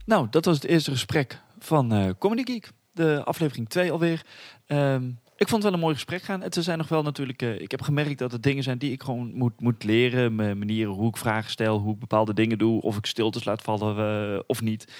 Nou, 0.05 0.27
dat 0.29 0.45
was 0.45 0.55
het 0.55 0.65
eerste 0.65 0.91
gesprek 0.91 1.39
van 1.59 1.91
eh 1.93 2.09
Comedy 2.19 2.43
Geek. 2.51 2.71
De 2.91 3.21
aflevering 3.23 3.69
2 3.69 3.91
alweer. 3.91 4.21
Ehm, 4.65 5.07
ik 5.35 5.47
vond 5.49 5.51
het 5.51 5.63
wel 5.63 5.73
een 5.73 5.79
mooi 5.79 5.93
gesprek 5.93 6.21
gaan. 6.21 6.41
Het 6.41 6.57
zijn 6.59 6.77
nog 6.77 6.87
wel 6.89 7.03
natuurlijk... 7.03 7.41
eh, 7.41 7.59
ik 7.59 7.71
heb 7.71 7.81
gemerkt 7.81 8.17
dat 8.19 8.33
er 8.33 8.41
dingen 8.41 8.63
zijn 8.63 8.77
die 8.77 8.91
ik 8.91 9.03
gewoon 9.03 9.33
moet, 9.33 9.59
moet 9.61 9.83
leren. 9.83 10.33
M- 10.35 10.57
manieren 10.57 10.93
hoe 10.93 11.07
ik 11.09 11.17
vragen 11.17 11.51
stel, 11.51 11.79
hoe 11.79 11.93
ik 11.93 11.99
bepaalde 11.99 12.33
dingen 12.33 12.57
doe. 12.57 12.81
Of 12.81 12.97
ik 12.97 13.05
stiltes 13.05 13.43
laat 13.43 13.61
vallen 13.61 14.43
of 14.47 14.61
niet. 14.61 14.93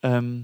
Ehm, 0.00 0.40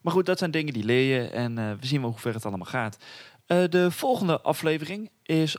maar 0.00 0.12
goed, 0.12 0.26
dat 0.26 0.38
zijn 0.38 0.50
dingen 0.50 0.72
die 0.72 0.84
leer 0.84 1.20
je. 1.20 1.28
En 1.28 1.58
eh, 1.58 1.70
we 1.80 1.86
zien 1.86 2.00
wel 2.00 2.10
hoe 2.10 2.18
ver 2.18 2.34
het 2.34 2.46
allemaal 2.46 2.66
gaat. 2.66 2.98
Eh, 3.46 3.64
de 3.68 3.90
volgende 3.90 4.40
aflevering 4.40 5.10
is... 5.22 5.56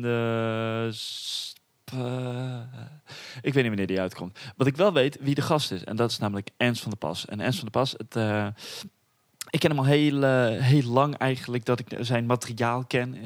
de 0.00 0.90
eh, 1.92 2.60
ik 3.40 3.54
weet 3.54 3.54
niet 3.54 3.66
wanneer 3.66 3.86
die 3.86 4.00
uitkomt. 4.00 4.38
Wat 4.56 4.66
ik 4.66 4.76
wel 4.76 4.92
weet, 4.92 5.18
wie 5.20 5.34
de 5.34 5.42
gast 5.42 5.72
is. 5.72 5.84
En 5.84 5.96
dat 5.96 6.10
is 6.10 6.18
namelijk 6.18 6.50
Ernst 6.56 6.82
van 6.82 6.90
der 6.90 6.98
Pas. 6.98 7.26
En 7.26 7.40
Ernst 7.40 7.58
van 7.58 7.68
der 7.72 7.80
Pas, 7.80 7.94
het, 7.96 8.14
ik 9.50 9.60
ken 9.60 9.70
hem 9.70 9.78
al 9.78 9.84
heel, 9.84 10.24
eh, 10.24 10.62
heel 10.62 10.90
lang 10.90 11.14
eigenlijk 11.14 11.64
dat 11.64 11.78
ik 11.78 11.96
zijn 12.00 12.26
materiaal 12.26 12.84
ken. 12.84 13.14
Eh, 13.14 13.22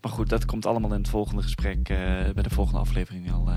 maar 0.00 0.12
goed, 0.12 0.28
dat 0.28 0.44
komt 0.44 0.66
allemaal 0.66 0.92
in 0.92 1.00
het 1.00 1.08
volgende 1.08 1.42
gesprek, 1.42 1.88
eh, 1.88 1.96
bij 2.34 2.42
de 2.42 2.50
volgende 2.50 2.80
aflevering 2.80 3.32
al 3.32 3.50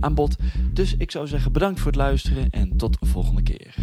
aan 0.00 0.14
bod. 0.14 0.36
Dus 0.72 0.96
ik 0.96 1.10
zou 1.10 1.26
zeggen 1.26 1.52
bedankt 1.52 1.78
voor 1.78 1.86
het 1.86 2.00
luisteren 2.00 2.50
en 2.50 2.76
tot 2.76 3.00
de 3.00 3.06
volgende 3.06 3.42
keer. 3.42 3.74